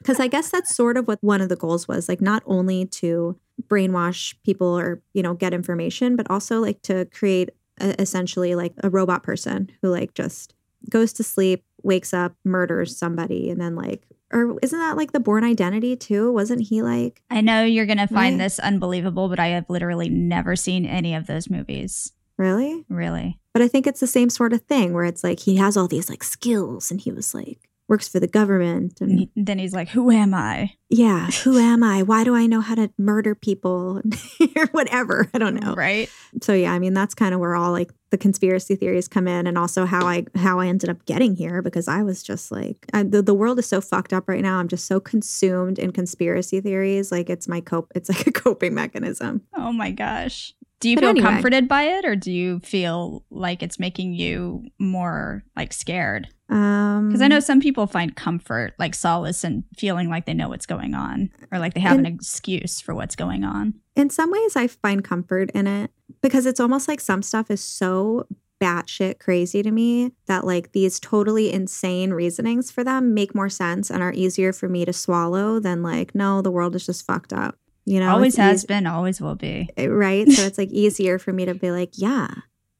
Because 0.00 0.18
I 0.18 0.28
guess 0.28 0.50
that's 0.50 0.74
sort 0.74 0.96
of 0.96 1.06
what 1.06 1.18
one 1.20 1.42
of 1.42 1.50
the 1.50 1.56
goals 1.56 1.86
was 1.86 2.08
like, 2.08 2.22
not 2.22 2.42
only 2.46 2.86
to 2.86 3.38
brainwash 3.68 4.34
people 4.44 4.66
or, 4.66 5.02
you 5.12 5.22
know, 5.22 5.34
get 5.34 5.52
information, 5.52 6.16
but 6.16 6.26
also 6.30 6.58
like 6.58 6.80
to 6.82 7.04
create 7.12 7.50
essentially 7.80 8.54
like 8.54 8.72
a 8.82 8.90
robot 8.90 9.22
person 9.22 9.70
who 9.82 9.88
like 9.90 10.14
just 10.14 10.54
goes 10.88 11.12
to 11.14 11.22
sleep, 11.22 11.64
wakes 11.82 12.12
up, 12.14 12.34
murders 12.44 12.96
somebody, 12.96 13.50
and 13.50 13.60
then 13.60 13.74
like, 13.76 14.06
or 14.32 14.56
isn't 14.62 14.78
that 14.78 14.96
like 14.96 15.12
the 15.12 15.20
Bourne 15.20 15.44
Identity 15.44 15.96
too? 15.96 16.32
Wasn't 16.32 16.62
he 16.68 16.82
like? 16.82 17.22
I 17.30 17.40
know 17.40 17.64
you're 17.64 17.86
to 17.98 18.06
find 18.06 18.34
Right. 18.38 18.44
this 18.44 18.58
unbelievable, 18.58 19.28
but 19.28 19.40
I 19.40 19.48
have 19.48 19.68
literally 19.68 20.08
never 20.08 20.54
seen 20.56 20.86
any 20.86 21.14
of 21.14 21.26
those 21.26 21.50
movies. 21.50 22.12
Really? 22.36 22.84
Really. 22.88 23.38
But 23.52 23.62
I 23.62 23.68
think 23.68 23.86
it's 23.86 24.00
the 24.00 24.06
same 24.06 24.30
sort 24.30 24.52
of 24.52 24.62
thing 24.62 24.92
where 24.94 25.04
it's 25.04 25.24
like 25.24 25.40
he 25.40 25.56
has 25.56 25.76
all 25.76 25.88
these 25.88 26.08
like 26.08 26.22
skills 26.22 26.90
and 26.90 27.00
he 27.00 27.10
was 27.12 27.34
like 27.34 27.68
works 27.90 28.08
for 28.08 28.20
the 28.20 28.28
government 28.28 29.00
And 29.00 29.28
and 29.34 29.46
then 29.46 29.58
he's 29.58 29.74
like, 29.74 29.88
Who 29.90 30.10
am 30.10 30.32
I? 30.32 30.76
yeah, 30.88 31.26
who 31.44 31.58
am 31.58 31.82
I? 31.82 32.02
Why 32.02 32.24
do 32.24 32.34
I 32.34 32.46
know 32.46 32.60
how 32.62 32.74
to 32.76 32.90
murder 32.96 33.34
people 33.34 34.00
or 34.56 34.66
whatever? 34.72 35.28
I 35.34 35.38
don't 35.38 35.54
know. 35.60 35.74
Right? 35.74 36.08
So 36.40 36.54
yeah, 36.54 36.72
I 36.72 36.78
mean 36.78 36.94
that's 36.94 37.14
kind 37.14 37.34
of 37.34 37.40
where 37.40 37.54
all 37.54 37.72
like 37.72 37.92
the 38.10 38.18
conspiracy 38.18 38.74
theories 38.74 39.06
come 39.06 39.28
in 39.28 39.46
and 39.46 39.56
also 39.58 39.84
how 39.84 40.06
I 40.06 40.24
how 40.36 40.58
I 40.60 40.68
ended 40.68 40.88
up 40.88 41.04
getting 41.04 41.36
here 41.36 41.62
because 41.62 41.86
I 41.88 42.02
was 42.02 42.22
just 42.22 42.50
like 42.50 42.86
I, 42.92 43.02
the 43.02 43.22
the 43.22 43.34
world 43.34 43.58
is 43.58 43.66
so 43.66 43.80
fucked 43.80 44.12
up 44.12 44.28
right 44.28 44.42
now. 44.42 44.58
I'm 44.58 44.68
just 44.68 44.86
so 44.86 45.00
consumed 45.00 45.78
in 45.78 45.92
conspiracy 45.92 46.60
theories 46.60 47.12
like 47.12 47.28
it's 47.28 47.46
my 47.48 47.60
cope 47.60 47.92
it's 47.94 48.08
like 48.08 48.26
a 48.26 48.32
coping 48.44 48.74
mechanism. 48.74 49.42
Oh 49.54 49.72
my 49.72 49.90
gosh. 49.90 50.54
Do 50.80 50.88
you 50.88 50.96
But 50.96 51.00
feel 51.02 51.10
anyway. 51.10 51.26
comforted 51.28 51.68
by 51.68 51.82
it 51.84 52.04
or 52.06 52.16
do 52.16 52.32
you 52.32 52.58
feel 52.60 53.24
like 53.30 53.62
it's 53.62 53.78
making 53.78 54.14
you 54.14 54.64
more 54.78 55.44
like 55.56 55.72
scared? 55.72 56.28
Um 56.48 57.08
Because 57.08 57.20
I 57.22 57.28
know 57.28 57.40
some 57.40 57.60
people 57.60 57.86
find 57.86 58.16
comfort, 58.16 58.74
like 58.78 58.94
solace, 58.94 59.44
in 59.44 59.64
feeling 59.76 60.08
like 60.08 60.26
they 60.26 60.34
know 60.34 60.48
what's 60.48 60.66
going 60.66 60.94
on 60.94 61.30
or 61.52 61.58
like 61.58 61.74
they 61.74 61.80
have 61.80 61.98
And- 61.98 62.06
an 62.06 62.14
excuse 62.14 62.80
for 62.80 62.94
what's 62.94 63.14
going 63.16 63.44
on. 63.44 63.74
in 63.96 64.08
some 64.10 64.30
ways 64.30 64.56
I 64.56 64.66
find 64.66 65.04
comfort 65.04 65.50
in 65.52 65.66
it 65.66 65.90
because 66.22 66.46
it's 66.46 66.60
almost 66.60 66.88
like 66.88 67.00
some 67.00 67.22
stuff 67.22 67.50
is 67.50 67.60
so 67.60 68.26
batshit 68.62 69.18
crazy 69.20 69.62
to 69.62 69.70
me 69.70 70.12
that 70.26 70.44
like 70.46 70.72
these 70.72 71.00
totally 71.00 71.50
insane 71.52 72.10
reasonings 72.12 72.70
for 72.70 72.84
them 72.84 73.14
make 73.14 73.34
more 73.34 73.48
sense 73.48 73.90
and 73.90 74.02
are 74.02 74.12
easier 74.12 74.52
for 74.52 74.68
me 74.68 74.84
to 74.84 74.92
swallow 74.92 75.58
than 75.60 75.82
like 75.82 76.14
no 76.14 76.42
the 76.42 76.50
world 76.50 76.74
is 76.76 76.84
just 76.84 77.06
fucked 77.06 77.32
up 77.32 77.56
you 77.86 77.98
know 78.00 78.10
always 78.10 78.36
has 78.36 78.64
been, 78.64 78.86
always 78.86 79.20
will 79.20 79.34
be. 79.36 79.68
Eh, 79.76 79.86
right 79.86 80.28
so 80.30 80.42
it's 80.42 80.58
like 80.58 80.70
easier 80.70 81.18
for 81.18 81.32
me 81.32 81.44
to 81.44 81.54
be 81.54 81.70
like 81.70 81.90
yeah 81.94 82.28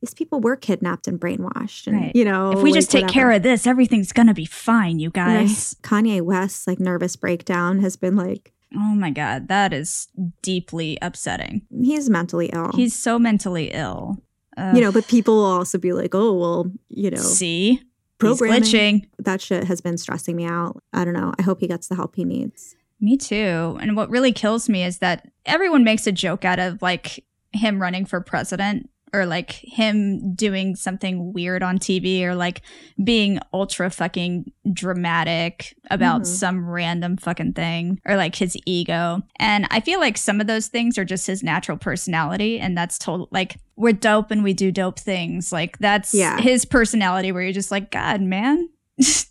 these 0.00 0.14
people 0.14 0.40
were 0.40 0.56
kidnapped 0.56 1.06
and 1.06 1.20
brainwashed 1.20 1.86
and 1.86 1.96
Right. 2.00 2.16
you 2.16 2.24
know 2.24 2.52
if 2.52 2.62
we 2.62 2.72
just 2.72 2.90
take 2.90 3.08
care 3.08 3.30
of 3.32 3.42
this, 3.42 3.66
everything's 3.66 4.12
gonna 4.12 4.32
be 4.34 4.46
fine, 4.46 4.98
you 4.98 5.10
guys. 5.10 5.74
Kanye 5.82 6.22
West's 6.22 6.66
like 6.66 6.80
nervous 6.80 7.16
breakdown 7.16 7.80
has 7.80 7.96
been 7.96 8.16
like 8.16 8.52
Oh 8.74 8.94
my 8.94 9.10
god, 9.10 9.48
that 9.48 9.72
is 9.72 10.08
deeply 10.42 10.96
upsetting. 11.02 11.62
he's 11.82 12.08
mentally 12.08 12.50
ill 12.52 12.70
He's 12.74 12.94
so 12.96 13.18
mentally 13.18 13.70
ill. 13.72 14.22
Ugh. 14.56 14.74
you 14.76 14.80
know 14.80 14.90
but 14.92 15.06
people 15.08 15.34
will 15.36 15.44
also 15.44 15.76
be 15.78 15.92
like 15.92 16.14
oh 16.14 16.32
well 16.34 16.70
you 16.88 17.10
know 17.10 17.16
see, 17.20 17.70
he's 17.72 17.80
programming 18.18 18.62
glitching. 18.62 19.08
that 19.18 19.40
shit 19.40 19.64
has 19.64 19.80
been 19.80 19.98
stressing 19.98 20.34
me 20.36 20.44
out. 20.44 20.82
I 20.92 21.04
don't 21.04 21.14
know. 21.14 21.32
I 21.38 21.42
hope 21.42 21.60
he 21.60 21.66
gets 21.68 21.88
the 21.88 21.94
help 21.96 22.16
he 22.16 22.24
needs. 22.24 22.74
Me 23.00 23.16
too. 23.16 23.78
And 23.80 23.96
what 23.96 24.10
really 24.10 24.32
kills 24.32 24.68
me 24.68 24.84
is 24.84 24.98
that 24.98 25.28
everyone 25.46 25.84
makes 25.84 26.06
a 26.06 26.12
joke 26.12 26.44
out 26.44 26.58
of 26.58 26.82
like 26.82 27.24
him 27.52 27.80
running 27.80 28.04
for 28.04 28.20
president 28.20 28.88
or 29.12 29.26
like 29.26 29.50
him 29.50 30.34
doing 30.36 30.76
something 30.76 31.32
weird 31.32 31.64
on 31.64 31.78
TV 31.78 32.22
or 32.22 32.34
like 32.36 32.62
being 33.02 33.40
ultra 33.52 33.90
fucking 33.90 34.52
dramatic 34.72 35.74
about 35.90 36.20
Mhm. 36.22 36.26
some 36.26 36.68
random 36.68 37.16
fucking 37.16 37.54
thing 37.54 37.98
or 38.06 38.14
like 38.16 38.36
his 38.36 38.56
ego. 38.66 39.22
And 39.40 39.66
I 39.70 39.80
feel 39.80 39.98
like 39.98 40.16
some 40.16 40.40
of 40.40 40.46
those 40.46 40.68
things 40.68 40.96
are 40.96 41.04
just 41.04 41.26
his 41.26 41.42
natural 41.42 41.76
personality 41.76 42.60
and 42.60 42.76
that's 42.78 42.98
total 42.98 43.28
like 43.32 43.56
we're 43.74 43.92
dope 43.92 44.30
and 44.30 44.44
we 44.44 44.52
do 44.52 44.70
dope 44.70 45.00
things. 45.00 45.50
Like 45.52 45.78
that's 45.78 46.14
Yeah. 46.14 46.38
his 46.40 46.64
personality 46.64 47.32
where 47.32 47.42
you're 47.42 47.52
just 47.52 47.72
like 47.72 47.90
god, 47.90 48.20
man, 48.20 48.68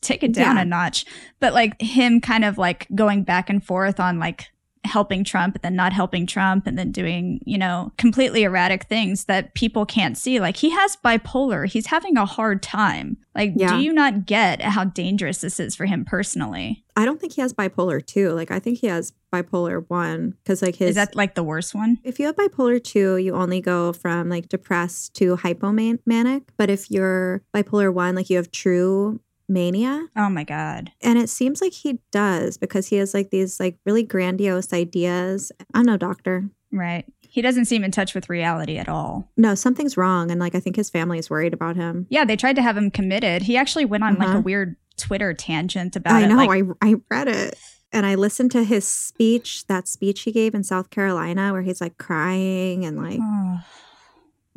take 0.01 0.23
it 0.23 0.33
down 0.33 0.55
Yeah. 0.55 0.61
a 0.63 0.65
notch 0.65 1.05
but 1.39 1.53
like 1.53 1.79
him 1.81 2.21
kind 2.21 2.43
of 2.45 2.57
like 2.57 2.87
going 2.95 3.23
back 3.23 3.49
and 3.49 3.63
forth 3.63 3.99
on 3.99 4.19
like 4.19 4.47
helping 4.85 5.25
Trump 5.25 5.55
and 5.55 5.61
then 5.61 5.75
not 5.75 5.91
helping 5.91 6.25
Trump 6.25 6.65
and 6.65 6.79
then 6.79 6.89
doing, 6.89 7.41
you 7.45 7.57
know, 7.57 7.91
completely 7.97 8.43
erratic 8.43 8.85
things 8.85 9.25
that 9.25 9.53
people 9.53 9.85
can't 9.85 10.17
see. 10.17 10.39
Like 10.39 10.55
he 10.55 10.69
has 10.69 10.95
bipolar. 11.03 11.67
He's 11.67 11.87
having 11.87 12.15
a 12.17 12.25
hard 12.25 12.63
time. 12.63 13.17
Like, 13.35 13.51
Yeah. 13.57 13.75
do 13.75 13.83
you 13.83 13.91
not 13.91 14.25
get 14.25 14.61
how 14.61 14.85
dangerous 14.85 15.39
this 15.41 15.59
is 15.59 15.75
for 15.75 15.85
him 15.85 16.05
personally? 16.05 16.85
I 16.95 17.03
don't 17.03 17.19
think 17.19 17.33
he 17.33 17.41
has 17.41 17.53
bipolar 17.53 18.03
two. 18.03 18.29
Like 18.31 18.51
I 18.51 18.59
think 18.59 18.79
he 18.79 18.87
has 18.87 19.11
bipolar 19.33 19.83
one 19.89 20.35
because 20.43 20.61
like 20.61 20.77
his. 20.77 20.91
is 20.91 20.95
that 20.95 21.13
like 21.13 21.35
the 21.35 21.43
worst 21.43 21.75
one? 21.75 21.97
if 22.05 22.17
you 22.17 22.25
have 22.27 22.37
bipolar 22.37 22.81
two, 22.81 23.17
you 23.17 23.35
only 23.35 23.59
go 23.59 23.91
from 23.91 24.29
like 24.29 24.47
depressed 24.47 25.13
to 25.15 25.35
hypomanic. 25.35 26.43
But 26.57 26.69
if 26.69 26.89
you're 26.89 27.43
bipolar 27.53 27.93
one, 27.93 28.15
like 28.15 28.29
you 28.29 28.37
have 28.37 28.49
true 28.51 29.19
mania, 29.49 30.07
Oh 30.15 30.29
my 30.29 30.43
God. 30.43 30.91
and 31.01 31.17
it 31.19 31.29
seems 31.29 31.61
like 31.61 31.73
he 31.73 31.99
does 32.11 32.57
because 32.57 32.87
he 32.87 32.97
has 32.97 33.13
like 33.13 33.31
these 33.31 33.59
like 33.59 33.77
really 33.85 34.03
grandiose 34.03 34.71
ideas. 34.73 35.51
I'm 35.73 35.85
no 35.85 35.97
doctor. 35.97 36.49
Right. 36.71 37.05
He 37.21 37.41
doesn't 37.41 37.65
seem 37.65 37.83
in 37.83 37.91
touch 37.91 38.13
with 38.15 38.29
reality 38.29 38.77
at 38.77 38.87
all. 38.89 39.29
No, 39.37 39.55
something's 39.55 39.97
wrong, 39.97 40.31
and 40.31 40.39
like 40.39 40.55
I 40.55 40.59
think 40.59 40.75
his 40.75 40.89
family 40.89 41.17
is 41.19 41.29
worried 41.29 41.53
about 41.53 41.75
him. 41.75 42.05
Yeah, 42.09 42.25
they 42.25 42.35
tried 42.35 42.55
to 42.57 42.61
have 42.61 42.77
him 42.77 42.89
committed. 42.91 43.41
He 43.43 43.57
actually 43.57 43.85
went 43.85 44.03
on 44.03 44.15
like 44.15 44.27
a 44.27 44.31
Uh-huh. 44.31 44.41
weird 44.41 44.75
Twitter 44.97 45.33
tangent 45.33 45.95
about 45.95 46.13
I 46.15 46.23
it. 46.23 46.27
know. 46.27 46.35
like, 46.35 46.49
I 46.81 46.89
I 46.91 46.95
read 47.09 47.27
it. 47.27 47.57
And 47.91 48.05
I 48.05 48.13
listened 48.13 48.51
to 48.51 48.63
his 48.63 48.87
speech, 48.87 49.65
that 49.65 49.87
speech 49.87 50.21
he 50.21 50.31
gave 50.31 50.53
in 50.53 50.63
South 50.63 50.91
Carolina 50.91 51.51
where 51.53 51.63
he's 51.63 51.81
like 51.81 51.97
crying 51.97 52.85
and 52.85 52.97
like 52.97 53.19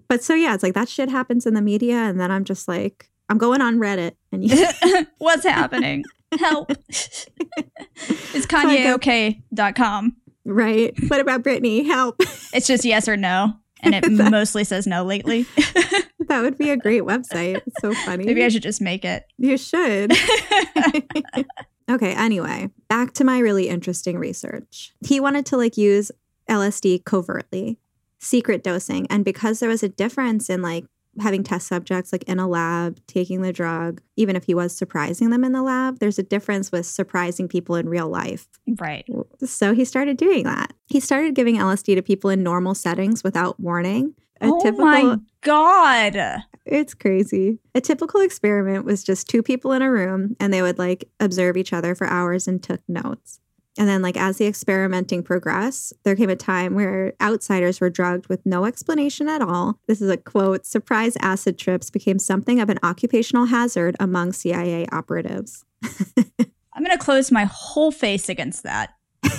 but 0.09 0.23
so 0.23 0.35
yeah, 0.35 0.53
it's 0.55 0.63
like 0.63 0.75
that 0.75 0.89
shit 0.89 1.09
happens 1.09 1.47
in 1.47 1.55
the 1.55 1.63
media 1.63 1.97
and 1.97 2.21
then 2.21 2.31
I'm 2.31 2.45
just 2.45 2.69
like 2.69 3.09
I'm 3.33 3.39
going 3.39 3.63
on 3.63 3.79
Reddit 3.79 4.13
and 4.31 4.45
you 4.45 4.67
What's 5.19 5.45
happening? 5.45 6.05
Help. 6.39 6.71
it's 6.91 8.47
KanyeOK.com. 8.47 10.17
right. 10.45 10.93
What 11.09 11.19
about 11.21 11.43
Britney? 11.43 11.87
Help. 11.87 12.17
It's 12.53 12.67
just 12.67 12.85
yes 12.85 13.09
or 13.09 13.17
no. 13.17 13.55
And 13.81 13.95
it 13.95 14.03
That- 14.19 14.31
mostly 14.31 14.65
says 14.65 14.87
no 14.87 15.03
lately. 15.03 15.47
that 16.29 16.43
would 16.43 16.59
be 16.59 16.69
a 16.69 16.77
great 16.77 17.05
website. 17.05 17.63
It's 17.67 17.81
so 17.81 17.95
funny. 17.95 18.27
Maybe 18.27 18.45
I 18.45 18.49
should 18.51 18.63
just 18.63 18.83
make 18.83 19.03
it. 19.07 19.25
you 19.39 19.57
should. 19.57 20.13
okay, 21.91 22.13
anyway, 22.15 22.69
back 22.89 23.15
to 23.15 23.25
my 23.25 23.39
really 23.39 23.69
interesting 23.71 24.19
research. 24.19 24.93
He 25.07 25.21
wanted 25.21 25.47
to 25.47 25.57
like 25.57 25.79
use 25.79 26.13
LSD 26.51 27.05
covertly, 27.07 27.79
secret 28.19 28.63
dosing, 28.63 29.07
and 29.09 29.25
because 29.25 29.61
there 29.61 29.71
was 29.71 29.83
a 29.83 29.89
difference 29.89 30.51
in 30.51 30.61
like 30.61 30.85
having 31.21 31.43
test 31.43 31.67
subjects 31.67 32.13
like 32.13 32.23
in 32.25 32.39
a 32.39 32.49
lab 32.49 32.99
taking 33.07 33.43
the 33.43 33.53
drug, 33.53 34.01
even 34.17 34.37
if 34.37 34.45
he 34.45 34.55
was 34.55 34.75
surprising 34.75 35.31
them 35.31 35.45
in 35.45 35.53
the 35.53 35.63
lab, 35.63 35.99
there's 35.99 36.19
a 36.19 36.23
difference 36.23 36.73
with 36.73 36.87
surprising 36.87 37.49
people 37.49 37.75
in 37.75 37.89
real 37.89 38.09
life. 38.09 38.47
right. 38.79 39.07
So 39.45 39.75
he 39.75 39.85
started 39.85 40.17
doing 40.17 40.45
that. 40.45 40.73
He 40.87 41.01
started 41.01 41.35
giving 41.35 41.57
LSD 41.57 41.95
to 41.97 42.03
people 42.03 42.31
in 42.31 42.43
normal 42.43 42.75
settings 42.75 43.23
without 43.23 43.61
warning. 43.61 44.15
A 44.41 44.47
oh 44.47 44.73
my 44.73 45.19
God. 45.43 46.17
it's 46.65 46.95
crazy. 46.95 47.59
A 47.75 47.81
typical 47.81 48.21
experiment 48.21 48.85
was 48.85 49.05
just 49.05 49.29
two 49.29 49.43
people 49.43 49.73
in 49.73 49.83
a 49.83 49.91
room 49.91 50.37
and 50.41 50.53
they 50.53 50.63
would 50.63 50.79
like 50.79 51.09
observe 51.21 51.57
each 51.57 51.73
other 51.73 51.95
for 51.95 52.07
hours 52.07 52.49
and 52.49 52.63
took 52.63 52.81
notes. 52.89 53.41
And 53.79 53.89
then, 53.89 54.03
like, 54.03 54.19
as 54.19 54.37
the 54.37 54.47
experimenting 54.47 55.23
progressed, 55.23 55.95
there 56.05 56.15
came 56.15 56.29
a 56.29 56.37
time 56.37 56.75
where 56.75 57.15
outsiders 57.23 57.81
were 57.81 57.89
drugged 57.89 58.27
with 58.27 58.45
no 58.45 58.67
explanation 58.67 59.29
at 59.29 59.41
all. 59.41 59.79
This 59.87 60.03
is 60.03 60.11
a 60.11 60.19
quote 60.19 60.67
surprise 60.67 61.17
acid 61.21 61.59
trips 61.59 61.91
became 61.91 62.19
something 62.19 62.61
of 62.61 62.69
an 62.69 62.79
occupational 62.83 63.47
hazard 63.47 63.97
among 63.99 64.33
CIA 64.35 64.87
operatives. 64.93 65.65
I'm 66.75 66.85
going 66.85 66.97
to 66.97 66.99
close 66.99 67.31
my 67.31 67.45
whole 67.45 67.91
face 67.91 68.29
against 68.29 68.63
that. 68.65 68.95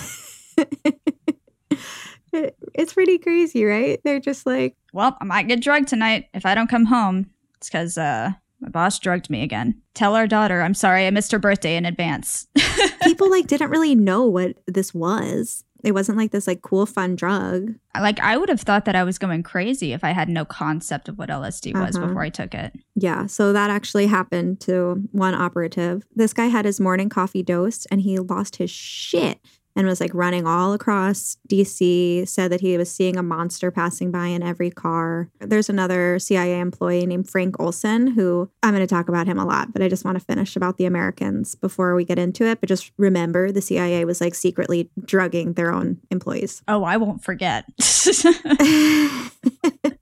It's 2.73 2.93
pretty 2.93 3.19
crazy, 3.19 3.63
right? 3.63 3.99
They're 4.03 4.19
just 4.19 4.45
like, 4.47 4.75
Well, 4.91 5.15
I 5.21 5.23
might 5.23 5.47
get 5.47 5.61
drugged 5.61 5.87
tonight 5.87 6.29
if 6.33 6.45
I 6.45 6.55
don't 6.55 6.69
come 6.69 6.85
home. 6.85 7.29
It's 7.57 7.69
because 7.69 7.97
uh, 7.97 8.31
my 8.63 8.69
boss 8.69 8.97
drugged 8.99 9.29
me 9.29 9.43
again. 9.43 9.81
Tell 9.93 10.15
our 10.15 10.25
daughter 10.27 10.61
I'm 10.61 10.73
sorry 10.73 11.05
I 11.05 11.11
missed 11.11 11.31
her 11.31 11.39
birthday 11.39 11.75
in 11.75 11.85
advance. 11.85 12.47
people 13.03 13.29
like 13.29 13.47
didn't 13.47 13.69
really 13.69 13.93
know 13.95 14.25
what 14.25 14.57
this 14.67 14.93
was. 14.93 15.63
It 15.83 15.91
wasn't 15.93 16.17
like 16.17 16.31
this 16.31 16.47
like 16.47 16.61
cool 16.61 16.85
fun 16.85 17.17
drug. 17.17 17.73
like, 17.99 18.17
I 18.21 18.37
would 18.37 18.47
have 18.47 18.61
thought 18.61 18.85
that 18.85 18.95
I 18.95 19.03
was 19.03 19.17
going 19.17 19.43
crazy 19.43 19.91
if 19.91 20.01
I 20.01 20.11
had 20.11 20.29
no 20.29 20.45
concept 20.45 21.09
of 21.09 21.17
what 21.17 21.27
LSD 21.29 21.73
was 21.77 21.97
Uh-huh. 21.97 22.07
before 22.07 22.21
I 22.21 22.29
took 22.29 22.53
it. 22.55 22.71
Yeah, 22.95 23.25
so 23.25 23.51
that 23.51 23.69
actually 23.69 24.07
happened 24.07 24.61
to 24.61 25.03
one 25.11 25.33
operative. 25.33 26.05
This 26.15 26.31
guy 26.31 26.45
had 26.45 26.63
his 26.63 26.79
morning 26.79 27.09
coffee 27.09 27.43
dosed 27.43 27.85
and 27.91 27.99
he 27.99 28.17
lost 28.17 28.55
his 28.55 28.71
shit 28.71 29.39
and 29.75 29.87
was 29.87 29.99
like 29.99 30.13
running 30.13 30.45
all 30.45 30.73
across 30.73 31.37
DC, 31.49 32.27
said 32.27 32.51
that 32.51 32.61
he 32.61 32.77
was 32.77 32.91
seeing 32.91 33.17
a 33.17 33.23
monster 33.23 33.71
passing 33.71 34.11
by 34.11 34.27
in 34.27 34.43
every 34.43 34.69
car. 34.69 35.29
There's 35.39 35.69
another 35.69 36.19
CIA 36.19 36.59
employee 36.59 37.05
named 37.05 37.29
Frank 37.29 37.59
Olson 37.59 38.07
who 38.07 38.49
I'm 38.61 38.73
going 38.73 38.85
to 38.85 38.87
talk 38.87 39.09
about 39.09 39.27
him 39.27 39.39
a 39.39 39.45
lot, 39.45 39.73
but 39.73 39.81
I 39.81 39.89
just 39.89 40.05
want 40.05 40.19
to 40.19 40.23
finish 40.23 40.55
about 40.55 40.77
the 40.77 40.85
Americans 40.85 41.55
before 41.55 41.95
we 41.95 42.05
get 42.05 42.19
into 42.19 42.45
it. 42.45 42.59
But 42.59 42.69
just 42.69 42.91
remember 42.97 43.51
the 43.51 43.61
CIA 43.61 44.05
was 44.05 44.21
like 44.21 44.35
secretly 44.35 44.89
drugging 45.03 45.53
their 45.53 45.73
own 45.73 45.99
employees. 46.11 46.61
Oh, 46.67 46.83
I 46.83 46.97
won't 46.97 47.23
forget. 47.23 47.65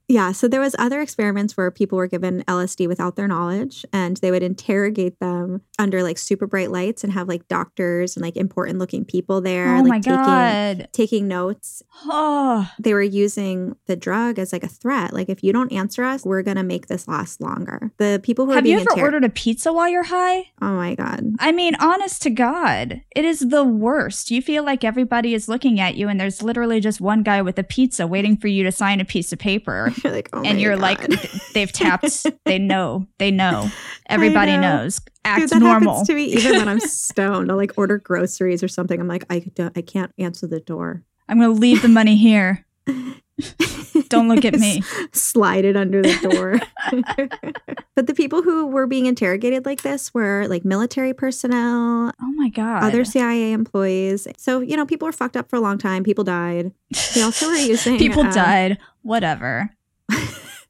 yeah, 0.08 0.32
so 0.32 0.48
there 0.48 0.60
was 0.60 0.76
other 0.78 1.00
experiments 1.00 1.56
where 1.56 1.70
people 1.70 1.96
were 1.96 2.06
given 2.06 2.44
LSD 2.44 2.88
without 2.88 3.16
their 3.16 3.28
knowledge 3.28 3.84
and 3.92 4.18
they 4.18 4.30
would 4.30 4.42
interrogate 4.42 5.18
them 5.20 5.62
under 5.78 6.02
like 6.02 6.18
super 6.18 6.46
bright 6.46 6.70
lights 6.70 7.02
and 7.02 7.12
have 7.12 7.28
like 7.28 7.48
doctors 7.48 8.16
and 8.16 8.22
like 8.22 8.36
important 8.36 8.78
looking 8.78 9.04
people 9.04 9.40
there 9.40 9.61
oh 9.68 9.82
like 9.82 9.88
my 9.88 10.00
taking 10.00 10.16
god. 10.16 10.88
taking 10.92 11.28
notes. 11.28 11.82
Oh, 12.04 12.70
They 12.78 12.94
were 12.94 13.02
using 13.02 13.76
the 13.86 13.96
drug 13.96 14.38
as 14.38 14.52
like 14.52 14.64
a 14.64 14.68
threat. 14.68 15.12
Like 15.12 15.28
if 15.28 15.42
you 15.42 15.52
don't 15.52 15.72
answer 15.72 16.04
us, 16.04 16.24
we're 16.24 16.42
to 16.56 16.62
make 16.62 16.86
this 16.86 17.06
last 17.08 17.40
longer. 17.40 17.92
The 17.98 18.20
people 18.22 18.46
who 18.46 18.52
have 18.52 18.66
you 18.66 18.78
ever 18.78 18.90
inter- 18.90 19.02
ordered 19.02 19.24
a 19.24 19.28
pizza 19.28 19.72
while 19.72 19.88
you're 19.88 20.02
high? 20.02 20.50
Oh 20.60 20.72
my 20.72 20.94
god. 20.94 21.24
I 21.38 21.52
mean, 21.52 21.74
honest 21.76 22.22
to 22.22 22.30
God, 22.30 23.02
it 23.14 23.24
is 23.24 23.40
the 23.40 23.64
worst. 23.64 24.30
You 24.30 24.42
feel 24.42 24.64
like 24.64 24.84
everybody 24.84 25.34
is 25.34 25.48
looking 25.48 25.80
at 25.80 25.96
you, 25.96 26.08
and 26.08 26.20
there's 26.20 26.42
literally 26.42 26.80
just 26.80 27.00
one 27.00 27.22
guy 27.22 27.42
with 27.42 27.58
a 27.58 27.64
pizza 27.64 28.06
waiting 28.06 28.36
for 28.36 28.48
you 28.48 28.64
to 28.64 28.72
sign 28.72 29.00
a 29.00 29.04
piece 29.04 29.32
of 29.32 29.38
paper. 29.38 29.92
You're 30.04 30.12
like, 30.12 30.28
oh 30.32 30.42
and 30.42 30.60
you're 30.60 30.76
God. 30.76 30.80
like, 30.82 31.20
they've 31.54 31.72
tapped. 31.72 32.26
They 32.44 32.58
know. 32.58 33.06
They 33.18 33.30
know. 33.30 33.70
Everybody 34.08 34.52
know. 34.56 34.78
knows. 34.78 35.00
Act 35.24 35.40
Dude, 35.40 35.50
that 35.50 35.58
normal. 35.60 35.92
happens 35.92 36.08
to 36.08 36.14
me 36.14 36.24
even 36.24 36.56
when 36.56 36.68
I'm 36.68 36.80
stoned. 36.80 37.50
I'll 37.50 37.56
like 37.56 37.72
order 37.76 37.98
groceries 37.98 38.62
or 38.62 38.68
something. 38.68 39.00
I'm 39.00 39.08
like, 39.08 39.24
I 39.30 39.40
don't, 39.54 39.76
I 39.76 39.82
can't 39.82 40.12
answer 40.18 40.46
the 40.46 40.60
door. 40.60 41.02
I'm 41.28 41.38
going 41.38 41.54
to 41.54 41.60
leave 41.60 41.82
the 41.82 41.88
money 41.88 42.16
here. 42.16 42.66
Don't 44.08 44.28
look 44.28 44.44
at 44.44 44.54
me. 44.54 44.82
Slide 45.12 45.64
it 45.64 45.76
under 45.76 46.02
the 46.02 46.18
door. 46.30 46.60
but 47.94 48.06
the 48.06 48.14
people 48.14 48.42
who 48.42 48.66
were 48.66 48.86
being 48.86 49.06
interrogated 49.06 49.64
like 49.64 49.82
this 49.82 50.12
were 50.12 50.46
like 50.48 50.64
military 50.64 51.14
personnel, 51.14 52.12
Oh 52.20 52.32
my 52.36 52.48
God. 52.48 52.82
other 52.82 53.04
CIA 53.04 53.52
employees. 53.52 54.26
So, 54.36 54.60
you 54.60 54.76
know, 54.76 54.84
people 54.84 55.06
were 55.06 55.12
fucked 55.12 55.36
up 55.36 55.48
for 55.48 55.56
a 55.56 55.60
long 55.60 55.78
time. 55.78 56.04
People 56.04 56.24
died. 56.24 56.72
They 57.14 57.22
also 57.22 57.48
were 57.48 57.54
using 57.54 57.98
People 57.98 58.22
um, 58.22 58.32
died. 58.32 58.78
Whatever. 59.02 59.70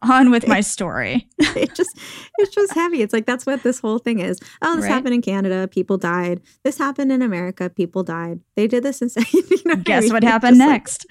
On 0.08 0.30
with 0.30 0.48
my 0.48 0.60
story. 0.60 1.28
it 1.38 1.74
just 1.74 1.90
it's 2.38 2.54
just 2.54 2.72
heavy. 2.74 3.02
It's 3.02 3.12
like 3.12 3.24
that's 3.26 3.46
what 3.46 3.62
this 3.62 3.78
whole 3.80 3.98
thing 3.98 4.18
is. 4.18 4.38
Oh, 4.60 4.74
this 4.76 4.84
Right. 4.84 4.90
happened 4.92 5.14
in 5.14 5.22
Canada, 5.22 5.68
people 5.68 5.96
died. 5.96 6.40
This 6.64 6.76
happened 6.78 7.12
in 7.12 7.22
America, 7.22 7.70
people 7.70 8.02
died. 8.02 8.40
They 8.56 8.66
did 8.66 8.82
this 8.82 9.00
in 9.02 9.10
you 9.32 9.58
know 9.64 9.76
Guess 9.76 10.10
what 10.12 10.24
happened 10.24 10.56
just 10.56 10.68
like, 10.68 10.70
next? 10.70 11.06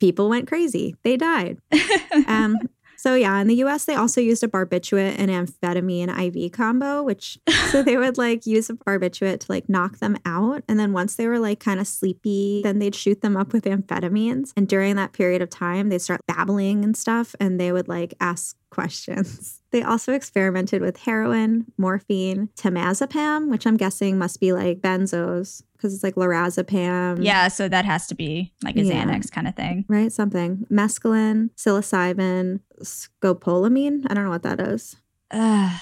people 0.00 0.28
went 0.28 0.48
crazy. 0.48 0.96
They 1.04 1.16
died. 1.16 1.58
Um 2.26 2.56
so 2.98 3.14
yeah, 3.14 3.40
in 3.40 3.46
the 3.46 3.54
US 3.64 3.84
they 3.84 3.94
also 3.94 4.20
used 4.20 4.42
a 4.42 4.48
barbiturate 4.48 5.14
and 5.18 5.30
amphetamine 5.30 6.10
IV 6.10 6.50
combo, 6.52 7.02
which 7.04 7.38
so 7.70 7.82
they 7.82 7.96
would 7.96 8.18
like 8.18 8.44
use 8.44 8.68
a 8.68 8.74
barbiturate 8.74 9.40
to 9.40 9.46
like 9.48 9.68
knock 9.68 9.98
them 9.98 10.16
out 10.26 10.64
and 10.68 10.80
then 10.80 10.92
once 10.92 11.14
they 11.14 11.28
were 11.28 11.38
like 11.38 11.60
kind 11.60 11.78
of 11.78 11.86
sleepy, 11.86 12.60
then 12.64 12.80
they'd 12.80 12.96
shoot 12.96 13.22
them 13.22 13.36
up 13.36 13.52
with 13.52 13.64
amphetamines. 13.64 14.52
And 14.56 14.66
during 14.68 14.96
that 14.96 15.12
period 15.12 15.42
of 15.42 15.48
time, 15.48 15.88
they'd 15.88 16.02
start 16.02 16.20
babbling 16.26 16.84
and 16.84 16.96
stuff 16.96 17.36
and 17.38 17.60
they 17.60 17.70
would 17.70 17.86
like 17.88 18.14
ask 18.20 18.56
questions. 18.70 19.54
They 19.70 19.82
also 19.82 20.14
experimented 20.14 20.80
with 20.80 20.96
heroin, 20.96 21.66
morphine, 21.76 22.48
temazepam, 22.56 23.50
which 23.50 23.66
I'm 23.66 23.76
guessing 23.76 24.16
must 24.16 24.40
be 24.40 24.54
like 24.54 24.80
benzos 24.80 25.62
because 25.78 25.94
it's 25.94 26.02
like 26.02 26.16
lorazepam. 26.16 27.24
yeah, 27.24 27.48
so 27.48 27.68
that 27.68 27.84
has 27.86 28.06
to 28.08 28.14
be 28.14 28.52
like 28.64 28.76
a 28.76 28.82
Yeah. 28.82 29.04
Xanax 29.04 29.30
kind 29.30 29.46
of 29.48 29.54
thing. 29.54 29.84
Right? 29.88 30.12
Something. 30.12 30.66
Mescaline, 30.70 31.50
psilocybin, 31.56 32.60
scopolamine. 32.82 34.04
I 34.10 34.14
don't 34.14 34.24
know 34.24 34.30
what 34.30 34.42
that 34.42 34.60
is. 34.60 34.96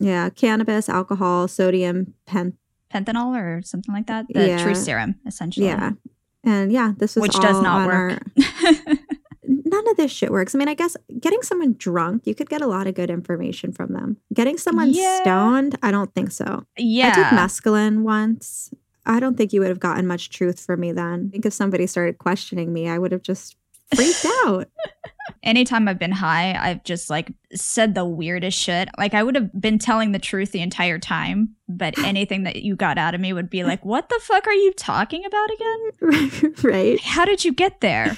Yeah. 0.00 0.28
Cannabis, 0.30 0.88
alcohol, 0.88 1.48
sodium, 1.48 2.12
pen. 2.26 2.54
fentanyl 2.92 3.34
or 3.36 3.62
something 3.62 3.92
like 3.94 4.06
that. 4.06 4.26
The 4.32 4.46
Yeah. 4.48 4.62
true 4.62 4.74
serum, 4.74 5.14
essentially. 5.26 5.66
Yeah. 5.66 5.92
And 6.44 6.70
yeah, 6.70 6.92
this 6.96 7.16
was 7.16 7.22
Which 7.22 7.40
does 7.40 7.60
not 7.62 7.86
work. 7.86 8.20
our- 8.36 8.94
none 9.46 9.88
of 9.90 9.96
this 9.96 10.10
shit 10.12 10.30
works. 10.30 10.54
I 10.54 10.58
mean, 10.58 10.68
I 10.68 10.74
guess 10.74 10.96
getting 11.20 11.40
someone 11.42 11.74
drunk, 11.78 12.26
you 12.26 12.34
could 12.34 12.48
get 12.50 12.60
a 12.60 12.66
lot 12.66 12.86
of 12.86 12.94
good 12.94 13.10
information 13.10 13.72
from 13.72 13.92
them. 13.94 14.18
Getting 14.32 14.58
someone 14.58 14.90
Yeah. 14.90 15.20
stoned, 15.22 15.78
I 15.82 15.90
don't 15.90 16.14
think 16.14 16.30
so. 16.32 16.64
yeah. 16.76 17.08
I 17.08 17.14
took 17.14 17.24
mescaline 17.38 18.02
once. 18.02 18.72
I 19.08 19.18
don't 19.20 19.36
think 19.36 19.52
you 19.52 19.60
would 19.60 19.68
have 19.70 19.80
gotten 19.80 20.06
much 20.06 20.30
truth 20.30 20.60
from 20.60 20.80
me 20.80 20.92
then. 20.92 21.26
I 21.28 21.30
think 21.32 21.46
if 21.46 21.52
somebody 21.52 21.86
started 21.86 22.18
questioning 22.18 22.72
me, 22.72 22.88
I 22.88 22.98
would 22.98 23.10
have 23.12 23.22
just 23.22 23.56
freaked 23.94 24.24
out. 24.44 24.68
Anytime 25.42 25.88
I've 25.88 25.98
been 25.98 26.12
high, 26.12 26.54
I've 26.58 26.84
just 26.84 27.08
like 27.10 27.32
said 27.54 27.94
the 27.94 28.04
weirdest 28.04 28.58
shit. 28.58 28.88
Like 28.98 29.14
I 29.14 29.22
would 29.22 29.34
have 29.34 29.50
been 29.60 29.78
telling 29.78 30.12
the 30.12 30.18
truth 30.18 30.52
the 30.52 30.60
entire 30.60 30.98
time, 30.98 31.54
but 31.68 31.98
anything 32.04 32.42
that 32.44 32.62
you 32.62 32.76
got 32.76 32.98
out 32.98 33.14
of 33.14 33.20
me 33.20 33.32
would 33.32 33.48
be 33.50 33.64
like, 33.64 33.84
"What 33.84 34.08
the 34.08 34.20
fuck 34.22 34.46
are 34.46 34.52
you 34.52 34.72
talking 34.74 35.24
about 35.24 35.48
again? 35.50 36.54
right? 36.62 37.00
How 37.00 37.24
did 37.24 37.44
you 37.44 37.52
get 37.52 37.80
there? 37.80 38.16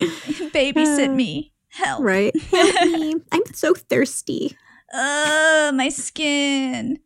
Babysit 0.00 1.08
Uh, 1.08 1.12
me. 1.12 1.52
Help. 1.70 2.02
Right? 2.02 2.34
Help 2.40 2.74
me. 2.90 3.14
I'm 3.32 3.42
so 3.52 3.74
thirsty. 3.74 4.56
Ugh, 4.92 5.74
my 5.74 5.88
skin. 5.88 6.98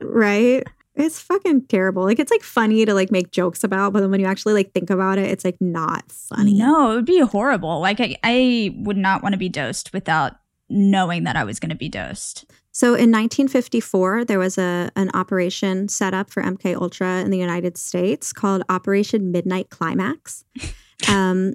Right? 0.00 0.66
It's 1.00 1.20
fucking 1.20 1.66
terrible. 1.66 2.04
Like 2.04 2.18
it's 2.18 2.30
like 2.30 2.42
funny 2.42 2.84
to 2.84 2.94
like 2.94 3.10
make 3.10 3.30
jokes 3.30 3.64
about, 3.64 3.92
but 3.92 4.00
then 4.00 4.10
when 4.10 4.20
you 4.20 4.26
actually 4.26 4.54
like 4.54 4.72
think 4.72 4.90
about 4.90 5.18
it, 5.18 5.30
it's 5.30 5.44
like 5.44 5.56
not 5.60 6.10
funny. 6.10 6.54
No, 6.54 6.92
it 6.92 6.94
would 6.96 7.04
be 7.06 7.20
horrible. 7.20 7.80
Like 7.80 8.00
I, 8.00 8.16
I 8.22 8.74
would 8.78 8.96
not 8.96 9.22
want 9.22 9.32
to 9.32 9.38
be 9.38 9.48
dosed 9.48 9.92
without 9.92 10.36
knowing 10.68 11.24
that 11.24 11.36
I 11.36 11.44
was 11.44 11.58
going 11.58 11.70
to 11.70 11.76
be 11.76 11.88
dosed. 11.88 12.44
So 12.72 12.88
in 12.88 13.10
1954, 13.10 14.24
there 14.26 14.38
was 14.38 14.56
a 14.56 14.90
an 14.94 15.10
operation 15.14 15.88
set 15.88 16.14
up 16.14 16.30
for 16.30 16.42
MK 16.42 16.76
Ultra 16.76 17.20
in 17.20 17.30
the 17.30 17.38
United 17.38 17.76
States 17.76 18.32
called 18.32 18.62
Operation 18.68 19.32
Midnight 19.32 19.70
Climax. 19.70 20.44
Um, 21.08 21.54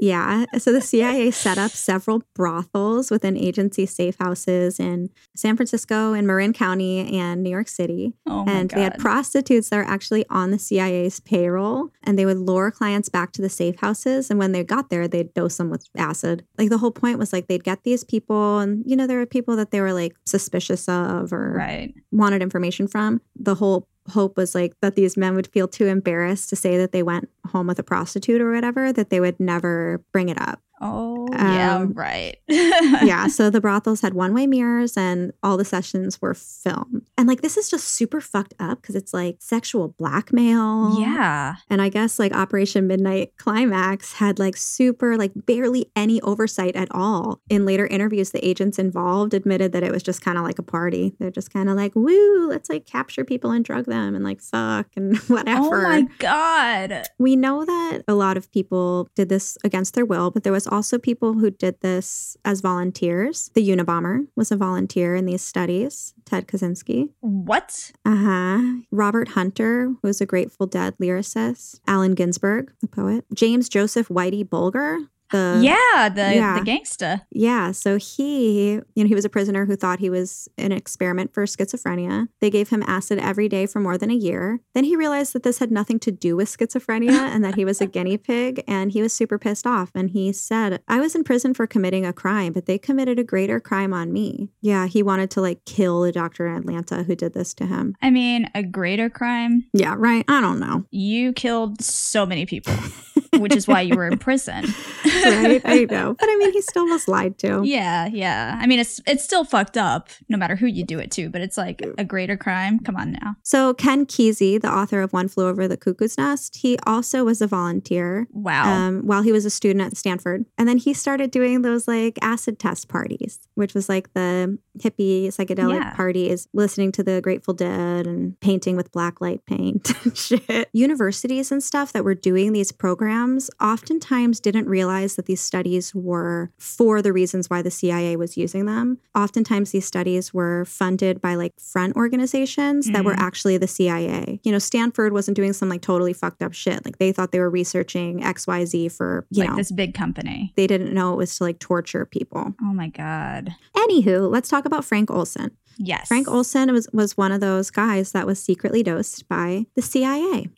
yeah, 0.00 0.46
so 0.58 0.72
the 0.72 0.80
CIA 0.80 1.30
set 1.30 1.58
up 1.58 1.70
several 1.70 2.22
brothels 2.34 3.10
within 3.10 3.36
agency 3.36 3.86
safe 3.86 4.16
houses 4.18 4.80
in 4.80 5.10
San 5.36 5.56
Francisco, 5.56 6.12
in 6.14 6.26
Marin 6.26 6.52
County, 6.52 7.18
and 7.18 7.42
New 7.42 7.50
York 7.50 7.68
City. 7.68 8.14
Oh 8.26 8.44
my 8.44 8.52
and 8.52 8.68
god. 8.68 8.76
they 8.76 8.82
had 8.82 8.98
prostitutes 8.98 9.68
that 9.68 9.76
were 9.76 9.84
actually 9.84 10.24
on 10.30 10.50
the 10.50 10.58
CIA's 10.58 11.20
payroll, 11.20 11.90
and 12.02 12.18
they 12.18 12.26
would 12.26 12.38
lure 12.38 12.70
clients 12.70 13.08
back 13.08 13.32
to 13.32 13.42
the 13.42 13.48
safe 13.48 13.78
houses. 13.80 14.30
And 14.30 14.38
when 14.38 14.52
they 14.52 14.64
got 14.64 14.90
there, 14.90 15.06
they'd 15.06 15.34
dose 15.34 15.56
them 15.56 15.70
with 15.70 15.86
acid. 15.96 16.44
Like 16.56 16.70
the 16.70 16.78
whole 16.78 16.92
point 16.92 17.18
was 17.18 17.32
like 17.32 17.48
they'd 17.48 17.64
get 17.64 17.84
these 17.84 18.04
people, 18.04 18.58
and 18.58 18.82
you 18.86 18.96
know 18.96 19.06
there 19.06 19.18
were 19.18 19.26
people 19.26 19.56
that 19.56 19.70
they 19.70 19.80
were 19.80 19.92
like 19.92 20.14
suspicious 20.24 20.88
of 20.88 21.32
or 21.32 21.52
right. 21.52 21.94
wanted 22.10 22.42
information 22.42 22.88
from. 22.88 23.20
The 23.36 23.54
whole 23.54 23.86
hope 24.08 24.36
was 24.36 24.54
like 24.54 24.74
that 24.80 24.96
these 24.96 25.16
men 25.16 25.34
would 25.34 25.46
feel 25.46 25.68
too 25.68 25.86
embarrassed 25.86 26.48
to 26.50 26.56
say 26.56 26.76
that 26.78 26.92
they 26.92 27.02
went 27.02 27.28
home 27.46 27.66
with 27.66 27.78
a 27.78 27.82
prostitute 27.82 28.40
or 28.40 28.52
whatever 28.52 28.92
that 28.92 29.10
they 29.10 29.20
would 29.20 29.38
never 29.38 30.02
bring 30.12 30.28
it 30.28 30.40
up. 30.40 30.60
Oh 30.80 31.28
yeah, 31.32 31.76
Um, 31.76 31.92
right. 31.92 32.36
yeah, 32.48 33.26
so 33.28 33.50
the 33.50 33.60
brothels 33.60 34.00
had 34.00 34.14
one-way 34.14 34.46
mirrors 34.46 34.96
and 34.96 35.32
all 35.42 35.56
the 35.56 35.64
sessions 35.64 36.20
were 36.20 36.34
filmed. 36.34 37.06
And 37.18 37.28
like 37.28 37.42
this 37.42 37.56
is 37.56 37.68
just 37.68 37.88
super 37.88 38.20
fucked 38.20 38.54
up 38.58 38.80
because 38.80 38.94
it's 38.96 39.12
like 39.12 39.36
sexual 39.40 39.88
blackmail. 39.98 40.98
Yeah. 40.98 41.56
And 41.68 41.82
I 41.82 41.88
guess 41.88 42.18
like 42.18 42.34
Operation 42.34 42.86
Midnight 42.86 43.32
Climax 43.36 44.14
had 44.14 44.38
like 44.38 44.56
super, 44.56 45.16
like 45.16 45.32
barely 45.34 45.90
any 45.96 46.20
oversight 46.22 46.76
at 46.76 46.88
all. 46.92 47.40
In 47.48 47.64
later 47.66 47.86
interviews, 47.86 48.30
the 48.30 48.44
agents 48.46 48.78
involved 48.78 49.34
admitted 49.34 49.72
that 49.72 49.82
it 49.82 49.92
was 49.92 50.02
just 50.02 50.22
kind 50.22 50.38
of 50.38 50.44
like 50.44 50.58
a 50.58 50.62
party. 50.62 51.14
They're 51.18 51.30
just 51.30 51.52
kind 51.52 51.68
of 51.68 51.76
like, 51.76 51.94
woo, 51.94 52.48
let's 52.48 52.70
like 52.70 52.86
capture 52.86 53.24
people 53.24 53.50
and 53.50 53.64
drug 53.64 53.86
them 53.86 54.14
and 54.14 54.24
like 54.24 54.40
fuck 54.40 54.86
and 54.96 55.16
whatever. 55.28 55.60
Oh 55.80 55.82
my 55.90 56.06
god. 56.18 57.02
We 57.18 57.36
know 57.36 57.64
that 57.64 58.02
a 58.06 58.14
lot 58.14 58.36
of 58.36 58.50
people 58.52 59.08
did 59.16 59.28
this 59.28 59.56
against 59.64 59.94
their 59.94 60.04
will, 60.04 60.30
but 60.30 60.42
there 60.44 60.52
was 60.52 60.66
also 60.70 60.98
people 60.98 61.34
who 61.34 61.50
did 61.50 61.80
this 61.80 62.36
as 62.44 62.60
volunteers. 62.60 63.50
The 63.54 63.68
Unabomber 63.68 64.26
was 64.36 64.50
a 64.50 64.56
volunteer 64.56 65.14
in 65.14 65.26
these 65.26 65.42
studies, 65.42 66.14
Ted 66.24 66.46
Kaczynski. 66.46 67.10
What? 67.20 67.92
Uh 68.04 68.16
huh. 68.16 68.60
Robert 68.90 69.28
Hunter, 69.28 69.88
who 69.88 70.08
was 70.08 70.20
a 70.20 70.26
Grateful 70.26 70.66
Dead 70.66 70.94
lyricist. 70.98 71.80
Allen 71.86 72.14
Ginsberg, 72.14 72.72
the 72.80 72.86
poet. 72.86 73.24
James 73.34 73.68
Joseph 73.68 74.08
Whitey 74.08 74.48
Bulger. 74.48 74.98
The 75.30 75.60
yeah, 75.62 76.08
the 76.08 76.34
yeah. 76.34 76.58
the 76.58 76.64
gangsta. 76.64 77.22
Yeah, 77.30 77.72
so 77.72 77.96
he, 77.96 78.72
you 78.94 79.04
know, 79.04 79.06
he 79.06 79.14
was 79.14 79.24
a 79.24 79.28
prisoner 79.28 79.66
who 79.66 79.76
thought 79.76 79.98
he 79.98 80.10
was 80.10 80.48
an 80.58 80.72
experiment 80.72 81.32
for 81.32 81.44
schizophrenia. 81.44 82.28
They 82.40 82.50
gave 82.50 82.70
him 82.70 82.82
acid 82.86 83.18
every 83.18 83.48
day 83.48 83.66
for 83.66 83.80
more 83.80 83.96
than 83.96 84.10
a 84.10 84.14
year. 84.14 84.60
Then 84.74 84.84
he 84.84 84.96
realized 84.96 85.32
that 85.34 85.42
this 85.42 85.58
had 85.58 85.70
nothing 85.70 85.98
to 86.00 86.10
do 86.10 86.36
with 86.36 86.48
schizophrenia 86.48 87.12
and 87.12 87.44
that 87.44 87.54
he 87.54 87.64
was 87.64 87.80
a 87.80 87.86
guinea 87.94 88.18
pig 88.18 88.62
and 88.66 88.92
he 88.92 89.02
was 89.02 89.12
super 89.12 89.38
pissed 89.38 89.66
off 89.66 89.90
and 89.94 90.10
he 90.10 90.32
said, 90.32 90.82
"I 90.88 91.00
was 91.00 91.14
in 91.14 91.24
prison 91.24 91.54
for 91.54 91.66
committing 91.66 92.04
a 92.04 92.12
crime, 92.12 92.52
but 92.52 92.66
they 92.66 92.78
committed 92.78 93.18
a 93.18 93.24
greater 93.24 93.60
crime 93.60 93.92
on 93.92 94.12
me." 94.12 94.50
Yeah, 94.60 94.86
he 94.86 95.02
wanted 95.02 95.30
to 95.32 95.40
like 95.40 95.64
kill 95.64 96.02
the 96.02 96.12
doctor 96.12 96.46
in 96.46 96.56
Atlanta 96.56 97.04
who 97.04 97.14
did 97.14 97.34
this 97.34 97.54
to 97.54 97.66
him. 97.66 97.94
I 98.02 98.10
mean, 98.10 98.50
a 98.54 98.62
greater 98.62 99.08
crime. 99.10 99.64
Yeah, 99.72 99.94
right. 99.96 100.24
I 100.28 100.40
don't 100.40 100.58
know. 100.58 100.84
You 100.90 101.32
killed 101.32 101.82
so 101.82 102.26
many 102.26 102.46
people, 102.46 102.74
which 103.38 103.54
is 103.54 103.66
why 103.68 103.80
you 103.80 103.94
were 103.96 104.06
in 104.06 104.18
prison. 104.28 104.64
right? 105.04 105.60
I 105.64 105.84
know. 105.90 106.14
But 106.18 106.28
I 106.28 106.36
mean, 106.36 106.52
he 106.52 106.60
still 106.62 106.86
was 106.86 107.06
lied 107.08 107.38
to. 107.38 107.62
Yeah, 107.64 108.06
yeah. 108.06 108.58
I 108.60 108.66
mean, 108.66 108.78
it's 108.80 109.00
it's 109.06 109.22
still 109.24 109.44
fucked 109.44 109.76
up, 109.76 110.08
no 110.28 110.36
matter 110.36 110.56
who 110.56 110.66
you 110.66 110.84
do 110.84 110.98
it 110.98 111.10
to. 111.12 111.28
But 111.30 111.40
it's 111.40 111.56
like 111.56 111.82
a 111.98 112.04
greater 112.04 112.36
crime. 112.36 112.78
Come 112.80 112.96
on 112.96 113.12
now. 113.12 113.36
So 113.42 113.74
Ken 113.74 114.06
Kesey, 114.06 114.60
the 114.60 114.70
author 114.72 115.00
of 115.00 115.12
One 115.12 115.28
Flew 115.28 115.46
Over 115.46 115.68
the 115.68 115.76
Cuckoo's 115.76 116.18
Nest, 116.18 116.56
he 116.56 116.78
also 116.86 117.24
was 117.24 117.40
a 117.40 117.46
volunteer. 117.46 118.26
Wow. 118.32 118.64
Um, 118.70 119.02
while 119.06 119.22
he 119.22 119.32
was 119.32 119.44
a 119.44 119.50
student 119.50 119.82
at 119.84 119.96
Stanford, 119.96 120.44
and 120.58 120.68
then 120.68 120.78
he 120.78 120.92
started 120.94 121.30
doing 121.30 121.62
those 121.62 121.86
like 121.86 122.18
acid 122.22 122.58
test 122.58 122.88
parties, 122.88 123.38
which 123.54 123.74
was 123.74 123.88
like 123.88 124.12
the 124.14 124.58
hippie 124.78 125.26
psychedelic 125.26 125.74
Yeah. 125.80 125.94
parties, 125.94 126.48
listening 126.52 126.92
to 126.92 127.02
the 127.02 127.20
Grateful 127.20 127.54
Dead 127.54 128.06
and 128.06 128.38
painting 128.40 128.76
with 128.76 128.90
black 128.92 129.20
light 129.20 129.44
paint 129.46 129.90
and 130.04 130.16
shit. 130.16 130.68
Universities 130.72 131.52
and 131.52 131.62
stuff 131.62 131.92
that 131.92 132.04
were 132.04 132.14
doing 132.14 132.52
these 132.52 132.72
programs 132.72 133.19
oftentimes 133.60 134.40
didn't 134.40 134.66
realize 134.68 135.16
that 135.16 135.26
these 135.26 135.40
studies 135.40 135.94
were 135.94 136.50
for 136.58 137.00
the 137.02 137.12
reasons 137.12 137.48
why 137.50 137.62
the 137.62 137.70
CIA 137.70 138.16
was 138.16 138.36
using 138.36 138.66
them. 138.66 138.98
Oftentimes, 139.14 139.70
these 139.70 139.84
studies 139.86 140.32
were 140.34 140.64
funded 140.64 141.20
by 141.20 141.34
like 141.34 141.52
front 141.60 141.96
organizations 141.96 142.90
that 142.92 143.04
were 143.04 143.14
Mhm. 143.14 143.20
actually 143.20 143.56
the 143.58 143.66
CIA. 143.68 144.40
You 144.44 144.52
know, 144.52 144.58
Stanford 144.58 145.12
wasn't 145.12 145.36
doing 145.36 145.52
some 145.52 145.68
like 145.68 145.82
totally 145.82 146.12
fucked 146.12 146.42
up 146.42 146.52
shit. 146.52 146.84
Like 146.84 146.98
they 146.98 147.12
thought 147.12 147.32
they 147.32 147.40
were 147.40 147.50
researching 147.50 148.22
XYZ 148.22 148.88
for, 148.88 149.26
you 149.30 149.40
like 149.42 149.50
know, 149.50 149.56
this 149.56 149.72
big 149.72 149.94
company. 149.94 150.52
they 150.56 150.66
didn't 150.66 150.92
know 150.92 151.12
it 151.12 151.16
was 151.16 151.36
to 151.38 151.44
like 151.44 151.58
torture 151.58 152.04
people. 152.06 152.54
Oh 152.62 152.72
my 152.72 152.88
god. 152.88 153.54
Anywho, 153.76 154.30
let's 154.30 154.48
talk 154.48 154.64
about 154.64 154.84
Frank 154.84 155.10
Olson. 155.10 155.50
Yes. 155.82 156.08
Frank 156.08 156.28
Olson 156.28 156.70
was, 156.72 156.88
was 156.92 157.16
one 157.16 157.32
of 157.32 157.40
those 157.40 157.70
guys 157.70 158.12
that 158.12 158.26
was 158.26 158.38
secretly 158.42 158.82
dosed 158.82 159.26
by 159.28 159.64
the 159.76 159.82
CIA. 159.82 160.48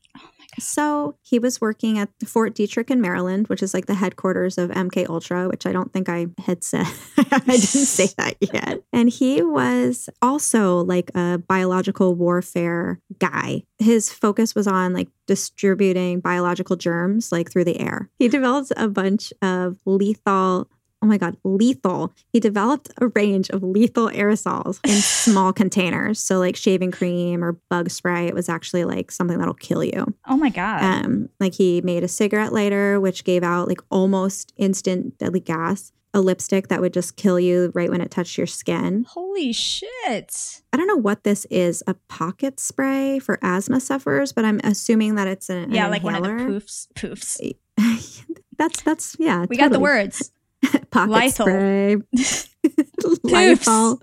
So 0.59 1.17
he 1.23 1.39
was 1.39 1.61
working 1.61 1.99
at 1.99 2.11
Fort 2.27 2.55
Detrick 2.55 2.91
in 2.91 3.01
Maryland, 3.01 3.49
which 3.49 3.63
is 3.63 3.75
like 3.75 3.87
the 3.87 3.95
headquarters 3.95 4.59
of 4.59 4.71
MK 4.71 5.09
Ultra, 5.09 5.49
which 5.49 5.67
I 5.67 5.73
don't 5.73 5.93
think 5.93 6.09
I 6.09 6.27
had 6.39 6.63
said. 6.63 6.87
I 7.19 7.39
didn't 7.47 7.67
say 7.67 8.07
that 8.19 8.37
yet. 8.41 8.83
And 8.93 9.09
he 9.09 9.43
was 9.43 10.09
also 10.21 10.85
like 10.85 11.11
a 11.15 11.39
biological 11.39 12.15
warfare 12.15 13.01
guy. 13.19 13.63
His 13.79 14.13
focus 14.13 14.55
was 14.55 14.67
on 14.67 14.93
like 14.93 15.09
distributing 15.27 16.21
biological 16.21 16.77
germs 16.77 17.33
like 17.33 17.51
through 17.51 17.65
the 17.65 17.81
air. 17.81 18.11
He 18.19 18.29
developed 18.29 18.73
a 18.77 18.89
bunch 18.89 19.33
of 19.41 19.79
lethal 19.87 20.69
Oh 21.03 21.07
my 21.07 21.19
God, 21.19 21.37
lethal. 21.45 22.15
He 22.33 22.39
developed 22.39 22.91
a 23.01 23.09
range 23.09 23.51
of 23.51 23.63
lethal 23.63 24.09
aerosols 24.09 24.79
in 24.85 24.95
small 25.01 25.53
containers. 25.53 26.21
So, 26.21 26.39
like 26.39 26.55
shaving 26.57 26.93
cream 26.93 27.43
or 27.43 27.59
bug 27.69 27.91
spray, 27.91 28.29
it 28.29 28.35
was 28.35 28.49
actually 28.49 28.85
like 28.85 29.11
something 29.11 29.39
that'll 29.39 29.55
kill 29.55 29.83
you. 29.83 30.15
Oh 30.29 30.37
my 30.37 30.49
god. 30.49 30.83
Um, 30.83 31.29
like 31.41 31.55
he 31.55 31.81
made 31.81 32.05
a 32.05 32.09
cigarette 32.09 32.53
lighter, 32.53 33.01
which 33.01 33.25
gave 33.25 33.43
out 33.43 33.67
like 33.67 33.81
almost 33.91 34.53
instant 34.57 35.19
deadly 35.19 35.41
gas, 35.41 35.93
a 36.15 36.21
lipstick 36.21 36.69
that 36.69 36.81
would 36.81 36.93
just 36.93 37.17
kill 37.17 37.41
you 37.41 37.73
right 37.75 37.91
when 37.91 38.01
it 38.01 38.11
touched 38.11 38.39
your 38.39 38.47
skin. 38.47 39.05
Holy 39.09 39.53
shit. 39.53 40.63
I 40.73 40.77
don't 40.77 40.87
know 40.87 40.97
what 40.97 41.25
this 41.25 41.47
is 41.47 41.83
a 41.87 41.95
pocket 42.09 42.61
spray 42.61 43.19
for 43.19 43.39
asthma 43.43 43.81
sufferers, 43.81 44.33
but 44.33 44.45
I'm 44.45 44.61
assuming 44.63 45.17
that 45.17 45.27
it's 45.27 45.49
an, 45.49 45.73
Yeah, 45.73 45.87
an 45.87 45.91
like 45.91 46.03
one 46.03 46.15
of 46.15 46.23
the 46.23 46.29
poofs. 46.29 46.87
Poofs. 46.95 47.55
that's, 48.59 48.83
that's, 48.83 49.17
yeah. 49.19 49.47
We 49.49 49.57
got 49.57 49.73
the 49.73 49.81
words. 49.81 50.31
Pocket 50.91 51.31
spray. 51.33 51.97
Lysol. 53.25 54.01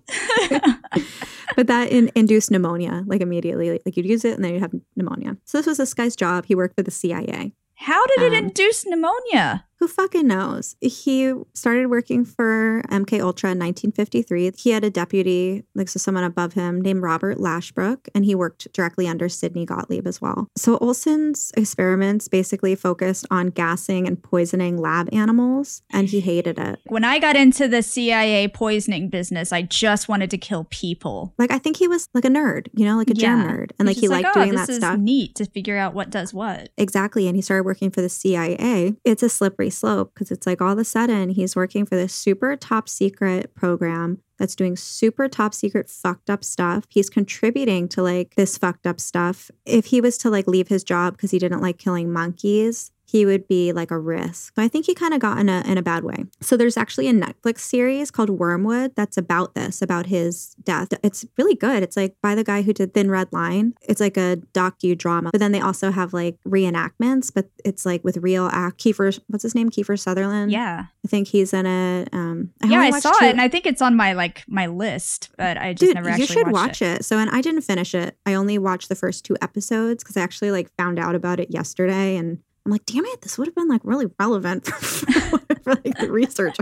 but 1.55 1.67
that 1.67 1.89
in, 1.91 2.11
induced 2.15 2.51
pneumonia 2.51 3.03
like 3.07 3.21
immediately 3.21 3.71
like, 3.71 3.81
like 3.85 3.95
you'd 3.95 4.05
use 4.05 4.25
it 4.25 4.33
and 4.35 4.43
then 4.43 4.53
you'd 4.53 4.61
have 4.61 4.73
pneumonia 4.95 5.37
so 5.45 5.57
this 5.57 5.65
was 5.65 5.77
this 5.77 5.93
guy's 5.93 6.15
job 6.15 6.45
he 6.45 6.55
worked 6.55 6.75
for 6.75 6.83
the 6.83 6.91
cia 6.91 7.53
How 7.75 8.05
did 8.07 8.21
it 8.21 8.33
Um, 8.37 8.45
induce 8.45 8.85
pneumonia? 8.85 9.65
Who 9.79 9.87
fucking 9.87 10.27
knows 10.27 10.75
he 10.81 11.33
started 11.53 11.87
working 11.87 12.25
for 12.25 12.81
mk 12.89 13.19
ultra 13.21 13.51
in 13.51 13.59
1953 13.59 14.51
he 14.57 14.71
had 14.71 14.83
a 14.83 14.89
deputy 14.89 15.63
like 15.75 15.89
so 15.89 15.97
someone 15.97 16.23
above 16.23 16.53
him 16.53 16.81
named 16.81 17.01
robert 17.01 17.37
lashbrook 17.37 18.07
and 18.13 18.25
he 18.25 18.35
worked 18.35 18.71
directly 18.73 19.07
under 19.07 19.29
sidney 19.29 19.65
gottlieb 19.65 20.05
as 20.05 20.21
well 20.21 20.47
so 20.55 20.77
olson's 20.79 21.51
experiments 21.57 22.27
basically 22.27 22.75
focused 22.75 23.25
on 23.31 23.47
gassing 23.47 24.07
and 24.07 24.21
poisoning 24.21 24.77
lab 24.77 25.07
animals 25.13 25.81
and 25.91 26.09
he 26.09 26.19
hated 26.19 26.57
it 26.59 26.79
When 26.85 27.03
I 27.03 27.19
got 27.19 27.35
into 27.35 27.67
the 27.67 27.81
CIA 27.81 28.47
poisoning 28.47 29.09
business, 29.09 29.51
I 29.51 29.61
just 29.61 30.07
wanted 30.07 30.29
to 30.31 30.37
kill 30.37 30.65
people. 30.69 31.33
like 31.37 31.51
i 31.51 31.57
think 31.57 31.77
he 31.77 31.87
was 31.87 32.07
like 32.13 32.25
a 32.25 32.29
nerd 32.29 32.67
you 32.73 32.85
know 32.85 32.97
like 32.97 33.09
a 33.09 33.13
germ 33.13 33.43
nerd 33.43 33.71
and 33.79 33.87
like 33.87 33.97
he 33.97 34.07
liked 34.07 34.27
oh, 34.29 34.33
doing 34.33 34.51
this 34.51 34.67
that 34.67 34.69
is 34.69 34.77
stuff 34.77 34.97
neat 34.99 35.35
to 35.35 35.45
figure 35.45 35.77
out 35.77 35.93
what 35.93 36.09
does 36.09 36.33
what. 36.33 36.69
Exactly. 36.77 37.27
And 37.27 37.35
he 37.35 37.41
started 37.41 37.63
working 37.63 37.89
for 37.89 38.01
the 38.01 38.09
CIA. 38.09 38.95
It's 39.03 39.23
a 39.23 39.29
slippery 39.29 39.68
slope 39.69 40.11
because 40.13 40.31
it's 40.31 40.47
like 40.47 40.61
all 40.61 40.73
of 40.73 40.79
a 40.79 40.83
sudden 40.83 41.29
he's 41.29 41.55
working 41.55 41.85
for 41.85 41.95
this 41.95 42.13
super 42.13 42.55
top 42.55 42.89
secret 42.89 43.53
program 43.55 44.21
that's 44.37 44.55
doing 44.55 44.75
super 44.75 45.27
top 45.27 45.53
secret 45.53 45.89
fucked 45.89 46.29
up 46.29 46.43
stuff. 46.43 46.85
He's 46.89 47.09
contributing 47.09 47.87
to 47.89 48.01
like 48.01 48.35
this 48.35 48.57
fucked 48.57 48.87
up 48.87 48.99
stuff. 48.99 49.51
If 49.65 49.87
he 49.87 50.01
was 50.01 50.17
to 50.19 50.29
like 50.29 50.47
leave 50.47 50.69
his 50.69 50.83
job 50.83 51.17
because 51.17 51.31
he 51.31 51.39
didn't 51.39 51.61
like 51.61 51.77
killing 51.77 52.11
monkeys, 52.11 52.91
he 53.09 53.25
would 53.25 53.47
be 53.47 53.73
like 53.73 53.89
a 53.89 53.97
risk. 53.97 54.53
So 54.55 54.61
I 54.61 54.67
think 54.67 54.85
he 54.85 54.93
kind 54.93 55.15
of 55.15 55.19
got 55.19 55.39
in 55.39 55.49
a 55.49 55.63
in 55.65 55.79
a 55.79 55.81
bad 55.81 56.03
way. 56.03 56.25
So 56.41 56.55
there's 56.55 56.77
actually 56.77 57.07
a 57.07 57.13
Netflix 57.13 57.59
series 57.59 58.11
called 58.11 58.29
Wormwood 58.29 58.95
that's 58.95 59.17
about 59.17 59.55
this, 59.55 59.81
about 59.81 60.05
his 60.05 60.55
death. 60.63 60.89
It's 61.01 61.25
really 61.35 61.55
good. 61.55 61.81
It's 61.81 61.97
like 61.97 62.15
by 62.21 62.35
the 62.35 62.43
guy 62.43 62.61
who 62.61 62.71
did 62.71 62.93
Thin 62.93 63.09
Red 63.09 63.33
Line. 63.33 63.73
It's 63.81 63.99
like 63.99 64.15
a 64.15 64.37
docu-drama. 64.53 65.31
But 65.31 65.39
then 65.39 65.53
they 65.53 65.59
also 65.59 65.89
have 65.89 66.13
like 66.13 66.37
reenactments, 66.47 67.33
but 67.33 67.49
it's 67.65 67.83
like 67.83 68.03
with 68.03 68.17
real 68.17 68.47
act 68.51 68.79
Kiefer 68.79 69.19
what's 69.27 69.43
his 69.43 69.55
name? 69.55 69.71
Kiefer 69.71 69.97
Sutherland. 69.97 70.51
Yeah. 70.51 70.85
I 71.03 71.07
think 71.07 71.29
he's 71.29 71.51
in 71.51 71.65
it. 71.65 72.09
Um 72.13 72.51
yeah, 72.63 72.79
I 72.79 72.99
saw 72.99 73.11
two- 73.13 73.25
it 73.25 73.31
and 73.31 73.41
I 73.41 73.47
think 73.47 73.65
it's 73.65 73.81
on 73.81 73.95
my 73.95 74.13
like 74.13 74.43
my 74.47 74.67
list, 74.67 75.29
but 75.35 75.57
I 75.57 75.73
just 75.73 75.95
never 75.95 76.09
actually. 76.09 76.27
Dude, 76.27 76.35
never 76.35 76.43
you 76.43 76.43
should 76.45 76.51
watched 76.51 76.81
watch 76.81 76.81
it. 76.83 77.05
So, 77.05 77.17
and 77.17 77.29
I 77.31 77.41
didn't 77.41 77.61
finish 77.61 77.95
it. 77.95 78.17
I 78.25 78.35
only 78.35 78.57
watched 78.57 78.89
the 78.89 78.95
first 78.95 79.25
two 79.25 79.35
episodes 79.41 80.03
because 80.03 80.15
I 80.15 80.21
actually 80.21 80.51
like 80.51 80.69
found 80.77 80.99
out 80.99 81.15
about 81.15 81.39
it 81.39 81.51
yesterday, 81.51 82.15
and 82.17 82.39
I'm 82.69 82.73
like, 82.73 82.85
damn 82.85 83.03
it, 83.05 83.21
this 83.21 83.35
would 83.39 83.47
have 83.47 83.55
been 83.55 83.67
like 83.67 83.81
really 83.83 84.05
relevant 84.19 84.67
for, 84.67 85.11
for 85.63 85.73
like 85.83 85.97
the 85.97 86.11
research 86.11 86.55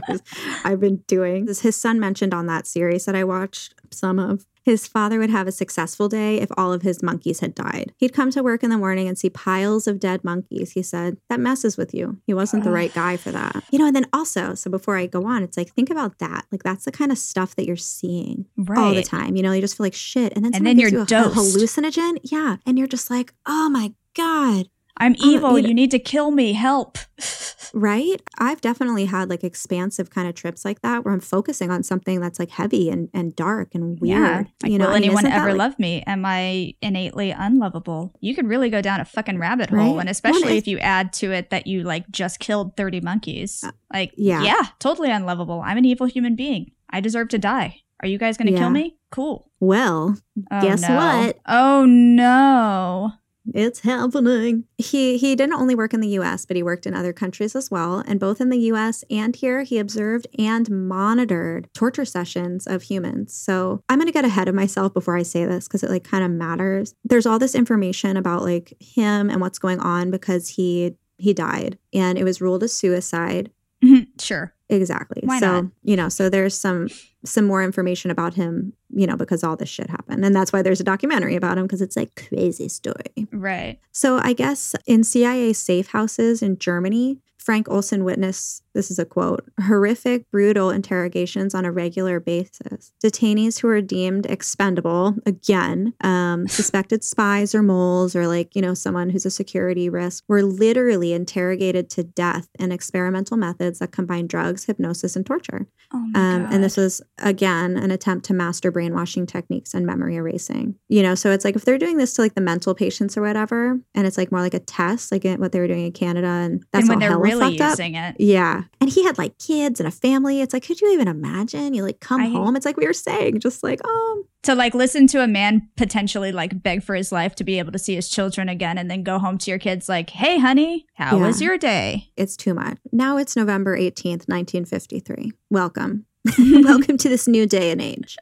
I've 0.63 0.79
been 0.79 1.03
doing. 1.07 1.45
This 1.47 1.59
his 1.59 1.75
son 1.75 1.99
mentioned 1.99 2.33
on 2.33 2.45
that 2.45 2.65
series 2.65 3.03
that 3.05 3.15
I 3.15 3.25
watched 3.25 3.73
some 3.91 4.17
of. 4.17 4.45
His 4.63 4.85
father 4.85 5.17
would 5.19 5.29
have 5.29 5.47
a 5.47 5.51
successful 5.53 6.09
day 6.09 6.41
if 6.41 6.49
all 6.57 6.73
of 6.73 6.81
his 6.81 7.01
monkeys 7.01 7.39
had 7.39 7.55
died. 7.55 7.93
He'd 7.97 8.11
come 8.13 8.31
to 8.31 8.43
work 8.43 8.63
in 8.65 8.69
the 8.69 8.77
morning 8.77 9.07
and 9.07 9.17
see 9.17 9.29
piles 9.29 9.87
of 9.87 9.97
dead 9.97 10.25
monkeys. 10.25 10.73
He 10.73 10.83
said, 10.83 11.17
That 11.29 11.39
messes 11.39 11.77
with 11.77 11.93
you. 11.93 12.17
He 12.27 12.33
wasn't 12.33 12.65
the 12.65 12.71
right 12.71 12.93
guy 12.93 13.15
for 13.15 13.31
that. 13.31 13.63
You 13.71 13.79
know, 13.79 13.87
and 13.87 13.95
then 13.95 14.07
also, 14.11 14.55
so 14.55 14.69
before 14.69 14.97
I 14.97 15.05
go 15.07 15.25
on, 15.25 15.41
it's 15.41 15.55
like, 15.57 15.69
think 15.73 15.89
about 15.89 16.19
that. 16.19 16.45
Like, 16.51 16.63
that's 16.63 16.83
the 16.83 16.91
kind 16.91 17.13
of 17.13 17.17
stuff 17.17 17.55
that 17.55 17.65
you're 17.65 17.77
seeing 17.77 18.45
Right. 18.57 18.77
all 18.77 18.93
the 18.93 19.03
time. 19.03 19.37
You 19.37 19.43
know, 19.43 19.53
you 19.53 19.61
just 19.61 19.77
feel 19.77 19.85
like 19.85 19.93
shit. 19.93 20.33
And 20.35 20.43
then, 20.43 20.53
And 20.53 20.67
then 20.67 20.77
you're 20.79 20.89
you 20.89 20.99
a, 20.99 21.03
a 21.03 21.05
hallucinogen. 21.05 22.17
Yeah. 22.23 22.57
And 22.65 22.77
you're 22.77 22.87
just 22.87 23.09
like, 23.09 23.33
oh 23.45 23.69
my 23.69 23.93
God. 24.15 24.67
I'm 24.97 25.15
evil. 25.19 25.57
you 25.59 25.67
you 25.69 25.73
need 25.73 25.91
to 25.91 25.99
kill 25.99 26.31
me. 26.31 26.53
Help. 26.53 26.97
Right. 27.73 28.21
I've 28.39 28.61
definitely 28.61 29.05
had 29.05 29.29
like 29.29 29.43
expansive 29.43 30.09
kind 30.09 30.25
of 30.29 30.35
trips 30.35 30.63
like 30.63 30.81
that 30.83 31.03
where 31.03 31.13
I'm 31.13 31.19
focusing 31.19 31.69
on 31.69 31.83
something 31.83 32.21
that's 32.21 32.39
like 32.39 32.49
heavy 32.49 32.89
and, 32.89 33.09
and 33.13 33.35
dark 33.35 33.75
and 33.75 33.99
weird. 33.99 34.21
Yeah. 34.21 34.43
Like, 34.63 34.71
you 34.71 34.77
know, 34.77 34.85
will 34.87 34.93
I 34.95 34.99
mean, 34.99 35.03
anyone 35.09 35.25
ever 35.25 35.49
like- 35.49 35.57
love 35.57 35.77
me? 35.79 36.01
Am 36.07 36.23
I 36.25 36.75
innately 36.81 37.31
unlovable? 37.31 38.13
You 38.21 38.33
could 38.35 38.47
really 38.47 38.69
go 38.69 38.81
down 38.81 39.01
a 39.01 39.05
fucking 39.05 39.37
rabbit 39.37 39.69
hole. 39.69 39.95
Right? 39.95 39.99
And 39.99 40.09
especially 40.09 40.57
if 40.57 40.65
you 40.65 40.79
add 40.79 41.11
to 41.13 41.33
it 41.33 41.49
that 41.49 41.67
you 41.67 41.83
like 41.83 42.09
just 42.09 42.39
killed 42.39 42.77
30 42.77 43.01
monkeys. 43.01 43.61
Uh, 43.65 43.71
Like, 43.93 44.13
yeah. 44.15 44.43
yeah, 44.43 44.61
totally 44.79 45.11
unlovable. 45.11 45.61
I'm 45.61 45.77
an 45.77 45.83
evil 45.85 46.07
human 46.07 46.37
being. 46.37 46.71
I 46.89 47.01
deserve 47.01 47.27
to 47.29 47.37
die. 47.37 47.81
Are 48.01 48.07
you 48.07 48.17
guys 48.17 48.37
going 48.37 48.47
to 48.47 48.53
Yeah. 48.53 48.59
kill 48.59 48.69
me? 48.69 48.95
Cool. 49.11 49.51
Well, 49.59 50.17
Oh, 50.49 50.61
Guess 50.61 50.87
no. 50.87 50.95
what? 50.95 51.37
Oh 51.47 51.85
no. 51.85 53.11
It's 53.53 53.79
happening. 53.81 54.65
He 54.77 55.17
he 55.17 55.35
didn't 55.35 55.55
only 55.55 55.75
work 55.75 55.93
in 55.93 55.99
the 56.01 56.19
US, 56.19 56.45
but 56.45 56.55
he 56.55 56.63
worked 56.63 56.85
in 56.85 56.93
other 56.93 57.13
countries 57.13 57.55
as 57.55 57.71
well. 57.71 58.03
And 58.07 58.19
both 58.19 58.41
in 58.41 58.49
the 58.49 58.59
US 58.71 59.03
and 59.09 59.35
here, 59.35 59.63
he 59.63 59.77
observed 59.79 60.27
and 60.37 60.69
monitored 60.69 61.69
torture 61.73 62.05
sessions 62.05 62.67
of 62.67 62.83
humans. 62.83 63.33
So 63.33 63.81
I'm 63.89 63.99
gonna 63.99 64.11
get 64.11 64.25
ahead 64.25 64.47
of 64.47 64.55
myself 64.55 64.93
before 64.93 65.17
I 65.17 65.23
say 65.23 65.45
this 65.45 65.67
because 65.67 65.83
it 65.83 65.89
like 65.89 66.03
kind 66.03 66.23
of 66.23 66.31
matters. 66.31 66.93
There's 67.03 67.25
all 67.25 67.39
this 67.39 67.55
information 67.55 68.17
about 68.17 68.43
like 68.43 68.73
him 68.79 69.29
and 69.29 69.39
what's 69.41 69.59
going 69.59 69.79
on 69.79 70.11
because 70.11 70.49
he 70.49 70.95
he 71.17 71.33
died 71.33 71.77
and 71.93 72.17
it 72.17 72.23
was 72.23 72.41
ruled 72.41 72.63
a 72.63 72.67
suicide. 72.67 73.51
Mhm, 73.83 74.07
sure. 74.19 74.53
Exactly. 74.69 75.21
Why 75.23 75.39
so, 75.39 75.61
not? 75.61 75.71
you 75.83 75.95
know, 75.95 76.09
so 76.09 76.29
there's 76.29 76.57
some 76.59 76.89
some 77.25 77.45
more 77.45 77.63
information 77.63 78.11
about 78.11 78.33
him, 78.33 78.73
you 78.89 79.07
know, 79.07 79.15
because 79.15 79.43
all 79.43 79.55
this 79.55 79.69
shit 79.69 79.89
happened. 79.89 80.25
And 80.25 80.35
that's 80.35 80.53
why 80.53 80.61
there's 80.61 80.79
a 80.79 80.83
documentary 80.83 81.35
about 81.35 81.57
him 81.57 81.65
because 81.65 81.81
it's 81.81 81.95
like 81.95 82.15
crazy 82.27 82.67
story. 82.67 83.27
Right. 83.31 83.79
So, 83.91 84.19
I 84.21 84.33
guess 84.33 84.75
in 84.85 85.03
CIA 85.03 85.53
safe 85.53 85.87
houses 85.87 86.41
in 86.41 86.57
Germany, 86.57 87.19
Frank 87.47 87.69
Olson 87.69 88.03
witnessed 88.03 88.61
this 88.73 88.91
is 88.91 88.99
a 88.99 89.05
quote 89.05 89.49
horrific, 89.61 90.29
brutal 90.31 90.69
interrogations 90.69 91.55
on 91.55 91.63
a 91.63 91.71
regular 91.71 92.19
basis. 92.19 92.91
Detainees 93.01 93.61
who 93.61 93.69
were 93.69 93.79
deemed 93.79 94.25
expendable, 94.25 95.15
again, 95.25 95.93
um, 96.01 96.47
suspected 96.49 97.05
spies 97.05 97.55
or 97.55 97.63
moles, 97.63 98.17
or 98.17 98.27
like, 98.27 98.53
you 98.53 98.61
know, 98.61 98.73
someone 98.73 99.09
who's 99.09 99.25
a 99.25 99.31
security 99.31 99.87
risk, 99.87 100.25
were 100.27 100.43
literally 100.43 101.13
interrogated 101.13 101.89
to 101.91 102.03
death 102.03 102.49
in 102.59 102.73
experimental 102.73 103.37
methods 103.37 103.79
that 103.79 103.93
combine 103.93 104.27
drugs, 104.27 104.65
hypnosis, 104.65 105.15
and 105.15 105.25
torture. 105.25 105.67
Oh 105.93 105.97
Um, 105.97 106.47
and 106.51 106.61
this 106.61 106.75
was, 106.75 107.01
again, 107.19 107.77
an 107.77 107.91
attempt 107.91 108.25
to 108.25 108.33
master 108.33 108.71
brainwashing 108.71 109.25
techniques 109.25 109.73
and 109.73 109.85
memory 109.85 110.17
erasing. 110.17 110.75
You 110.89 111.01
know, 111.01 111.15
so 111.15 111.31
it's 111.31 111.45
like 111.45 111.55
if 111.55 111.63
they're 111.63 111.77
doing 111.77 111.95
this 111.95 112.13
to 112.15 112.21
like 112.23 112.35
the 112.35 112.41
mental 112.41 112.75
patients 112.75 113.15
or 113.15 113.21
whatever, 113.21 113.79
and 113.95 114.05
it's 114.05 114.17
like 114.17 114.33
more 114.33 114.41
like 114.41 114.53
a 114.53 114.59
test, 114.59 115.13
like 115.13 115.23
what 115.23 115.53
they 115.53 115.59
were 115.61 115.67
doing 115.67 115.85
in 115.85 115.93
Canada, 115.93 116.27
and 116.27 116.65
that's 116.73 116.89
and 116.89 116.89
when 116.89 116.95
all 116.97 116.99
they're 116.99 117.09
hella 117.09 117.23
really 117.23 117.36
up. 117.41 117.69
using 117.69 117.95
it. 117.95 118.15
Yeah. 118.19 118.63
And 118.81 118.89
he 118.89 119.03
had 119.03 119.17
like 119.17 119.37
kids 119.37 119.79
and 119.79 119.87
a 119.87 119.91
family. 119.91 120.41
It's 120.41 120.53
like, 120.53 120.65
could 120.65 120.79
you 120.81 120.91
even 120.93 121.07
imagine? 121.07 121.73
You 121.73 121.83
like 121.83 121.99
come 121.99 122.21
I- 122.21 122.27
home. 122.29 122.55
It's 122.55 122.65
like 122.65 122.77
we 122.77 122.85
were 122.87 122.93
saying, 122.93 123.39
just 123.39 123.63
like, 123.63 123.79
um, 123.87 124.23
To 124.43 124.55
like 124.55 124.73
listen 124.73 125.07
to 125.07 125.21
a 125.23 125.27
man 125.27 125.67
potentially 125.75 126.31
like 126.31 126.61
beg 126.63 126.83
for 126.83 126.95
his 126.95 127.11
life 127.11 127.35
to 127.35 127.43
be 127.43 127.59
able 127.59 127.71
to 127.73 127.79
see 127.79 127.95
his 127.95 128.07
children 128.09 128.47
again 128.49 128.77
and 128.77 128.89
then 128.89 129.03
go 129.03 129.19
home 129.19 129.37
to 129.39 129.51
your 129.51 129.59
kids 129.59 129.89
like, 129.89 130.09
hey, 130.11 130.39
honey, 130.39 130.85
how 130.93 131.17
Yeah. 131.17 131.25
was 131.27 131.41
your 131.41 131.57
day? 131.57 132.09
it's 132.15 132.35
too 132.37 132.53
much. 132.53 132.77
Now 132.91 133.17
it's 133.17 133.35
November 133.35 133.77
18th, 133.77 134.27
1953. 134.27 135.31
Welcome. 135.49 136.05
Welcome 136.39 136.97
to 136.97 137.09
this 137.09 137.27
new 137.27 137.45
day 137.45 137.71
and 137.71 137.81
age. 137.81 138.17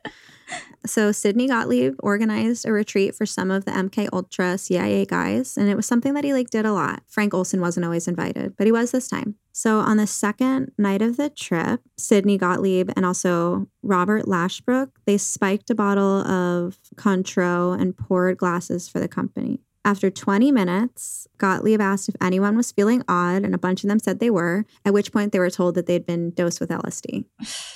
So 0.86 1.12
Sidney 1.12 1.48
Gottlieb 1.48 1.96
organized 2.00 2.68
a 2.68 2.72
retreat 2.72 3.16
for 3.16 3.26
some 3.26 3.52
of 3.52 3.66
the 3.66 3.72
MK 3.72 4.10
Ultra 4.14 4.58
CIA 4.58 5.06
guys, 5.06 5.58
and 5.58 5.70
it 5.70 5.76
was 5.76 5.86
something 5.86 6.14
that 6.14 6.24
he 6.24 6.34
like 6.34 6.50
did 6.50 6.66
a 6.66 6.74
lot. 6.74 7.04
Frank 7.08 7.34
Olson 7.34 7.62
wasn't 7.62 7.86
always 7.86 8.08
invited, 8.08 8.56
but 8.58 8.68
he 8.68 8.72
was 8.72 8.92
this 8.92 9.08
time. 9.08 9.36
So 9.52 9.80
on 9.80 9.98
the 9.98 10.08
second 10.08 10.72
night 10.78 11.02
of 11.02 11.18
the 11.18 11.30
trip, 11.30 11.82
Sidney 11.98 12.38
Gottlieb 12.38 12.92
and 12.96 13.06
also 13.06 13.68
Robert 13.84 14.26
Lashbrook, 14.26 14.90
they 15.06 15.18
spiked 15.18 15.70
a 15.70 15.76
bottle 15.76 16.22
of 16.28 16.78
Cointreau 16.96 17.80
and 17.80 17.96
poured 17.96 18.38
glasses 18.38 18.90
for 18.90 19.00
the 19.00 19.08
company. 19.08 19.62
After 19.86 20.10
20 20.10 20.52
minutes, 20.52 21.28
Gottlieb 21.38 21.80
asked 21.80 22.10
if 22.10 22.16
anyone 22.20 22.58
was 22.58 22.72
feeling 22.72 23.04
odd, 23.08 23.44
and 23.44 23.54
a 23.54 23.58
bunch 23.60 23.84
of 23.84 23.88
them 23.90 24.00
said 24.00 24.20
they 24.20 24.32
were, 24.32 24.66
at 24.84 24.94
which 24.94 25.14
point 25.14 25.32
they 25.32 25.38
were 25.38 25.52
told 25.52 25.76
that 25.76 25.86
they'd 25.86 26.08
been 26.08 26.32
dosed 26.32 26.60
with 26.60 26.72
LSD. 26.72 27.26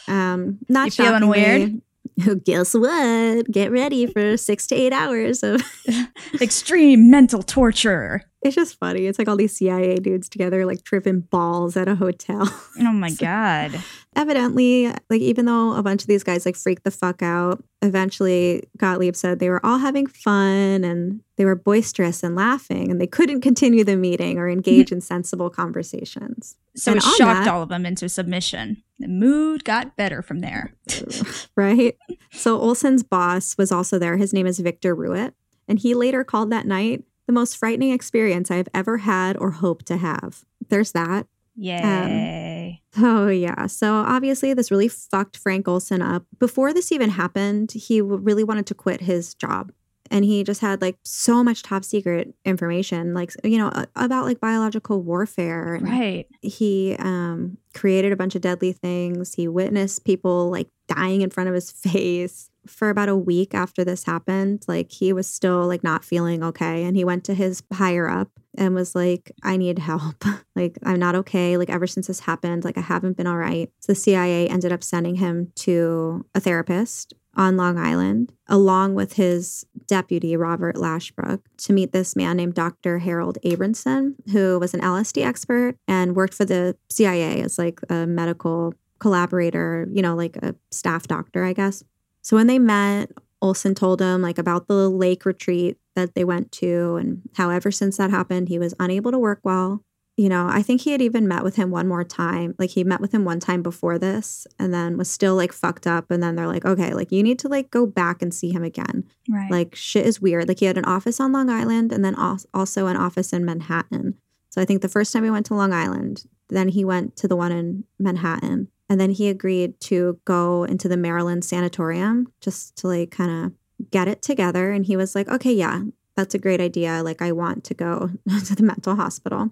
Um, 0.08 0.58
not 0.68 0.86
You 0.86 1.06
feeling 1.06 1.28
weird? 1.28 1.82
Guess 2.46 2.74
what? 2.74 3.52
Get 3.52 3.72
ready 3.72 4.06
for 4.06 4.38
six 4.38 4.68
to 4.68 4.76
eight 4.76 4.94
hours 4.94 5.44
of. 5.44 5.62
Extreme 6.42 7.10
mental 7.10 7.42
torture. 7.44 8.24
It's 8.42 8.56
just 8.56 8.80
funny. 8.80 9.06
It's 9.06 9.20
like 9.20 9.28
all 9.28 9.36
these 9.36 9.58
CIA 9.58 9.98
dudes 9.98 10.30
together, 10.30 10.66
like 10.66 10.84
tripping 10.84 11.22
balls 11.22 11.76
at 11.76 11.88
a 11.88 11.96
hotel. 11.96 12.48
Oh 12.80 12.94
my 12.94 13.12
God. 13.20 13.80
Evidently, 14.16 14.88
like 15.10 15.22
even 15.22 15.46
though 15.46 15.74
a 15.74 15.84
bunch 15.84 16.02
of 16.02 16.08
these 16.08 16.24
guys 16.24 16.46
like 16.46 16.56
freak 16.56 16.84
the 16.84 16.92
fuck 16.92 17.22
out, 17.22 17.64
eventually 17.82 18.68
Gottlieb 18.78 19.16
said 19.16 19.40
they 19.40 19.50
were 19.50 19.66
all 19.66 19.78
having 19.78 20.08
fun 20.08 20.84
and 20.84 21.22
they 21.38 21.46
were 21.46 21.56
boisterous 21.56 22.24
and 22.24 22.36
laughing, 22.36 22.92
and 22.92 23.00
they 23.00 23.08
couldn't 23.08 23.42
continue 23.42 23.84
the 23.84 23.96
meeting 23.96 24.38
or 24.38 24.48
hmm. 24.48 24.54
engage 24.54 24.92
in 24.92 25.02
sensible 25.02 25.50
conversations. 25.50 26.58
So 26.76 26.92
And 26.92 27.00
it 27.00 27.04
shocked 27.04 27.46
that- 27.46 27.48
all 27.48 27.64
of 27.64 27.70
them 27.70 27.86
into 27.86 28.10
submission. 28.10 28.84
The 29.00 29.08
mood 29.08 29.64
got 29.64 29.96
better 29.96 30.22
from 30.22 30.40
there. 30.40 30.74
right? 31.56 31.98
So 32.32 32.60
Olson's 32.60 33.04
boss 33.04 33.58
was 33.58 33.72
also 33.72 33.98
there. 33.98 34.18
His 34.18 34.34
name 34.34 34.46
is 34.46 34.60
Victor 34.60 34.94
Ruwet. 34.94 35.32
And 35.70 35.80
he 35.80 35.94
later 35.94 36.26
called 36.26 36.52
that 36.52 36.66
night 36.66 37.06
the 37.28 37.34
most 37.34 37.56
frightening 37.56 37.92
experience 37.92 38.52
I 38.52 38.56
have 38.56 38.68
ever 38.74 38.98
had 38.98 39.38
or 39.38 39.52
hope 39.52 39.84
to 39.84 39.98
have. 39.98 40.44
There's 40.68 40.92
that. 40.94 41.20
Um, 41.20 41.28
Yay. 41.56 42.59
Oh, 42.98 43.28
yeah. 43.28 43.68
So 43.68 43.94
obviously, 43.94 44.54
this 44.54 44.72
really 44.72 44.88
fucked 44.88 45.38
Frank 45.38 45.68
Olson 45.68 46.02
up. 46.02 46.26
Before 46.40 46.74
this 46.74 46.92
even 46.92 47.10
happened, 47.10 47.72
he 47.72 48.02
really 48.02 48.44
wanted 48.44 48.66
to 48.68 48.74
quit 48.74 49.02
his 49.02 49.34
job. 49.34 49.72
And 50.12 50.26
he 50.26 50.44
just 50.44 50.62
had 50.62 50.82
like 50.82 50.98
so 51.04 51.44
much 51.44 51.62
top 51.62 51.86
secret 51.86 52.34
information, 52.44 53.14
like, 53.14 53.32
you 53.44 53.60
know, 53.60 53.72
about 53.96 54.26
like 54.26 54.40
biological 54.40 55.04
warfare. 55.04 55.76
And 55.76 55.88
right. 55.88 56.28
he 56.42 56.96
um, 56.98 57.58
created 57.76 58.12
a 58.12 58.16
bunch 58.16 58.34
of 58.36 58.42
deadly 58.42 58.74
things. 58.74 59.36
He 59.36 59.48
witnessed 59.48 60.06
people 60.06 60.50
like 60.50 60.68
dying 60.88 61.22
in 61.22 61.30
front 61.30 61.50
of 61.50 61.56
his 61.56 61.72
face. 61.72 62.50
For 62.68 62.90
about 62.90 63.10
a 63.10 63.16
week 63.16 63.56
after 63.56 63.84
this 63.84 64.04
happened, 64.04 64.66
like 64.68 64.92
he 64.92 65.14
was 65.14 65.26
still 65.28 65.66
like 65.66 65.84
not 65.84 66.04
feeling 66.04 66.44
okay. 66.44 66.84
And 66.84 66.96
he 66.96 67.04
went 67.04 67.24
to 67.24 67.34
his 67.34 67.64
higher 67.74 68.08
up 68.08 68.39
and 68.60 68.76
was 68.76 68.94
like, 68.94 69.32
I 69.42 69.58
need 69.58 69.80
help. 69.80 70.24
like, 70.56 70.78
I'm 70.84 71.00
not 71.00 71.16
okay. 71.16 71.58
Like, 71.58 71.70
ever 71.70 71.88
since 71.88 72.08
this 72.08 72.20
happened, 72.20 72.64
like, 72.64 72.78
I 72.78 72.82
haven't 72.82 73.18
been 73.18 73.26
all 73.26 73.38
right. 73.38 73.72
So 73.80 73.94
the 73.94 73.96
CIA 73.96 74.48
ended 74.48 74.72
up 74.72 74.84
sending 74.84 75.16
him 75.16 75.52
to 75.56 76.26
a 76.36 76.40
therapist 76.40 77.14
on 77.36 77.56
Long 77.56 77.78
Island, 77.78 78.34
along 78.48 78.96
with 78.96 79.14
his 79.14 79.66
deputy, 79.88 80.36
Robert 80.36 80.76
Lashbrook, 80.76 81.40
to 81.58 81.74
meet 81.74 81.94
this 81.94 82.16
man 82.16 82.36
named 82.38 82.54
Dr. 82.54 83.00
Harold 83.00 83.38
Abramson, 83.46 84.16
who 84.32 84.60
was 84.60 84.74
an 84.74 84.82
LSD 84.82 85.26
expert 85.26 85.76
and 85.88 86.16
worked 86.16 86.34
for 86.34 86.46
the 86.46 86.76
CIA 86.90 87.42
as 87.42 87.58
like 87.58 87.80
a 87.90 88.06
medical 88.06 88.74
collaborator, 89.00 89.88
you 89.94 90.02
know, 90.02 90.16
like 90.16 90.36
a 90.38 90.54
staff 90.72 91.08
doctor, 91.08 91.46
I 91.46 91.54
guess. 91.54 91.84
So 92.22 92.36
when 92.36 92.48
they 92.48 92.60
met, 92.60 93.12
Olson 93.42 93.74
told 93.76 94.02
him 94.02 94.22
like 94.22 94.38
about 94.38 94.68
the 94.68 94.90
lake 94.90 95.26
retreat 95.26 95.78
that 95.96 96.16
they 96.16 96.24
went 96.24 96.52
to 96.54 96.96
and 96.96 97.22
how 97.36 97.50
ever 97.50 97.72
since 97.72 97.98
that 97.98 98.10
happened, 98.10 98.50
he 98.50 98.60
was 98.60 98.74
unable 98.80 99.12
to 99.12 99.20
work 99.20 99.40
well. 99.44 99.84
You 100.18 100.28
know, 100.28 100.48
I 100.50 100.62
think 100.62 100.82
he 100.82 100.92
had 100.92 101.02
even 101.02 101.30
met 101.30 101.46
with 101.46 101.56
him 101.56 101.72
one 101.72 101.88
more 101.88 102.04
time. 102.04 102.54
Like 102.60 102.72
he 102.72 102.84
met 102.84 103.00
with 103.00 103.14
him 103.14 103.24
one 103.24 103.40
time 103.40 103.62
before 103.62 103.98
this 103.98 104.46
and 104.58 104.74
then 104.74 104.98
was 104.98 105.10
still 105.10 105.36
like 105.36 105.54
fucked 105.54 105.88
up. 105.88 106.12
And 106.12 106.22
then 106.22 106.36
they're 106.36 106.48
like, 106.48 106.66
okay, 106.66 106.94
like 106.94 107.10
you 107.14 107.24
need 107.24 107.40
to 107.40 107.48
like 107.48 107.72
go 107.72 107.86
back 107.86 108.22
and 108.22 108.34
see 108.34 108.52
him 108.52 108.64
again. 108.64 109.06
Right. 109.30 109.50
Like 109.50 109.76
shit 109.76 110.06
is 110.06 110.20
weird. 110.20 110.50
Like 110.50 110.60
he 110.60 110.66
had 110.66 110.78
an 110.78 110.84
office 110.84 111.22
on 111.22 111.32
Long 111.32 111.50
Island 111.50 111.94
and 111.94 112.04
then 112.04 112.16
al- 112.18 112.42
also 112.54 112.88
an 112.88 112.98
office 112.98 113.32
in 113.32 113.46
Manhattan. 113.46 114.16
So 114.50 114.62
I 114.62 114.66
think 114.66 114.82
the 114.82 114.90
first 114.90 115.14
time 115.14 115.24
he 115.24 115.30
went 115.30 115.46
to 115.46 115.54
Long 115.54 115.72
Island, 115.72 116.26
then 116.50 116.68
he 116.70 116.84
went 116.84 117.16
to 117.18 117.28
the 117.28 117.38
one 117.38 117.54
in 117.54 117.86
Manhattan. 117.98 118.68
And 118.90 119.00
then 119.00 119.12
he 119.12 119.30
agreed 119.30 119.80
to 119.82 120.20
go 120.26 120.64
into 120.64 120.90
the 120.90 120.98
Maryland 120.98 121.46
sanatorium 121.46 122.32
just 122.42 122.76
to 122.78 122.88
like 122.88 123.12
kind 123.12 123.46
of 123.46 123.92
get 123.92 124.08
it 124.08 124.22
together. 124.22 124.72
And 124.72 124.86
he 124.86 124.98
was 124.98 125.14
like, 125.14 125.28
okay, 125.28 125.54
yeah, 125.54 125.84
that's 126.16 126.34
a 126.34 126.40
great 126.40 126.60
idea. 126.60 127.02
Like, 127.04 127.22
I 127.22 127.32
want 127.32 127.64
to 127.66 127.74
go 127.74 128.10
to 128.46 128.56
the 128.56 128.64
mental 128.64 128.96
hospital. 128.96 129.50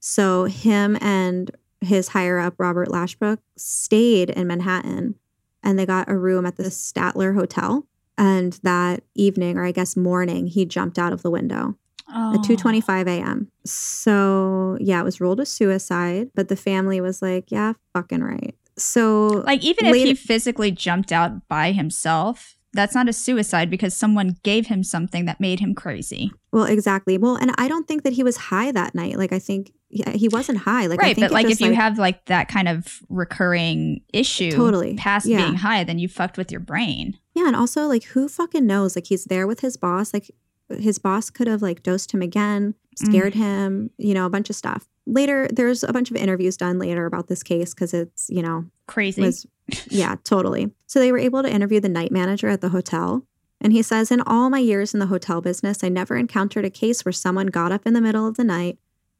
So, 0.00 0.44
him 0.44 0.98
and 1.00 1.50
his 1.80 2.08
higher 2.08 2.38
up, 2.38 2.54
Robert 2.58 2.88
Lashbrook, 2.88 3.38
stayed 3.56 4.30
in 4.30 4.46
Manhattan 4.46 5.14
and 5.62 5.78
they 5.78 5.86
got 5.86 6.10
a 6.10 6.16
room 6.16 6.46
at 6.46 6.56
the 6.56 6.64
Statler 6.64 7.34
Hotel. 7.34 7.86
And 8.18 8.58
that 8.62 9.02
evening, 9.14 9.56
or 9.56 9.64
I 9.64 9.72
guess 9.72 9.96
morning, 9.96 10.46
he 10.46 10.66
jumped 10.66 10.98
out 10.98 11.12
of 11.12 11.22
the 11.22 11.30
window 11.30 11.76
oh. 12.14 12.34
at 12.34 12.40
2:25 12.40 13.06
a.m. 13.06 13.50
So 13.64 14.76
yeah, 14.78 15.00
it 15.00 15.04
was 15.04 15.20
ruled 15.20 15.40
a 15.40 15.46
suicide, 15.46 16.30
but 16.34 16.48
the 16.48 16.56
family 16.56 17.00
was 17.00 17.22
like, 17.22 17.50
"Yeah, 17.50 17.74
fucking 17.94 18.22
right." 18.22 18.54
So 18.80 19.42
Like, 19.46 19.64
even 19.64 19.86
if 19.86 19.94
he 19.94 20.14
physically 20.14 20.70
jumped 20.70 21.12
out 21.12 21.48
by 21.48 21.72
himself, 21.72 22.56
that's 22.72 22.94
not 22.94 23.08
a 23.08 23.12
suicide 23.12 23.68
because 23.68 23.96
someone 23.96 24.36
gave 24.44 24.68
him 24.68 24.84
something 24.84 25.24
that 25.24 25.40
made 25.40 25.58
him 25.60 25.74
crazy. 25.74 26.30
well, 26.52 26.64
exactly. 26.64 27.18
Well, 27.18 27.36
and 27.36 27.52
I 27.58 27.66
don't 27.68 27.86
think 27.88 28.04
that 28.04 28.12
he 28.12 28.22
was 28.22 28.36
high 28.36 28.70
that 28.72 28.94
night. 28.94 29.16
Like 29.18 29.32
I 29.32 29.38
think 29.40 29.72
he 29.90 30.28
wasn't 30.28 30.58
high. 30.58 30.86
Like 30.86 31.00
I 31.02 31.06
right. 31.06 31.16
But 31.16 31.32
like, 31.32 31.46
if 31.50 31.60
you 31.60 31.74
have 31.74 31.98
like 31.98 32.26
that 32.26 32.46
kind 32.46 32.68
of 32.68 33.00
recurring 33.08 34.02
issue 34.12 34.52
Totally. 34.52 34.94
past 34.94 35.26
Yeah. 35.26 35.38
being 35.38 35.54
high, 35.56 35.82
then 35.82 35.98
you 35.98 36.06
fucked 36.08 36.38
with 36.38 36.52
your 36.52 36.60
brain. 36.60 37.18
yeah, 37.34 37.48
and 37.48 37.56
also 37.56 37.86
like 37.86 38.04
who 38.04 38.28
fucking 38.28 38.66
knows? 38.66 38.94
Like 38.96 39.06
he's 39.06 39.24
there 39.24 39.46
with 39.48 39.60
his 39.60 39.76
boss. 39.76 40.14
Like 40.14 40.30
his 40.78 40.98
boss 40.98 41.30
could 41.30 41.46
have 41.46 41.62
like 41.62 41.82
dosed 41.82 42.12
him 42.12 42.22
again, 42.22 42.74
Mm. 43.02 43.06
scared 43.06 43.34
him. 43.34 43.90
You 43.98 44.14
know, 44.14 44.26
a 44.26 44.30
bunch 44.30 44.50
of 44.50 44.56
stuff. 44.56 44.86
Later, 45.06 45.48
there's 45.52 45.82
a 45.82 45.92
bunch 45.92 46.10
of 46.10 46.16
interviews 46.16 46.56
done 46.56 46.78
later 46.78 47.06
about 47.06 47.28
this 47.28 47.42
case 47.42 47.72
because 47.74 47.94
it's 47.94 48.26
you 48.28 48.42
know 48.42 48.64
Crazy. 48.86 49.22
was 49.22 49.46
yeah 49.88 50.16
totally 50.24 50.70
so 50.88 50.98
they 50.98 51.12
were 51.12 51.18
able 51.18 51.42
to 51.44 51.50
interview 51.50 51.78
the 51.78 51.88
night 51.88 52.10
manager 52.10 52.48
at 52.48 52.60
the 52.60 52.70
hotel 52.70 53.24
and 53.60 53.72
he 53.72 53.82
says 53.82 54.10
in 54.10 54.20
all 54.22 54.50
my 54.50 54.58
years 54.58 54.92
in 54.92 54.98
the 54.98 55.06
hotel 55.06 55.40
business 55.40 55.84
i 55.84 55.88
never 55.88 56.16
encountered 56.16 56.64
a 56.64 56.70
case 56.70 57.04
where 57.04 57.12
someone 57.12 57.46
got 57.46 57.70
up 57.70 57.86
in 57.86 57.94
the 57.94 58.00
middle 58.00 58.26
of 58.26 58.36
the 58.36 58.42
night 58.42 58.78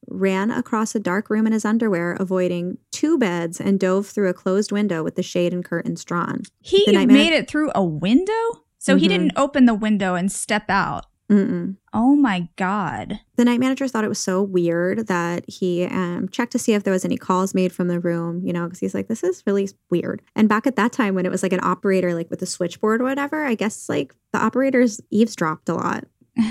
ran 0.08 0.50
across 0.50 0.92
a 0.96 0.98
dark 0.98 1.30
room 1.30 1.46
in 1.46 1.52
his 1.52 1.64
underwear 1.64 2.14
avoiding 2.18 2.78
two 2.90 3.16
beds 3.16 3.60
and 3.60 3.78
dove 3.78 4.08
through 4.08 4.28
a 4.28 4.34
closed 4.34 4.72
window 4.72 5.04
with 5.04 5.14
the 5.14 5.22
shade 5.22 5.52
and 5.52 5.64
curtains 5.64 6.04
drawn 6.04 6.42
he 6.60 6.84
night 6.86 7.06
man- 7.06 7.16
made 7.16 7.32
it 7.32 7.48
through 7.48 7.70
a 7.74 7.84
window? 7.84 8.32
So 8.78 8.96
he 8.96 9.06
Mhm. 9.06 9.08
didn't 9.10 9.32
open 9.36 9.66
the 9.66 9.74
window 9.74 10.14
and 10.14 10.32
step 10.32 10.64
out. 10.70 11.04
Mm-mm. 11.30 11.76
Oh 11.94 12.16
my 12.16 12.48
God. 12.56 13.20
The 13.36 13.44
night 13.44 13.60
manager 13.60 13.86
thought 13.86 14.02
it 14.04 14.08
was 14.08 14.18
so 14.18 14.42
weird 14.42 15.06
that 15.06 15.44
he 15.48 15.84
um, 15.84 16.28
checked 16.30 16.52
to 16.52 16.58
see 16.58 16.72
if 16.74 16.82
there 16.82 16.92
was 16.92 17.04
any 17.04 17.16
calls 17.16 17.54
made 17.54 17.72
from 17.72 17.86
the 17.88 18.00
room, 18.00 18.44
you 18.44 18.52
know, 18.52 18.64
because 18.64 18.80
he's 18.80 18.94
like, 18.94 19.06
this 19.06 19.22
is 19.22 19.42
really 19.46 19.68
weird. 19.90 20.22
And 20.34 20.48
back 20.48 20.66
at 20.66 20.74
that 20.76 20.92
time, 20.92 21.14
when 21.14 21.26
it 21.26 21.30
was 21.32 21.42
like 21.44 21.52
an 21.52 21.60
operator, 21.62 22.14
like 22.14 22.30
with 22.30 22.42
a 22.42 22.46
switchboard 22.46 23.00
or 23.00 23.04
whatever, 23.04 23.44
I 23.44 23.54
guess 23.54 23.88
like 23.88 24.12
the 24.32 24.38
operators 24.40 25.00
eavesdropped 25.10 25.68
a 25.68 25.74
lot. 25.74 26.04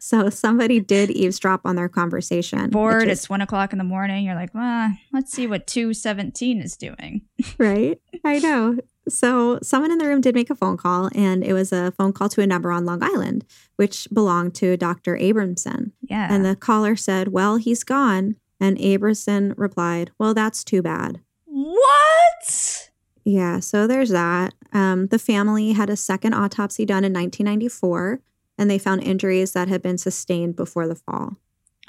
so 0.00 0.30
somebody 0.30 0.80
did 0.80 1.10
eavesdrop 1.10 1.60
on 1.64 1.76
their 1.76 1.88
conversation. 1.88 2.70
Bored, 2.70 3.04
is- 3.08 3.20
it's 3.20 3.30
one 3.30 3.40
o'clock 3.40 3.72
in 3.72 3.78
the 3.78 3.84
morning. 3.84 4.24
You're 4.24 4.34
like, 4.34 4.54
well, 4.54 4.92
let's 5.12 5.32
see 5.32 5.46
what 5.46 5.66
217 5.66 6.60
is 6.60 6.76
doing. 6.76 7.22
right? 7.58 8.00
I 8.24 8.38
know. 8.38 8.78
So 9.10 9.58
someone 9.62 9.90
in 9.90 9.98
the 9.98 10.06
room 10.06 10.20
did 10.20 10.34
make 10.34 10.50
a 10.50 10.54
phone 10.54 10.76
call, 10.76 11.08
and 11.14 11.42
it 11.44 11.52
was 11.52 11.72
a 11.72 11.90
phone 11.92 12.12
call 12.12 12.28
to 12.30 12.40
a 12.40 12.46
number 12.46 12.70
on 12.72 12.84
Long 12.84 13.02
Island, 13.02 13.44
which 13.76 14.06
belonged 14.12 14.54
to 14.56 14.76
Dr. 14.76 15.16
Abramson. 15.16 15.92
Yeah. 16.02 16.32
And 16.32 16.44
the 16.44 16.56
caller 16.56 16.96
said, 16.96 17.28
Well, 17.28 17.56
he's 17.56 17.84
gone. 17.84 18.36
And 18.60 18.76
Abramson 18.78 19.54
replied, 19.56 20.10
Well, 20.18 20.34
that's 20.34 20.64
too 20.64 20.82
bad. 20.82 21.20
what? 21.46 22.90
Yeah, 23.24 23.60
so 23.60 23.86
there's 23.86 24.10
that. 24.10 24.54
Um, 24.72 25.08
the 25.08 25.18
family 25.18 25.72
had 25.72 25.90
a 25.90 25.96
second 25.96 26.34
autopsy 26.34 26.84
done 26.86 27.04
in 27.04 27.12
1994, 27.12 28.20
and 28.56 28.70
they 28.70 28.78
found 28.78 29.02
injuries 29.02 29.52
that 29.52 29.68
had 29.68 29.82
been 29.82 29.98
sustained 29.98 30.56
before 30.56 30.86
the 30.88 30.94
fall. 30.94 31.36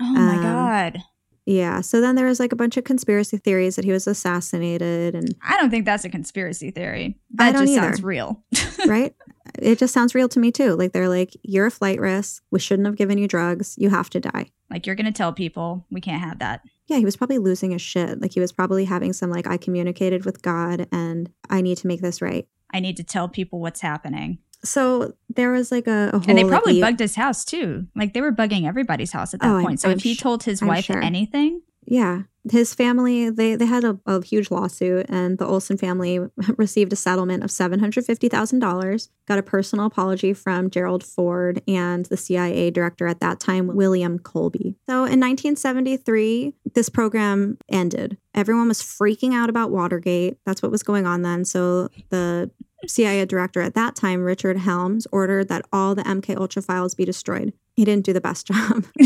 Oh 0.02 0.14
my 0.14 0.36
Um, 0.36 0.42
God. 0.44 1.04
Yeah, 1.50 1.82
so 1.82 2.00
then 2.00 2.14
there 2.14 2.28
was 2.28 2.40
like 2.40 2.52
a 2.52 2.56
bunch 2.56 2.78
of 2.78 2.84
conspiracy 2.84 3.38
theories 3.38 3.76
that 3.76 3.84
he 3.84 3.92
was 3.92 4.06
assassinated, 4.06 5.16
and 5.16 5.34
I 5.42 5.58
don't 5.58 5.72
think 5.72 5.84
that's 5.84 6.06
a 6.06 6.10
conspiracy 6.10 6.70
theory. 6.70 7.18
That 7.34 7.54
just 7.54 7.72
either. 7.72 7.82
sounds 7.82 8.04
real. 8.04 8.44
right? 8.86 9.16
It 9.58 9.80
just 9.80 9.92
sounds 9.92 10.14
real 10.14 10.30
to 10.30 10.40
me 10.40 10.52
too. 10.52 10.76
Like 10.76 10.92
they're 10.92 11.10
like, 11.10 11.36
You're 11.42 11.66
a 11.66 11.72
flight 11.72 12.00
risk. 12.00 12.44
We 12.52 12.60
shouldn't 12.60 12.86
have 12.86 12.98
given 12.98 13.18
you 13.18 13.28
drugs. 13.28 13.74
You 13.80 13.90
have 13.90 14.12
to 14.12 14.20
die. 14.20 14.52
like, 14.70 14.86
you're 14.86 14.96
going 14.96 15.08
to 15.08 15.12
tell 15.12 15.34
people 15.34 15.88
we 15.90 16.02
can't 16.02 16.22
have 16.22 16.38
that. 16.38 16.62
Yeah, 16.86 16.98
he 16.98 17.06
was 17.06 17.18
probably 17.18 17.40
losing 17.40 17.72
his 17.72 17.82
shit. 17.82 18.22
Like 18.22 18.34
he 18.34 18.40
was 18.40 18.52
probably 18.52 18.86
having 18.86 19.12
some 19.12 19.32
like 19.32 19.48
I 19.48 19.58
communicated 19.58 20.26
with 20.26 20.44
God 20.44 20.88
and 20.92 21.32
I 21.50 21.62
need 21.62 21.80
to 21.80 21.88
make 21.88 22.02
this 22.02 22.22
right. 22.22 22.48
I 22.72 22.80
need 22.80 22.98
to 22.98 23.04
tell 23.04 23.28
people 23.28 23.60
what's 23.60 23.82
happening. 23.82 24.38
So 24.64 25.14
there 25.30 25.52
was 25.52 25.72
like 25.72 25.88
a, 25.88 26.10
a 26.14 26.20
whole 26.20 26.30
And 26.30 26.38
they 26.38 26.44
probably 26.44 26.74
lead- 26.74 26.82
bugged 26.82 27.00
his 27.00 27.16
house 27.16 27.46
too. 27.46 27.88
Like 27.96 28.14
they 28.14 28.22
were 28.22 28.32
bugging 28.32 28.66
everybody's 28.68 29.12
house 29.12 29.34
at 29.34 29.40
that 29.42 29.48
Oh, 29.50 29.56
I'm- 29.56 29.64
point. 29.66 29.80
So 29.80 29.90
I'm 29.90 29.98
if 29.98 30.04
he 30.04 30.16
told 30.16 30.44
his 30.44 30.62
I'm 30.62 30.68
wife 30.68 30.86
sure. 30.86 31.02
anything, 31.02 31.62
Yeah. 31.86 32.24
His 32.50 32.74
family, 32.74 33.30
they, 33.30 33.56
they 33.56 33.66
had 33.66 33.84
a, 33.84 34.00
a 34.06 34.24
huge 34.24 34.50
lawsuit, 34.50 35.06
and 35.10 35.38
the 35.38 35.46
Olson 35.46 35.78
family 35.78 36.20
received 36.58 36.94
a 36.94 36.96
settlement 36.96 37.44
of 37.44 37.50
$750,000, 37.52 39.10
got 39.28 39.38
a 39.38 39.44
personal 39.44 39.86
apology 39.86 40.34
from 40.34 40.70
Gerald 40.70 41.04
Ford 41.04 41.62
and 41.68 42.06
the 42.06 42.18
CIA 42.18 42.72
director 42.72 43.08
at 43.08 43.20
that 43.20 43.40
time, 43.42 43.68
William 43.68 44.20
Colby. 44.20 44.76
So 44.88 45.04
in 45.04 45.20
1973, 45.20 46.54
this 46.74 46.90
program 46.90 47.58
ended. 47.70 48.18
Everyone 48.34 48.68
was 48.70 48.82
freaking 48.82 49.34
out 49.34 49.50
about 49.50 49.72
Watergate. 49.72 50.38
That's 50.46 50.62
what 50.62 50.72
was 50.72 50.82
going 50.84 51.06
on 51.06 51.24
then. 51.24 51.44
So 51.46 51.90
the 52.10 52.50
CIA 52.88 53.26
director 53.26 53.62
at 53.62 53.76
that 53.76 53.96
time, 53.96 54.22
Richard 54.22 54.58
Helms, 54.58 55.08
ordered 55.12 55.50
that 55.50 55.66
all 55.72 55.96
the 55.96 56.04
MK 56.04 56.38
Ultra 56.38 56.62
files 56.62 56.96
be 56.96 57.06
destroyed. 57.06 57.54
He 57.76 57.86
didn't 57.86 58.06
do 58.06 58.14
the 58.14 58.22
best 58.22 58.48
job. 58.52 58.86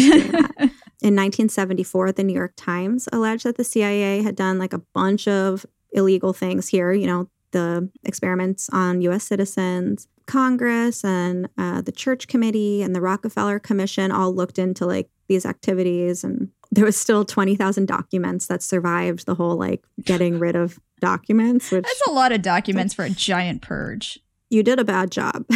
In 1.04 1.18
1974, 1.18 2.14
the 2.14 2.24
New 2.24 2.34
York 2.34 2.54
Times 2.56 3.10
alleged 3.12 3.44
that 3.46 3.58
the 3.58 3.64
CIA 3.64 4.22
had 4.22 4.36
done 4.36 4.58
like 4.58 4.74
a 4.74 4.82
bunch 4.94 5.28
of 5.28 5.66
illegal 5.92 6.34
things 6.34 6.70
here, 6.70 6.94
you 6.94 7.08
know, 7.08 7.30
the 7.52 7.90
experiments 8.04 8.70
on 8.72 9.02
US 9.02 9.24
citizens. 9.24 10.08
Congress 10.26 11.04
and 11.04 11.50
uh, 11.58 11.82
the 11.82 11.92
Church 11.92 12.28
Committee 12.28 12.82
and 12.82 12.96
the 12.96 13.02
Rockefeller 13.02 13.60
Commission 13.60 14.12
all 14.12 14.34
looked 14.34 14.58
into 14.58 14.86
like 14.86 15.10
these 15.28 15.46
activities, 15.46 16.24
and 16.24 16.50
there 16.72 16.86
was 16.86 16.98
still 16.98 17.26
20,000 17.26 17.88
documents 17.88 18.48
that 18.48 18.64
survived 18.64 19.26
the 19.26 19.36
whole 19.36 19.58
like 19.58 19.84
getting 20.02 20.40
rid 20.40 20.56
of 20.56 20.80
documents, 21.04 21.70
which 21.72 21.84
that's 21.84 22.08
a 22.08 22.12
lot 22.12 22.32
of 22.32 22.42
documents 22.42 22.94
for 22.94 23.04
a 23.06 23.10
giant 23.10 23.62
purge. 23.62 24.18
you 24.50 24.64
did 24.64 24.80
a 24.80 24.86
bad 24.86 25.12
job. 25.12 25.46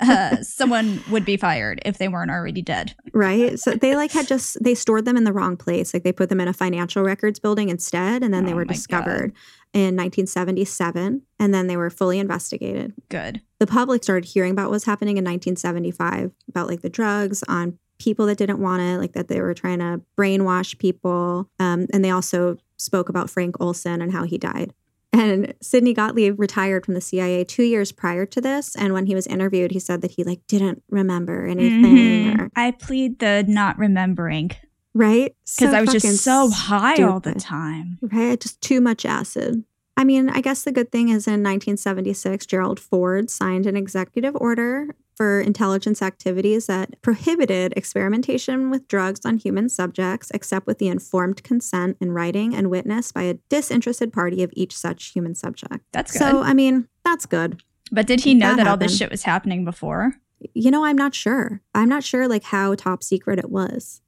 Uh, 0.00 0.36
someone 0.42 1.02
would 1.10 1.24
be 1.24 1.36
fired 1.36 1.80
if 1.84 1.98
they 1.98 2.06
weren't 2.08 2.30
already 2.30 2.62
dead. 2.62 2.94
right 3.12 3.58
so 3.58 3.72
they 3.72 3.96
like 3.96 4.12
had 4.12 4.28
just 4.28 4.62
they 4.62 4.74
stored 4.74 5.04
them 5.06 5.16
in 5.16 5.24
the 5.24 5.32
wrong 5.32 5.56
place 5.56 5.92
like 5.92 6.04
they 6.04 6.12
put 6.12 6.28
them 6.28 6.40
in 6.40 6.46
a 6.46 6.52
financial 6.52 7.02
records 7.02 7.40
building 7.40 7.68
instead 7.68 8.22
and 8.22 8.32
then 8.32 8.44
they 8.44 8.52
Oh 8.52 8.56
were 8.56 8.64
my 8.64 8.74
discovered 8.74 9.32
in 9.72 9.96
1977 9.96 11.22
and 11.40 11.54
then 11.54 11.66
they 11.66 11.76
were 11.76 11.90
fully 11.90 12.18
investigated 12.20 12.92
Good. 13.08 13.40
the 13.58 13.66
public 13.66 14.04
started 14.04 14.28
hearing 14.28 14.52
about 14.52 14.66
what 14.66 14.72
was 14.72 14.84
happening 14.84 15.16
in 15.16 15.24
1975 15.24 16.30
about 16.48 16.68
like 16.68 16.82
the 16.82 16.90
drugs 16.90 17.42
on 17.48 17.78
people 17.98 18.26
that 18.26 18.38
didn't 18.38 18.60
want 18.60 18.82
it 18.82 18.98
like 18.98 19.14
that 19.14 19.26
they 19.28 19.40
were 19.40 19.54
trying 19.54 19.80
to 19.80 20.00
brainwash 20.16 20.78
people 20.78 21.48
um, 21.58 21.86
and 21.92 22.04
they 22.04 22.10
also 22.10 22.56
spoke 22.78 23.08
about 23.08 23.28
frank 23.30 23.56
olson 23.60 24.00
and 24.00 24.12
how 24.12 24.24
he 24.24 24.38
died 24.38 24.72
and 25.12 25.54
sidney 25.60 25.92
gottlieb 25.94 26.38
retired 26.38 26.84
from 26.84 26.94
the 26.94 27.00
cia 27.00 27.44
two 27.44 27.62
years 27.62 27.92
prior 27.92 28.24
to 28.26 28.40
this 28.40 28.74
and 28.76 28.92
when 28.92 29.06
he 29.06 29.14
was 29.14 29.26
interviewed 29.26 29.70
he 29.72 29.78
said 29.78 30.00
that 30.02 30.12
he 30.12 30.24
like 30.24 30.40
didn't 30.46 30.82
remember 30.90 31.46
anything 31.46 31.96
Mhm. 32.36 32.40
or 32.40 32.50
I 32.56 32.70
plead 32.72 33.18
the 33.18 33.44
not 33.48 33.78
remembering 33.78 34.50
right 34.94 35.34
because 35.44 35.70
So 35.72 35.76
I 35.76 35.80
was 35.80 35.92
just 35.92 36.22
so 36.24 36.50
high 36.50 37.02
all 37.02 37.20
the 37.20 37.34
time. 37.34 37.98
right? 38.02 38.38
Just 38.40 38.60
too 38.60 38.80
much 38.80 39.04
acid. 39.06 39.64
I 39.96 40.04
mean, 40.04 40.28
I 40.30 40.40
guess 40.40 40.62
the 40.62 40.70
good 40.72 40.92
thing 40.92 41.08
is 41.08 41.26
in 41.26 41.42
1976, 41.42 42.46
Gerald 42.46 42.78
Ford 42.78 43.30
signed 43.30 43.66
an 43.66 43.76
executive 43.76 44.36
order 44.36 44.94
for 45.18 45.40
intelligence 45.40 46.00
activities 46.00 46.66
that 46.66 47.02
prohibited 47.02 47.74
experimentation 47.76 48.70
with 48.70 48.86
drugs 48.86 49.26
on 49.26 49.36
human 49.36 49.68
subjects 49.68 50.30
except 50.32 50.64
with 50.68 50.78
the 50.78 50.86
informed 50.86 51.42
consent 51.42 51.96
in 52.00 52.12
writing 52.12 52.54
and 52.54 52.70
witness 52.70 53.10
by 53.10 53.22
a 53.22 53.34
disinterested 53.48 54.12
party 54.12 54.44
of 54.44 54.50
each 54.52 54.76
such 54.76 55.06
human 55.06 55.34
subject. 55.34 55.80
That's 55.92 56.12
good. 56.12 56.20
So, 56.20 56.42
I 56.42 56.54
mean, 56.54 56.86
that's 57.04 57.26
good. 57.26 57.60
but 57.90 58.06
did 58.06 58.20
he 58.20 58.32
know 58.32 58.50
that 58.50 58.58
that, 58.58 58.66
all 58.68 58.76
this 58.76 58.96
shit 58.96 59.10
was 59.10 59.24
happening 59.24 59.64
before? 59.64 60.14
You 60.54 60.70
know, 60.70 60.84
I'm 60.84 60.96
not 60.96 61.16
sure. 61.16 61.62
I'm 61.74 61.88
not 61.88 62.04
sure 62.04 62.28
like 62.28 62.44
how 62.44 62.76
top 62.76 63.02
secret 63.02 63.40
it 63.40 63.50
was. 63.50 64.00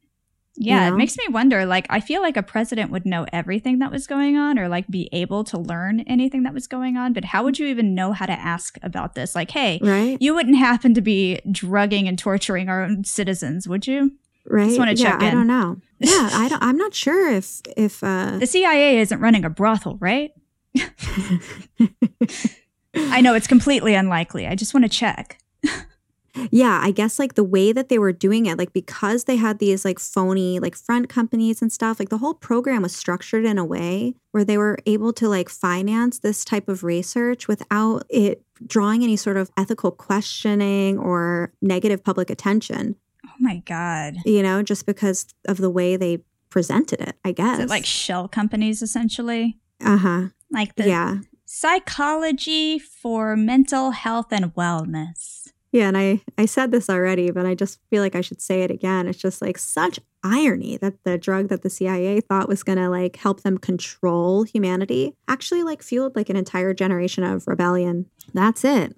Yeah, 0.63 0.89
know? 0.89 0.95
it 0.95 0.99
makes 0.99 1.17
me 1.17 1.25
wonder. 1.29 1.65
Like, 1.65 1.87
I 1.89 2.01
feel 2.01 2.21
like 2.21 2.37
a 2.37 2.43
president 2.43 2.91
would 2.91 3.07
know 3.07 3.25
everything 3.33 3.79
that 3.79 3.91
was 3.91 4.07
going 4.07 4.37
on 4.37 4.59
or 4.59 4.69
like 4.69 4.87
be 4.89 5.09
able 5.13 5.43
to 5.45 5.59
learn 5.59 6.01
anything 6.01 6.43
that 6.43 6.53
was 6.53 6.67
going 6.67 6.99
on. 6.99 7.15
But 7.15 7.25
how 7.25 7.43
would 7.45 7.59
you 7.59 7.67
even 7.67 7.95
know 7.95 8.13
how 8.13 8.27
to 8.27 8.33
ask 8.33 8.77
about 8.83 9.15
this? 9.15 9.35
Like, 9.35 9.51
hey, 9.51 9.79
Right? 9.83 10.19
you 10.21 10.35
wouldn't 10.35 10.59
happen 10.59 10.93
to 10.95 11.01
be 11.01 11.41
drugging 11.51 12.07
and 12.07 12.19
torturing 12.19 12.69
our 12.69 12.85
own 12.85 13.05
citizens, 13.05 13.67
would 13.67 13.87
you? 13.87 14.13
Right? 14.47 14.67
Just 14.67 14.79
wanna 14.79 14.93
yeah, 14.93 15.13
check 15.13 15.23
I 15.23 15.29
in. 15.29 15.35
don't 15.35 15.47
know. 15.47 15.79
Yeah, 15.99 16.29
I 16.33 16.49
don't 16.49 16.63
I'm 16.63 16.77
not 16.77 16.95
sure 16.95 17.31
if 17.33 17.61
if 17.77 18.05
uh 18.05 18.37
The 18.39 18.47
CIA 18.47 18.99
isn't 19.01 19.19
running 19.21 19.45
a 19.47 19.51
brothel, 19.51 19.97
right? 20.01 20.33
I 22.95 23.21
know 23.21 23.35
it's 23.35 23.47
completely 23.47 23.95
unlikely. 23.95 24.47
I 24.47 24.55
just 24.55 24.75
want 24.75 24.85
to 24.85 24.91
check. 24.91 25.39
Yeah, 26.51 26.81
I 26.83 26.91
guess 26.93 27.19
like 27.19 27.35
the 27.35 27.45
way 27.45 27.73
that 27.73 27.89
they 27.89 27.99
were 27.99 28.13
doing 28.13 28.47
it, 28.47 28.57
like 28.59 28.73
because 28.73 29.25
they 29.25 29.37
had 29.37 29.59
these 29.59 29.85
like 29.85 29.99
phony 29.99 30.59
like 30.61 30.77
front 30.77 31.09
companies 31.09 31.61
and 31.63 31.73
stuff, 31.73 31.99
like 31.99 32.09
the 32.09 32.19
whole 32.19 32.35
program 32.35 32.83
was 32.83 32.95
structured 32.95 33.45
in 33.45 33.59
a 33.59 33.65
way 33.65 34.15
where 34.33 34.45
they 34.45 34.57
were 34.59 34.79
able 34.87 35.13
to 35.15 35.29
like 35.29 35.49
finance 35.49 36.19
this 36.21 36.45
type 36.45 36.69
of 36.69 36.85
research 36.85 37.49
without 37.49 38.05
it 38.09 38.43
drawing 38.67 39.03
any 39.03 39.17
sort 39.17 39.37
of 39.37 39.51
ethical 39.57 39.91
questioning 39.91 40.99
or 40.99 41.53
negative 41.63 42.05
public 42.05 42.31
attention, 42.31 42.95
Oh 43.27 43.31
my 43.41 43.57
God. 43.67 44.17
you 44.25 44.43
know, 44.43 44.63
just 44.63 44.87
because 44.87 45.27
of 45.49 45.57
the 45.59 45.71
way 45.71 45.97
they 45.97 46.19
presented 46.51 47.01
it, 47.01 47.17
I 47.25 47.33
guess. 47.33 47.59
It 47.61 47.69
like 47.69 47.87
shell 47.87 48.29
companies 48.29 48.83
essentially? 48.83 49.59
uh 49.85 49.97
huh. 49.97 50.23
Like 50.51 50.75
the 50.77 50.87
Yeah. 50.89 51.19
psychology 51.47 52.79
for 52.79 53.35
mental 53.37 53.93
health 53.93 54.27
and 54.33 54.55
wellness. 54.55 55.49
Yeah, 55.73 55.87
and 55.89 55.97
I 55.97 56.21
I 56.37 56.47
said 56.47 56.73
this 56.73 56.91
already, 56.91 57.31
but 57.31 57.47
I 57.47 57.55
just 57.55 57.79
feel 57.91 58.03
like 58.03 58.17
I 58.17 58.21
should 58.23 58.41
say 58.41 58.63
it 58.63 58.71
again. 58.71 59.07
It's 59.07 59.19
just 59.19 59.41
like 59.41 59.57
such 59.59 60.01
irony 60.25 60.77
that 60.79 61.03
the 61.05 61.17
drug 61.17 61.49
that 61.49 61.63
the 61.63 61.71
CIA 61.71 62.21
thought 62.21 62.49
was 62.49 62.63
going 62.63 62.79
to 62.79 62.89
like 62.89 63.17
help 63.17 63.43
them 63.43 63.57
control 63.57 64.43
humanity 64.43 65.15
actually 65.29 65.63
like 65.63 65.83
fueled 65.83 66.17
like 66.17 66.29
an 66.29 66.37
entire 66.37 66.75
generation 66.75 67.23
of 67.25 67.47
rebellion. 67.47 68.07
That's 68.35 68.65
it. 68.65 68.97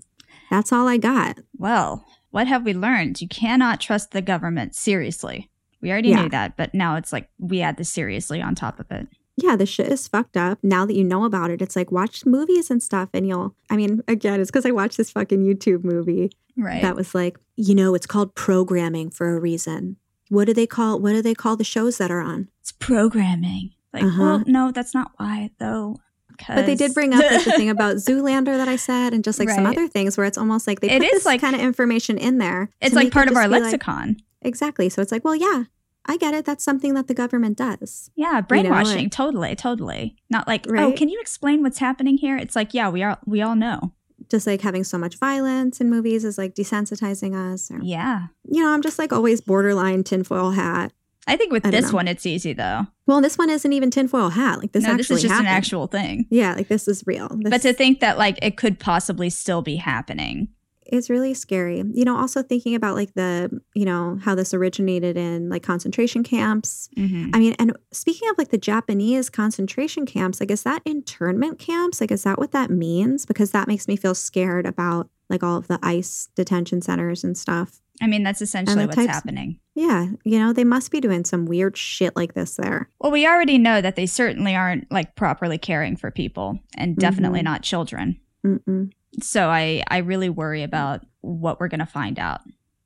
That's 0.50 0.72
all 0.72 0.88
I 0.88 0.96
got. 0.96 1.38
Well, 1.56 2.04
what 2.30 2.46
have 2.46 2.64
we 2.64 2.72
learned? 2.74 3.20
You 3.20 3.28
cannot 3.28 3.80
trust 3.80 4.10
the 4.12 4.22
government 4.22 4.74
seriously. 4.74 5.50
We 5.82 5.90
already 5.90 6.08
Yeah. 6.10 6.22
knew 6.22 6.28
that, 6.30 6.56
but 6.56 6.72
now 6.74 6.96
it's 6.96 7.12
like 7.12 7.28
we 7.38 7.60
add 7.60 7.76
the 7.76 7.84
seriously 7.84 8.40
on 8.40 8.54
top 8.54 8.80
of 8.80 8.90
it. 8.90 9.08
Yeah, 9.36 9.56
the 9.56 9.64
shit 9.66 9.88
is 9.88 10.06
fucked 10.08 10.36
up. 10.36 10.58
Now 10.62 10.84
that 10.86 10.94
you 10.94 11.04
know 11.04 11.24
about 11.24 11.50
it, 11.50 11.62
it's 11.62 11.74
like 11.76 11.90
watch 11.90 12.26
movies 12.26 12.70
and 12.70 12.82
stuff 12.82 13.08
and 13.14 13.26
you'll 13.26 13.54
I 13.70 13.76
mean, 13.76 14.02
again, 14.08 14.40
it's 14.40 14.50
cuz 14.50 14.66
I 14.66 14.70
watched 14.70 14.96
this 14.98 15.10
fucking 15.10 15.42
YouTube 15.44 15.84
movie 15.84 16.30
Right. 16.56 16.82
that 16.82 16.96
was 16.96 17.14
like, 17.14 17.38
you 17.56 17.74
know, 17.74 17.94
it's 17.94 18.06
called 18.06 18.34
programming 18.34 19.08
for 19.10 19.34
a 19.34 19.40
reason. 19.40 19.96
What 20.28 20.44
do 20.46 20.54
they 20.54 20.66
call 20.66 21.00
what 21.00 21.12
do 21.12 21.22
they 21.22 21.34
call 21.34 21.56
the 21.56 21.64
shows 21.64 21.98
that 21.98 22.10
are 22.10 22.20
on? 22.20 22.48
it's 22.60 22.72
programming. 22.72 23.70
Like, 23.92 24.04
Uh-huh. 24.04 24.20
well, 24.22 24.44
no, 24.46 24.70
that's 24.70 24.94
not 24.94 25.12
why, 25.16 25.50
though. 25.58 25.96
Cause... 26.38 26.56
But 26.56 26.66
they 26.66 26.74
did 26.74 26.94
bring 26.94 27.12
up 27.12 27.20
like 27.22 27.44
the 27.44 27.52
thing 27.52 27.68
about 27.76 27.96
Zoolander 27.96 28.56
that 28.56 28.68
I 28.68 28.76
said, 28.76 29.12
and 29.12 29.22
just 29.22 29.38
like 29.38 29.50
some 29.50 29.66
other 29.66 29.86
things 29.86 30.16
where 30.16 30.26
it's 30.26 30.38
almost 30.38 30.66
like 30.66 30.80
they 30.80 30.88
It 30.90 31.00
put 31.00 31.06
is 31.06 31.12
this 31.12 31.26
like- 31.26 31.40
kind 31.42 31.54
of 31.54 31.60
information 31.60 32.16
in 32.18 32.38
there. 32.38 32.70
it's 32.80 32.94
like 32.94 33.12
part 33.12 33.28
of 33.28 33.36
our 33.36 33.44
be 33.44 33.48
like- 33.50 33.62
lexicon. 33.62 34.16
exactly. 34.40 34.88
So 34.88 35.02
it's 35.02 35.12
like, 35.12 35.24
well, 35.24 35.36
yeah, 35.36 35.64
I 36.06 36.16
get 36.16 36.34
it. 36.34 36.44
That's 36.44 36.64
something 36.64 36.94
that 36.94 37.06
the 37.06 37.14
government 37.14 37.58
does. 37.58 38.10
Yeah, 38.16 38.28
You 38.30 38.34
know, 38.36 38.42
brainwashing. 38.42 39.10
totally, 39.10 39.54
totally. 39.54 40.16
Not 40.30 40.48
like, 40.48 40.66
oh, 40.68 40.92
can 40.92 41.08
you 41.08 41.20
explain 41.20 41.62
what's 41.62 41.78
happening 41.78 42.18
here? 42.18 42.36
It's 42.36 42.56
like, 42.56 42.74
yeah, 42.74 42.88
we 42.88 43.02
are. 43.02 43.18
We 43.24 43.40
all 43.42 43.54
know. 43.54 43.92
Just 44.28 44.46
like 44.46 44.60
having 44.62 44.82
so 44.84 44.98
much 44.98 45.18
violence 45.18 45.80
in 45.80 45.90
movies 45.90 46.24
is 46.24 46.38
like 46.38 46.54
desensitizing 46.54 47.34
us. 47.34 47.70
Or, 47.70 47.78
Yeah. 47.82 48.26
You 48.48 48.62
know, 48.62 48.70
I'm 48.70 48.82
just 48.82 48.98
like 48.98 49.12
always 49.12 49.40
borderline 49.40 50.04
tinfoil 50.04 50.52
hat. 50.52 50.92
I 51.26 51.36
think 51.36 51.52
with 51.52 51.64
I 51.64 51.70
this 51.70 51.92
one, 51.92 52.08
it's 52.08 52.26
easy 52.26 52.52
though. 52.52 52.86
Well, 53.06 53.20
this 53.20 53.38
one 53.38 53.48
isn't 53.50 53.72
even 53.72 53.90
tinfoil 53.92 54.30
hat. 54.30 54.58
Like 54.58 54.72
this 54.72 54.82
no, 54.84 54.96
this 54.96 55.10
is 55.10 55.22
just 55.22 55.30
happened. 55.32 55.48
an 55.48 55.54
actual 55.54 55.86
thing. 55.86 56.26
Yeah, 56.30 56.54
like 56.54 56.66
this 56.68 56.88
is 56.88 57.04
real. 57.06 57.28
This, 57.28 57.50
But 57.50 57.62
to 57.62 57.72
think 57.72 58.00
that 58.00 58.18
like 58.18 58.38
it 58.42 58.56
could 58.56 58.80
possibly 58.80 59.30
still 59.30 59.62
be 59.62 59.76
happening. 59.76 60.48
It's 60.86 61.08
really 61.10 61.34
scary. 61.34 61.82
You 61.92 62.04
know, 62.04 62.16
also 62.16 62.42
thinking 62.42 62.74
about 62.74 62.94
like 62.96 63.14
the, 63.14 63.50
you 63.74 63.84
know, 63.84 64.18
how 64.22 64.34
this 64.34 64.52
originated 64.54 65.16
in 65.16 65.48
like 65.48 65.62
concentration 65.62 66.22
camps. 66.22 66.88
Mhm. 66.96 67.30
I 67.34 67.38
mean, 67.38 67.54
and 67.58 67.76
speaking 67.92 68.28
of 68.30 68.38
like 68.38 68.48
the 68.50 68.58
Japanese 68.58 69.30
concentration 69.30 70.06
camps, 70.06 70.40
like 70.40 70.50
is 70.50 70.62
that 70.64 70.82
internment 70.84 71.58
camps? 71.58 72.00
Like 72.00 72.10
is 72.10 72.22
that 72.24 72.38
what 72.38 72.52
that 72.52 72.70
means? 72.70 73.26
Because 73.26 73.50
that 73.52 73.68
makes 73.68 73.86
me 73.88 73.96
feel 73.96 74.14
scared 74.14 74.66
about 74.66 75.08
like 75.30 75.42
all 75.42 75.56
of 75.56 75.68
the 75.68 75.78
ICE 75.82 76.28
detention 76.34 76.82
centers 76.82 77.24
and 77.24 77.36
stuff. 77.38 77.80
I 78.00 78.06
mean, 78.06 78.22
that's 78.22 78.42
essentially 78.42 78.84
what's 78.86 78.96
types- 78.96 79.12
happening. 79.12 79.58
Yeah, 79.74 80.08
you 80.24 80.38
know, 80.38 80.52
they 80.52 80.64
must 80.64 80.90
be 80.90 81.00
doing 81.00 81.24
some 81.24 81.46
weird 81.46 81.76
shit 81.78 82.14
like 82.16 82.34
this 82.34 82.56
there. 82.56 82.90
Well, 83.00 83.12
we 83.12 83.26
already 83.26 83.56
know 83.58 83.80
that 83.80 83.96
they 83.96 84.06
certainly 84.06 84.54
aren't 84.54 84.90
like 84.90 85.14
properly 85.14 85.56
caring 85.56 85.96
for 85.96 86.10
people, 86.10 86.58
and 86.76 86.96
definitely 86.96 87.40
Mhm. 87.40 87.44
not 87.44 87.62
children. 87.62 88.18
Mm-mm. 88.44 88.90
So 89.20 89.48
I 89.48 89.82
I 89.88 89.98
really 89.98 90.28
worry 90.30 90.62
about 90.62 91.04
what 91.20 91.60
we're 91.60 91.68
gonna 91.68 91.86
find 91.86 92.18
out. 92.18 92.40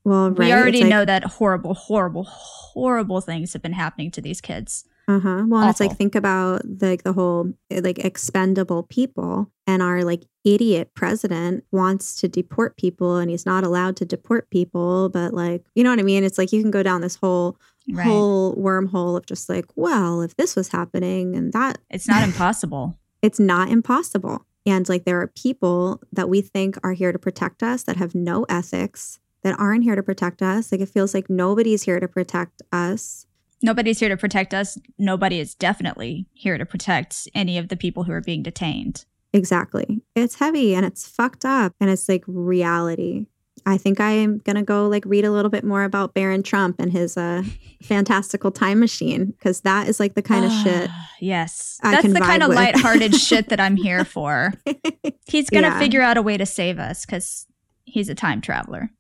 Well, 0.05 0.31
right. 0.31 0.39
We 0.39 0.53
already 0.53 0.81
like, 0.83 0.91
know 0.91 1.05
that 1.05 1.25
horrible, 1.25 1.75
horrible, 1.75 2.25
horrible 2.25 3.21
things 3.21 3.53
have 3.55 3.63
been 3.63 3.73
happening 3.73 4.11
to 4.13 4.21
these 4.21 4.41
kids. 4.41 4.85
Uh 5.09 5.21
huh. 5.21 5.45
Well, 5.47 5.63
and 5.63 5.71
it's 5.71 5.81
like 5.81 5.97
think 5.97 6.15
about 6.15 6.63
like 6.81 7.03
the 7.05 7.13
whole 7.13 7.53
eh, 7.71 7.81
like 7.83 7.99
expendable 8.05 8.85
people, 8.85 9.51
and 9.67 9.83
our 9.83 10.05
like 10.05 10.25
idiot 10.45 10.93
president 10.95 11.65
wants 11.73 12.17
to 12.21 12.29
deport 12.29 12.77
people, 12.77 13.17
and 13.17 13.31
he's 13.31 13.47
not 13.47 13.65
allowed 13.65 13.97
to 13.97 14.05
deport 14.05 14.51
people. 14.51 15.09
But 15.09 15.33
like, 15.35 15.65
you 15.75 15.85
know 15.85 15.91
what 15.91 15.99
I 16.01 16.03
mean? 16.03 16.25
It's 16.25 16.39
like 16.39 16.53
you 16.53 16.61
can 16.63 16.71
go 16.71 16.83
down 16.83 17.01
this 17.01 17.17
whole 17.17 17.57
Right. 17.89 18.05
whole 18.05 18.57
wormhole 18.57 19.17
of 19.17 19.27
just 19.27 19.49
like, 19.49 19.67
well, 19.77 20.21
if 20.21 20.35
this 20.37 20.57
was 20.57 20.69
happening 20.69 21.37
and 21.37 21.53
that, 21.53 21.79
It's 21.89 22.09
not 22.09 22.25
impossible. 22.25 22.99
it's 23.23 23.39
not 23.39 23.69
impossible. 23.69 24.45
And 24.67 24.89
like 24.89 25.05
there 25.05 25.21
are 25.21 25.29
people 25.29 26.03
that 26.13 26.29
we 26.29 26.41
think 26.41 26.77
are 26.83 26.93
here 26.93 27.13
to 27.13 27.19
protect 27.19 27.63
us 27.63 27.85
that 27.85 27.97
have 27.97 28.15
no 28.15 28.45
ethics, 28.49 29.21
that 29.43 29.59
aren't 29.59 29.85
here 29.85 29.95
to 29.95 30.03
protect 30.03 30.43
us. 30.43 30.73
Like 30.73 30.81
it 30.81 30.89
feels 30.89 31.15
like 31.15 31.31
nobody's 31.31 31.85
here 31.85 32.01
to 32.01 32.09
protect 32.09 32.63
us. 32.73 33.27
Nobody's 33.63 34.01
here 34.01 34.09
to 34.09 34.17
protect 34.17 34.53
us. 34.53 34.77
Nobody 34.99 35.39
is 35.39 35.55
definitely 35.55 36.27
here 36.35 36.59
to 36.59 36.67
protect 36.67 37.29
any 37.35 37.57
of 37.57 37.69
the 37.69 37.77
people 37.77 38.05
who 38.05 38.13
are 38.13 38.21
being 38.21 38.43
detained. 38.43 39.07
Exactly. 39.33 40.03
It's 40.15 40.37
heavy 40.37 40.75
and 40.75 40.85
it's 40.85 41.07
fucked 41.07 41.45
up 41.45 41.73
and 41.81 41.89
it's 41.89 42.09
like 42.09 42.25
reality. 42.27 43.27
I 43.69 43.77
think 43.79 43.99
I 44.01 44.13
am 44.13 44.39
going 44.39 44.55
to 44.57 44.63
go 44.63 44.87
like 44.89 45.05
read 45.05 45.25
a 45.25 45.31
little 45.33 45.51
bit 45.51 45.65
more 45.65 45.83
about 45.83 46.15
Baron 46.15 46.43
Trump 46.45 46.77
and 46.79 46.93
his 46.93 47.17
uh 47.17 47.43
fantastical 47.83 48.51
time 48.53 48.79
machine 48.81 49.27
because 49.27 49.61
that 49.63 49.89
is 49.89 49.99
like 50.01 50.15
the 50.15 50.23
kind 50.23 50.45
of 50.45 50.53
shit. 50.53 50.89
Yes. 51.21 51.79
I 51.83 51.91
That's 52.01 52.13
the 52.15 52.21
kind 52.21 52.43
of 52.43 52.49
with. 52.51 52.57
lighthearted 52.57 53.15
shit 53.21 53.49
that 53.49 53.59
I'm 53.61 53.77
here 53.77 54.05
for. 54.05 54.53
He's 55.27 55.51
going 55.51 55.65
to 55.65 55.71
Yeah. 55.71 55.79
figure 55.79 56.01
out 56.03 56.17
a 56.17 56.23
way 56.23 56.37
to 56.37 56.47
save 56.47 56.79
us 56.79 57.05
because 57.05 57.47
he's 57.85 58.09
a 58.09 58.15
time 58.15 58.41
traveler. 58.41 58.91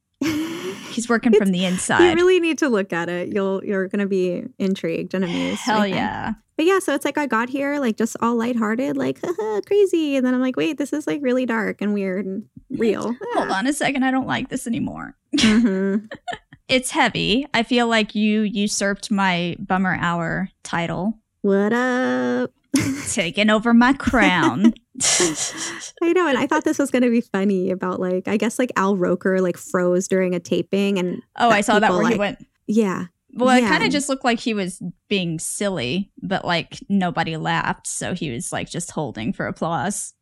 He's 0.90 1.08
working 1.08 1.32
from 1.34 1.50
the 1.52 1.64
inside. 1.64 2.08
you 2.08 2.14
really 2.14 2.40
need 2.40 2.58
to 2.58 2.68
look 2.68 2.92
at 2.92 3.08
it. 3.08 3.32
You'll 3.32 3.62
you're 3.64 3.86
going 3.88 4.00
to 4.00 4.06
be 4.06 4.44
intrigued 4.58 5.12
and 5.14 5.24
amused. 5.24 5.60
Hell 5.60 5.86
yeah. 5.86 6.32
But 6.56 6.64
yeah, 6.66 6.78
so 6.78 6.94
it's 6.94 7.04
like 7.04 7.18
I 7.18 7.26
got 7.26 7.48
here 7.50 7.78
like 7.78 7.96
just 7.98 8.16
all 8.20 8.34
lighthearted, 8.36 8.96
like 8.96 9.20
crazy, 9.66 10.16
and 10.16 10.24
then 10.24 10.32
I'm 10.34 10.40
like, 10.40 10.56
wait, 10.56 10.78
this 10.78 10.92
is 10.92 11.06
like 11.06 11.20
really 11.22 11.44
dark 11.46 11.82
and 11.82 11.92
weird 11.92 12.24
and 12.26 12.44
real. 12.70 13.14
Hold 13.34 13.50
on 13.50 13.66
a 13.66 13.72
second. 13.72 14.04
I 14.04 14.10
don't 14.10 14.26
like 14.26 14.48
this 14.48 14.66
anymore. 14.66 15.14
Mhm. 15.36 16.10
It's 16.68 16.90
heavy. 16.90 17.46
I 17.54 17.62
feel 17.62 17.86
like 17.86 18.14
you 18.16 18.40
usurped 18.42 19.10
my 19.10 19.54
bummer 19.60 19.96
hour 20.00 20.48
title, 20.64 21.18
What 21.42 21.72
up? 21.72 22.50
taking 23.10 23.50
over 23.50 23.72
my 23.72 23.92
crown. 23.92 24.74
I 26.02 26.12
know, 26.12 26.26
and 26.26 26.36
I 26.38 26.46
thought 26.46 26.64
this 26.64 26.78
was 26.78 26.90
going 26.90 27.02
to 27.04 27.10
be 27.10 27.20
funny 27.20 27.70
about 27.70 28.00
like 28.00 28.26
I 28.28 28.36
guess 28.36 28.58
like 28.58 28.72
Al 28.76 28.96
Roker 28.96 29.40
like 29.40 29.56
froze 29.56 30.08
during 30.08 30.34
a 30.34 30.40
taping, 30.40 30.98
and 30.98 31.22
oh, 31.36 31.48
I 31.50 31.58
That 31.58 31.64
saw 31.66 31.78
that 31.78 31.88
people, 31.88 32.02
where 32.02 32.10
he 32.12 32.18
went. 32.18 32.44
yeah, 32.66 33.04
Well, 33.36 33.56
it 33.56 33.62
kind 33.68 33.84
of 33.84 33.90
just 33.90 34.08
looked 34.08 34.24
like 34.24 34.40
he 34.40 34.54
was 34.54 34.80
being 35.08 35.38
silly, 35.38 36.10
but 36.22 36.44
like 36.44 36.78
nobody 36.88 37.36
laughed, 37.36 37.86
so 37.86 38.14
he 38.14 38.30
was 38.30 38.52
like 38.52 38.68
just 38.70 38.90
holding 38.90 39.32
for 39.32 39.46
applause. 39.46 40.14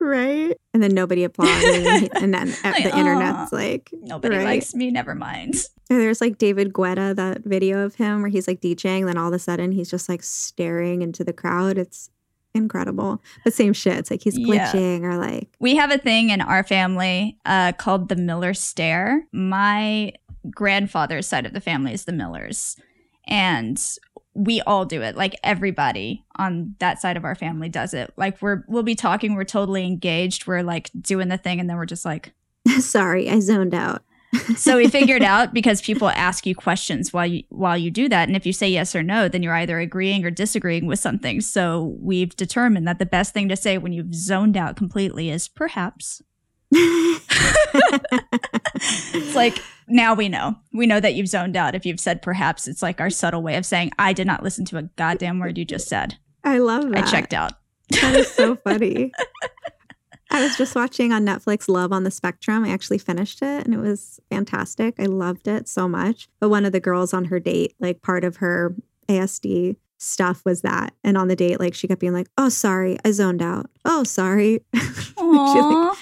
right. 0.00 0.56
And 0.72 0.82
then 0.82 0.94
nobody 0.94 1.24
applauded, 1.24 1.86
and, 1.86 2.02
he- 2.02 2.10
and 2.14 2.34
then 2.34 2.54
Like, 2.64 2.82
the 2.84 2.96
internet's 2.96 3.52
like, 3.52 3.90
Nobody 3.92 4.36
Right. 4.36 4.44
likes 4.44 4.74
me. 4.74 4.90
Never 4.90 5.14
mind. 5.14 5.54
and 5.90 6.00
there's 6.00 6.20
like 6.20 6.38
David 6.38 6.72
Guetta 6.72 7.14
that 7.16 7.44
video 7.44 7.80
of 7.84 7.94
him 7.94 8.22
where 8.22 8.30
he's 8.30 8.48
like 8.48 8.60
DJing, 8.60 9.00
and 9.00 9.08
then 9.08 9.18
all 9.18 9.28
of 9.28 9.34
a 9.34 9.38
sudden 9.38 9.72
he's 9.72 9.90
just 9.90 10.08
like 10.08 10.22
staring 10.22 11.02
into 11.02 11.24
the 11.24 11.32
crowd. 11.32 11.78
It's 11.78 12.10
incredible, 12.56 13.20
but 13.42 13.52
same 13.52 13.72
shit. 13.72 13.94
It's 13.96 14.10
like 14.10 14.22
he's 14.22 14.38
Yeah. 14.38 14.70
glitching 14.70 15.02
or 15.02 15.16
like 15.18 15.48
We 15.58 15.74
have 15.76 15.90
a 15.90 15.98
thing 15.98 16.30
in 16.30 16.40
our 16.40 16.62
family 16.62 17.36
uh, 17.44 17.72
called 17.72 18.08
the 18.08 18.16
Miller 18.16 18.54
Stare. 18.54 19.26
My 19.32 20.12
grandfather's 20.50 21.26
side 21.26 21.46
of 21.46 21.52
the 21.52 21.60
family 21.60 21.92
is 21.92 22.04
the 22.04 22.12
Millers, 22.12 22.76
and 23.26 23.80
we 24.34 24.60
all 24.62 24.84
do 24.84 25.02
it. 25.02 25.16
Like 25.16 25.36
everybody 25.44 26.24
on 26.36 26.74
that 26.80 27.00
side 27.00 27.16
of 27.16 27.24
our 27.24 27.34
family 27.34 27.68
does 27.68 27.94
it. 27.94 28.12
Like 28.16 28.40
we're 28.42 28.64
we'll 28.68 28.82
be 28.82 28.94
talking, 28.94 29.34
we're 29.34 29.44
totally 29.44 29.86
engaged, 29.86 30.46
we're 30.46 30.62
like 30.62 30.90
doing 31.00 31.28
the 31.28 31.38
thing, 31.38 31.60
and 31.60 31.68
then 31.68 31.76
we're 31.76 31.86
just 31.86 32.04
like. 32.04 32.32
sorry, 32.80 33.28
I 33.28 33.40
zoned 33.40 33.74
out. 33.74 34.02
So 34.56 34.76
we 34.78 34.88
figured 34.88 35.22
out 35.22 35.54
because 35.54 35.80
people 35.80 36.08
ask 36.08 36.44
you 36.44 36.56
questions 36.56 37.12
while 37.12 37.26
you 37.26 37.44
while 37.50 37.78
you 37.78 37.88
do 37.90 38.08
that, 38.08 38.28
and 38.28 38.36
if 38.36 38.44
you 38.44 38.52
say 38.52 38.68
yes 38.68 38.94
or 38.94 39.02
no, 39.02 39.28
then 39.28 39.44
you're 39.44 39.54
either 39.54 39.78
agreeing 39.78 40.24
or 40.24 40.30
disagreeing 40.30 40.86
with 40.86 40.98
something. 40.98 41.40
So 41.40 41.96
we've 42.00 42.34
determined 42.34 42.88
that 42.88 42.98
the 42.98 43.06
best 43.06 43.32
thing 43.32 43.48
to 43.48 43.56
say 43.56 43.78
when 43.78 43.92
you've 43.92 44.12
zoned 44.12 44.56
out 44.56 44.74
completely 44.76 45.30
is 45.30 45.46
perhaps. 45.46 46.20
It's 49.14 49.34
like 49.34 49.62
now 49.88 50.14
we 50.14 50.28
know. 50.28 50.56
We 50.72 50.86
know 50.86 51.00
that 51.00 51.14
you've 51.14 51.28
zoned 51.28 51.56
out. 51.56 51.74
If 51.74 51.84
you've 51.86 52.00
said 52.00 52.22
perhaps, 52.22 52.66
it's 52.66 52.82
like 52.82 53.00
our 53.00 53.10
subtle 53.10 53.42
way 53.42 53.56
of 53.56 53.66
saying 53.66 53.92
I 53.98 54.12
did 54.12 54.26
not 54.26 54.42
listen 54.42 54.64
to 54.66 54.78
a 54.78 54.82
goddamn 54.82 55.38
word 55.38 55.58
you 55.58 55.64
just 55.64 55.88
said. 55.88 56.16
I 56.42 56.58
love 56.58 56.90
I 56.94 57.02
checked 57.02 57.32
out. 57.32 57.52
That 57.90 58.16
is 58.16 58.30
so 58.30 58.56
funny. 58.64 59.12
I 60.30 60.42
was 60.42 60.56
just 60.56 60.74
watching 60.74 61.12
on 61.12 61.24
Netflix 61.24 61.68
Love 61.68 61.92
on 61.92 62.04
the 62.04 62.10
Spectrum. 62.10 62.64
I 62.64 62.70
actually 62.70 62.98
finished 62.98 63.40
it 63.40 63.64
and 63.64 63.74
it 63.74 63.78
was 63.78 64.20
fantastic. 64.30 64.94
I 64.98 65.04
loved 65.04 65.46
it 65.46 65.68
so 65.68 65.88
much. 65.88 66.28
But 66.40 66.48
one 66.48 66.64
of 66.64 66.72
the 66.72 66.80
girls 66.80 67.14
on 67.14 67.26
her 67.26 67.38
date, 67.38 67.74
like 67.78 68.02
part 68.02 68.24
of 68.24 68.36
her 68.36 68.74
ASD 69.08 69.76
stuff 69.98 70.44
was 70.44 70.62
that. 70.62 70.92
And 71.04 71.16
on 71.16 71.28
the 71.28 71.36
date, 71.36 71.60
like 71.60 71.74
she 71.74 71.88
kept 71.88 72.00
being 72.00 72.12
like, 72.12 72.28
oh, 72.36 72.48
sorry, 72.48 72.98
I 73.04 73.10
zoned 73.12 73.42
out. 73.42 73.70
Oh, 73.84 74.04
sorry. 74.04 74.60
Aww. 74.74 75.96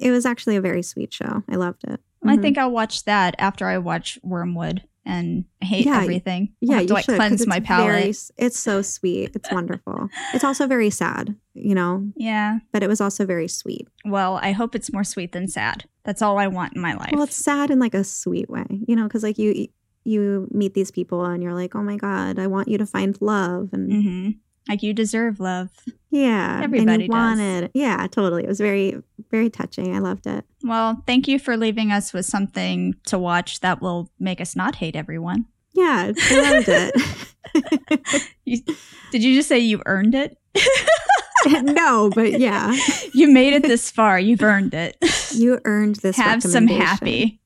it 0.00 0.10
was 0.10 0.26
actually 0.26 0.56
a 0.56 0.60
very 0.60 0.82
sweet 0.82 1.12
show. 1.12 1.42
I 1.48 1.56
loved 1.56 1.84
it. 1.84 2.00
I 2.24 2.36
Mhm. 2.36 2.42
think 2.42 2.58
I'll 2.58 2.70
watch 2.70 3.04
that 3.04 3.34
after 3.38 3.66
I 3.66 3.78
watch 3.78 4.18
Wormwood 4.22 4.82
and 5.04 5.44
hate 5.60 5.86
Yeah, 5.86 6.00
everything. 6.00 6.50
I'll 6.62 6.68
Yeah, 6.68 6.74
have 6.74 6.82
you 6.82 6.88
to 6.88 6.94
like 6.94 7.04
should, 7.04 7.16
cleanse 7.16 7.46
my 7.46 7.58
very 7.58 7.66
palate. 7.66 8.08
s- 8.10 8.30
it's 8.36 8.58
so 8.58 8.82
sweet. 8.82 9.32
It's 9.34 9.50
wonderful. 9.50 10.08
it's 10.32 10.44
also 10.44 10.66
very 10.68 10.90
sad, 10.90 11.34
you 11.54 11.74
know, 11.74 12.08
Yeah. 12.16 12.60
but 12.72 12.82
it 12.84 12.88
was 12.88 13.00
also 13.00 13.26
very 13.26 13.48
sweet. 13.48 13.88
Well, 14.04 14.38
I 14.42 14.52
hope 14.52 14.74
it's 14.76 14.92
more 14.92 15.02
sweet 15.04 15.32
than 15.32 15.48
sad. 15.48 15.84
That's 16.04 16.22
all 16.22 16.38
I 16.38 16.46
want 16.46 16.74
in 16.74 16.80
my 16.80 16.94
life. 16.94 17.10
Well, 17.12 17.24
it's 17.24 17.36
sad 17.36 17.70
in 17.70 17.78
like 17.80 17.94
a 17.94 18.04
sweet 18.04 18.48
way, 18.48 18.66
you 18.86 18.94
know, 18.96 19.04
because 19.04 19.22
like 19.24 19.38
you 19.38 19.66
you 20.04 20.48
meet 20.50 20.74
these 20.74 20.90
people 20.90 21.24
and 21.24 21.42
you're 21.42 21.54
like, 21.54 21.74
oh 21.76 21.82
my 21.82 21.96
god, 21.96 22.38
I 22.38 22.46
want 22.48 22.66
you 22.68 22.76
to 22.78 22.86
find 22.86 23.16
love, 23.20 23.70
and 23.72 23.92
hmm 23.92 24.30
Like 24.68 24.82
you 24.84 24.92
deserve 24.94 25.40
love. 25.40 25.70
Yeah, 26.12 26.60
Everybody 26.62 26.92
and 26.92 27.02
you 27.02 27.08
does. 27.08 27.14
wanted, 27.14 27.70
yeah, 27.74 28.06
totally. 28.06 28.44
It 28.44 28.48
was 28.48 28.58
very 28.60 29.02
very 29.30 29.48
touching. 29.50 29.96
I 29.96 29.98
loved 29.98 30.26
it. 30.26 30.44
Well, 30.62 31.02
thank 31.06 31.26
you 31.26 31.38
for 31.38 31.56
leaving 31.56 31.90
us 31.90 32.12
with 32.12 32.26
something 32.26 32.94
to 33.06 33.18
watch 33.18 33.60
that 33.60 33.80
will 33.80 34.10
make 34.20 34.40
us 34.40 34.54
not 34.54 34.76
hate 34.76 34.94
everyone. 34.94 35.46
Yeah, 35.72 36.12
I 36.16 36.40
loved 36.40 36.68
it. 36.68 36.94
You, 38.44 38.58
did 39.10 39.22
you 39.22 39.34
just 39.34 39.48
say 39.48 39.58
you 39.58 39.82
earned 39.86 40.14
it? 40.14 40.36
no, 41.62 42.10
but 42.14 42.38
yeah, 42.40 42.74
You 43.14 43.30
made 43.30 43.52
it 43.52 43.62
this 43.62 43.90
far. 43.90 44.18
You've 44.18 44.42
earned 44.42 44.74
it. 44.74 44.96
you 45.32 45.60
earned 45.64 45.96
this. 45.96 46.16
Have 46.16 46.42
some 46.42 46.66
happy. 46.66 47.40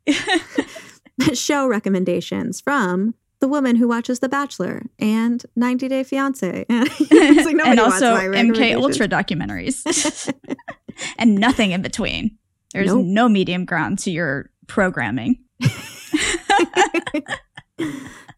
show 1.34 1.66
recommendations 1.66 2.60
from 2.60 3.14
the 3.40 3.48
woman 3.48 3.76
who 3.76 3.88
watches 3.88 4.20
The 4.20 4.28
Bachelor 4.28 4.82
and 4.98 5.44
90 5.56 5.88
Day 5.88 6.04
Fiance. 6.04 6.64
Like 6.70 7.56
and 7.66 7.80
also 7.80 8.14
MK. 8.16 8.76
Ultra 8.76 9.08
documentaries. 9.08 10.32
and 11.18 11.36
nothing 11.36 11.72
in 11.72 11.82
between. 11.82 12.38
There's 12.72 12.88
Nope. 12.88 13.04
no 13.06 13.28
medium 13.28 13.64
ground 13.64 13.98
to 14.00 14.10
your 14.10 14.50
programming. 14.66 15.38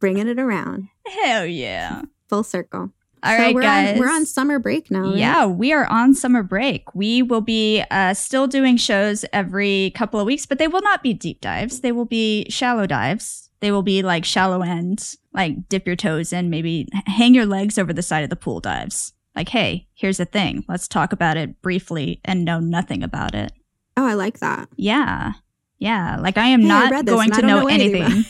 Bringing 0.01 0.29
it 0.29 0.39
around. 0.39 0.89
Hell 1.07 1.47
yeah. 1.47 2.03
Full 2.29 2.43
circle. 2.45 2.93
All 3.23 3.37
so 3.37 3.43
right, 3.43 3.55
we're 3.55 3.63
guys. 3.63 3.95
On, 3.95 3.99
we're 3.99 4.11
on 4.11 4.25
summer 4.27 4.59
break 4.61 4.91
now. 4.91 5.03
right? 5.03 5.17
Yeah, 5.17 5.47
we 5.47 5.73
are 5.73 5.87
on 5.87 6.15
summer 6.15 6.43
break. 6.45 6.95
We 6.95 7.23
will 7.23 7.41
be 7.41 7.83
uh, 7.91 8.15
still 8.15 8.47
doing 8.47 8.77
shows 8.77 9.25
every 9.33 9.93
couple 9.97 10.21
of 10.21 10.27
weeks, 10.27 10.47
but 10.47 10.59
they 10.59 10.69
will 10.69 10.83
not 10.83 11.03
be 11.03 11.15
deep 11.15 11.41
dives. 11.41 11.81
They 11.81 11.91
will 11.91 12.05
be 12.05 12.47
shallow 12.49 12.87
dives. 12.87 13.48
They 13.61 13.73
will 13.73 13.83
be 13.83 14.03
like 14.03 14.25
shallow 14.25 14.63
ends, 14.63 15.19
like 15.33 15.69
dip 15.69 15.87
your 15.87 15.97
toes 15.97 16.33
in, 16.33 16.51
maybe 16.51 16.89
hang 17.07 17.35
your 17.35 17.47
legs 17.47 17.79
over 17.79 17.93
the 17.93 18.03
side 18.03 18.25
of 18.25 18.31
the 18.31 18.37
pool 18.37 18.61
dives. 18.61 19.13
Like, 19.35 19.49
hey, 19.49 19.89
here's 19.95 20.19
the 20.19 20.25
thing. 20.25 20.65
Let's 20.69 20.89
talk 20.89 21.13
about 21.13 21.37
it 21.37 21.61
briefly 21.63 22.21
and 22.25 22.45
know 22.45 22.61
nothing 22.61 23.03
about 23.03 23.35
it. 23.35 23.53
Oh, 23.97 24.07
I 24.07 24.15
like 24.15 24.39
that. 24.41 24.69
Yeah. 24.77 25.33
Yeah. 25.79 26.19
Like, 26.19 26.37
I 26.37 26.47
am 26.47 26.63
Hey, 26.63 26.69
not 26.69 27.05
this 27.05 27.15
going 27.15 27.31
to 27.33 27.43
know, 27.43 27.61
know 27.61 27.69
anything 27.69 28.03
anything. 28.03 28.25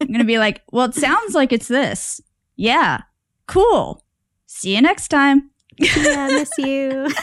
I'm 0.00 0.06
going 0.08 0.18
to 0.18 0.24
be 0.24 0.38
like, 0.38 0.62
well, 0.72 0.86
it 0.86 0.94
sounds 0.94 1.34
like 1.34 1.52
it's 1.52 1.68
this. 1.68 2.20
Yeah. 2.56 3.02
Cool. 3.46 4.02
See 4.46 4.74
you 4.74 4.82
next 4.82 5.08
time. 5.08 5.50
Yeah, 5.78 6.26
miss 6.28 6.50
you. 6.58 7.08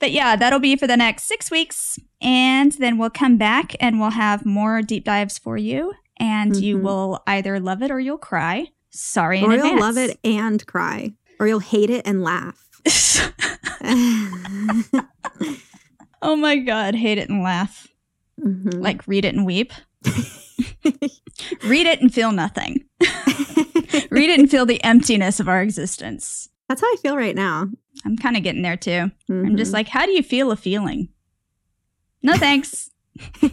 But 0.00 0.12
yeah, 0.12 0.36
that'll 0.36 0.60
be 0.60 0.76
for 0.76 0.86
the 0.86 0.96
next 0.96 1.24
six 1.24 1.50
weeks. 1.50 1.98
And 2.20 2.70
then 2.72 2.98
we'll 2.98 3.10
come 3.10 3.36
back 3.36 3.74
and 3.80 3.98
we'll 3.98 4.10
have 4.10 4.46
more 4.46 4.80
deep 4.82 5.04
dives 5.04 5.38
for 5.38 5.56
you. 5.56 5.92
And 6.20 6.54
you 6.56 6.78
Mhm. 6.78 6.82
will 6.82 7.22
either 7.26 7.58
love 7.58 7.82
it 7.82 7.90
or 7.90 7.98
you'll 7.98 8.16
cry. 8.18 8.66
Sorry 8.90 9.38
in 9.38 9.44
or 9.46 9.54
advance. 9.54 9.70
you'll 9.72 9.80
love 9.80 9.96
it 9.96 10.18
and 10.22 10.64
cry, 10.66 11.14
or 11.40 11.48
you'll 11.48 11.58
hate 11.60 11.90
it 11.90 12.06
and 12.06 12.22
laugh. 12.22 12.68
oh 16.22 16.36
my 16.36 16.56
God. 16.56 16.94
Hate 16.94 17.18
it 17.18 17.28
and 17.28 17.42
laugh. 17.42 17.88
Mhm. 18.40 18.80
Like 18.80 19.06
read 19.08 19.24
it 19.24 19.34
and 19.34 19.44
weep. 19.46 19.72
read 21.64 21.86
it 21.86 22.00
and 22.00 22.12
feel 22.12 22.32
nothing. 22.32 22.84
read 24.10 24.30
it 24.30 24.38
and 24.38 24.50
feel 24.50 24.66
the 24.66 24.82
emptiness 24.84 25.40
of 25.40 25.48
our 25.48 25.60
existence. 25.62 26.48
That's 26.68 26.80
how 26.80 26.86
I 26.86 26.96
feel 27.02 27.16
right 27.16 27.34
now. 27.34 27.66
I'm 28.04 28.16
kind 28.16 28.36
of 28.36 28.42
getting 28.42 28.62
there 28.62 28.76
too. 28.76 29.10
I'm 29.28 29.46
Mhm. 29.46 29.56
just 29.56 29.72
like, 29.72 29.88
how 29.88 30.04
do 30.06 30.12
you 30.12 30.22
feel 30.22 30.50
a 30.50 30.56
feeling? 30.56 31.08
No 32.22 32.34
thanks. 32.36 32.90
I'm 33.42 33.50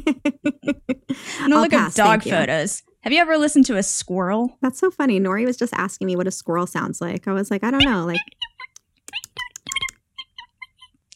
gonna 1.39 1.55
I'll 1.55 1.61
look 1.61 1.71
pass, 1.71 1.97
up 1.97 2.21
dog 2.21 2.23
photos. 2.23 2.83
Have 3.01 3.13
you 3.13 3.19
ever 3.19 3.37
listened 3.37 3.65
to 3.67 3.77
a 3.77 3.83
squirrel? 3.83 4.57
That's 4.61 4.79
so 4.79 4.89
funny. 4.91 5.19
Nori 5.19 5.45
was 5.45 5.57
just 5.57 5.73
asking 5.75 6.07
me 6.07 6.15
what 6.15 6.27
a 6.27 6.31
squirrel 6.31 6.67
sounds 6.67 6.99
like. 7.01 7.27
I 7.27 7.33
was 7.33 7.49
like, 7.51 7.63
I 7.63 7.71
don't 7.71 7.83
know. 7.85 8.03
Like, 8.05 8.19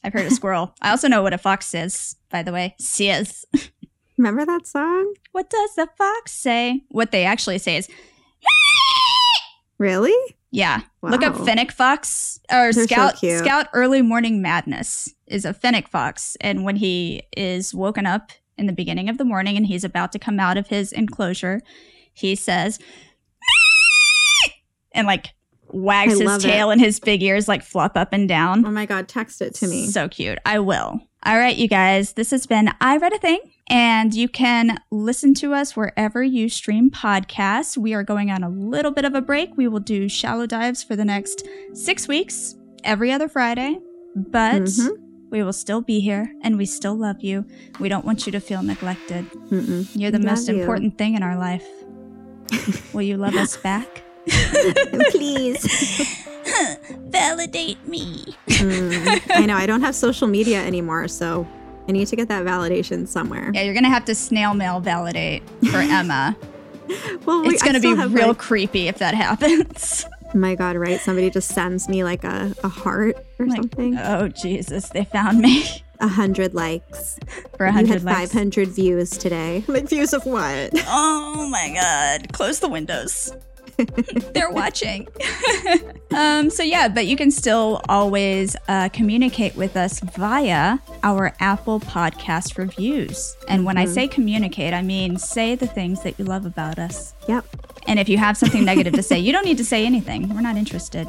I've 0.04 0.14
heard 0.14 0.26
a 0.28 0.32
squirrel. 0.32 0.74
I 0.82 0.91
also 0.91 1.08
know 1.08 1.22
what 1.22 1.34
a 1.34 1.38
fox 1.38 1.66
says, 1.68 2.16
by 2.30 2.43
the 2.43 2.52
way. 2.54 2.76
Says. 2.80 3.43
remember 4.18 4.45
that 4.45 4.66
song? 4.68 5.14
What 5.32 5.50
does 5.50 5.76
the 5.76 5.89
fox 5.97 6.32
say? 6.32 6.84
What 6.89 7.12
they 7.12 7.26
actually 7.26 7.58
say 7.58 7.78
is, 7.78 7.89
Really? 9.78 10.14
Yeah. 10.52 10.82
Look 11.02 11.24
up 11.24 11.38
Wow. 11.39 11.45
fennec 11.45 11.72
fox 11.72 12.39
or 12.52 12.72
They're 12.74 12.86
scout 12.86 13.18
cute. 13.18 13.39
scout 13.39 13.68
early 13.74 14.02
morning 14.02 14.41
madness 14.41 15.14
is 15.28 15.45
a 15.45 15.54
fennec 15.54 15.88
fox, 15.88 16.36
and 16.41 16.64
when 16.64 16.76
he 16.78 17.24
is 17.38 17.74
woken 17.74 18.06
up 18.06 18.32
in 18.58 18.66
the 18.66 18.74
beginning 18.74 19.10
of 19.10 19.18
the 19.18 19.26
morning 19.26 19.56
and 19.58 19.66
he's 19.68 19.84
about 19.84 20.12
to 20.12 20.20
come 20.20 20.39
out 20.39 20.58
of 20.58 20.68
his 20.68 20.91
enclosure, 20.91 21.62
he 22.14 22.36
says, 22.36 22.80
and 24.91 25.06
like 25.08 25.28
wags 25.72 26.20
his 26.20 26.43
tail, 26.43 26.72
and 26.72 26.82
his 26.82 27.00
big 27.00 27.22
ears 27.22 27.47
like 27.47 27.62
flop 27.64 27.95
up 27.95 28.12
and 28.12 28.28
down. 28.28 28.66
Oh 28.66 28.72
my 28.72 28.86
God, 28.86 29.08
text 29.08 29.41
it 29.41 29.54
to 29.56 29.68
me. 29.68 29.88
So 29.88 30.08
cute. 30.10 30.39
I 30.45 30.60
will. 30.60 31.00
All 31.24 31.38
right, 31.38 31.56
you 31.56 31.68
guys. 31.68 32.14
This 32.14 32.32
has 32.32 32.47
been 32.47 32.72
I 32.82 32.97
Read 32.97 33.14
a 33.14 33.20
Thing, 33.20 33.39
and 33.70 34.14
you 34.14 34.28
can 34.28 34.80
listen 34.92 35.34
to 35.36 35.54
us 35.54 35.76
wherever 35.76 36.24
you 36.24 36.50
stream 36.50 36.90
podcasts. 36.90 37.78
We 37.78 37.94
are 37.94 38.04
going 38.04 38.32
on 38.32 38.44
a 38.44 38.50
little 38.50 38.92
bit 38.92 39.06
of 39.06 39.14
a 39.16 39.22
break. 39.22 39.56
We 39.56 39.68
will 39.68 39.80
do 39.80 40.10
shallow 40.10 40.46
dives 40.46 40.84
for 40.84 40.96
the 40.96 41.06
next 41.06 41.48
six 41.74 42.08
weeks, 42.08 42.56
every 42.84 43.12
other 43.12 43.28
Friday, 43.28 43.80
but 44.16 44.64
Mhm. 44.64 44.90
we 45.30 45.44
will 45.44 45.54
still 45.54 45.82
be 45.82 46.00
here 46.00 46.34
and 46.42 46.58
we 46.58 46.66
still 46.66 46.96
love 46.96 47.22
you. 47.22 47.46
We 47.80 47.90
don't 47.90 48.06
want 48.06 48.26
you 48.26 48.32
to 48.32 48.40
feel 48.40 48.64
neglected. 48.64 49.26
Mm-mm. 49.52 49.88
You're 49.94 50.12
the 50.12 50.18
Love 50.20 50.26
most 50.38 50.50
you. 50.50 50.60
important 50.60 50.98
thing 50.98 51.16
in 51.16 51.22
our 51.24 51.38
life. 51.38 51.66
will 52.94 53.04
you 53.04 53.18
love 53.18 53.36
us 53.36 53.56
back? 53.58 54.04
Please. 55.12 55.64
Validate 57.10 57.88
me. 57.88 58.36
Mm, 58.48 59.22
I 59.36 59.46
know. 59.46 59.56
I 59.56 59.66
don't 59.66 59.82
have 59.82 59.96
social 59.96 60.28
media 60.28 60.64
anymore, 60.66 61.08
so 61.08 61.48
I 61.90 61.92
need 61.92 62.08
to 62.10 62.16
get 62.16 62.28
that 62.28 62.46
validation 62.46 63.08
somewhere. 63.08 63.50
Yeah, 63.52 63.64
you're 63.64 63.74
gonna 63.74 63.90
have 63.90 64.06
to 64.06 64.14
snail 64.16 64.54
mail 64.54 64.80
validate 64.80 65.42
for 65.72 65.78
Emma. 65.80 66.38
Well, 67.26 67.42
wait, 67.44 67.54
it's 67.54 67.64
I 67.64 67.66
gonna 67.66 67.80
be 67.80 67.88
still 67.88 67.96
have, 67.98 68.14
real 68.14 68.28
like- 68.30 68.38
creepy 68.38 68.88
if 68.88 69.00
that 69.00 69.16
happens. 69.16 70.06
oh 70.34 70.38
my 70.38 70.54
God, 70.54 70.76
right? 70.76 71.00
Somebody 71.02 71.32
just 71.32 71.50
sends 71.50 71.90
me 71.90 72.04
like 72.04 72.24
a, 72.24 72.54
a 72.64 72.68
heart 72.70 73.18
or 73.40 73.48
Like, 73.48 73.58
something. 73.58 73.98
oh 73.98 74.28
Jesus, 74.28 74.90
they 74.90 75.04
found 75.06 75.40
me 75.40 75.66
A 76.00 76.08
hundred 76.08 76.54
likes. 76.54 77.18
for 77.58 77.66
a 77.66 77.70
You 77.70 77.74
hundred 77.74 77.94
had 77.94 78.04
likes. 78.04 78.32
500 78.34 78.68
views 78.70 79.10
today. 79.18 79.64
Like 79.68 79.90
views 79.90 80.14
of 80.14 80.26
what? 80.28 80.70
Oh 80.88 81.50
my 81.52 81.74
God! 81.74 82.32
Close 82.34 82.60
the 82.60 82.70
windows. 82.70 83.34
They're 84.34 84.50
watching. 84.52 85.08
um, 86.16 86.50
so 86.50 86.64
yeah, 86.64 86.88
but 86.88 87.06
you 87.08 87.16
can 87.16 87.32
still 87.32 87.82
always 87.90 88.56
uh, 88.68 88.90
communicate 88.90 89.56
with 89.56 89.76
us 89.78 90.00
via 90.00 90.80
our 91.04 91.34
Apple 91.40 91.80
Podcast 91.80 92.58
reviews. 92.58 93.36
And 93.48 93.66
when 93.66 93.78
I 93.78 93.86
Mhm. 93.86 93.94
say 93.94 94.08
communicate, 94.08 94.74
I 94.74 94.82
mean 94.82 95.18
say 95.18 95.56
the 95.56 95.68
things 95.68 96.04
that 96.04 96.18
you 96.20 96.26
love 96.26 96.46
about 96.46 96.80
us. 96.80 97.14
Yep. 97.28 97.46
And 97.88 98.00
if 98.00 98.10
you 98.10 98.18
have 98.18 98.38
something 98.38 98.64
negative 98.66 98.94
to 98.94 99.04
say, 99.04 99.20
you 99.20 99.32
don't 99.32 99.46
need 99.46 99.58
to 99.58 99.66
say 99.66 99.86
anything. 99.86 100.30
We're 100.34 100.42
not 100.42 100.58
interested. 100.58 101.08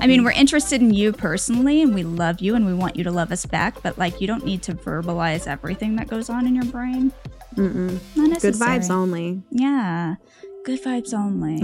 I 0.00 0.06
mean, 0.06 0.22
we're 0.22 0.32
interested 0.32 0.82
in 0.82 0.92
you 0.92 1.12
personally, 1.14 1.80
and 1.80 1.94
we 1.94 2.02
love 2.02 2.40
you, 2.40 2.54
and 2.54 2.66
we 2.66 2.74
want 2.74 2.96
you 2.96 3.04
to 3.04 3.10
love 3.10 3.32
us 3.32 3.46
back. 3.46 3.82
But 3.82 3.96
like, 3.96 4.20
you 4.20 4.26
don't 4.26 4.44
need 4.44 4.62
to 4.64 4.74
verbalize 4.74 5.46
everything 5.46 5.96
that 5.96 6.08
goes 6.08 6.28
on 6.28 6.46
in 6.46 6.54
your 6.54 6.66
brain. 6.66 7.10
Mm-mm. 7.56 7.98
Not 8.14 8.38
Good 8.42 8.52
vibes 8.56 8.90
only. 8.90 9.40
Yeah, 9.50 10.16
good 10.68 10.82
vibes 10.82 11.14
only. 11.14 11.62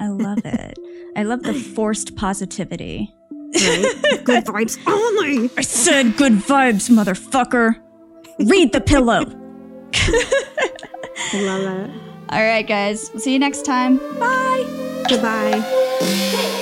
I 0.00 0.08
love 0.08 0.38
it. 0.42 0.78
I 1.14 1.22
love 1.24 1.42
the 1.42 1.52
forced 1.52 2.16
positivity. 2.16 3.14
Right? 3.30 3.94
Good 4.24 4.46
vibes 4.46 4.78
only. 4.86 5.50
I 5.56 5.60
said 5.60 6.16
good 6.16 6.32
vibes, 6.32 6.88
motherfucker. 6.88 7.76
Read 8.38 8.72
the 8.72 8.80
pillow. 8.80 9.24
I 9.94 11.40
love 11.40 11.90
it. 11.90 11.90
All 12.30 12.42
right, 12.42 12.66
guys. 12.66 13.10
We'll 13.12 13.20
see 13.20 13.34
you 13.34 13.38
next 13.38 13.66
time. 13.66 13.98
Bye. 14.18 15.04
Goodbye. 15.08 16.54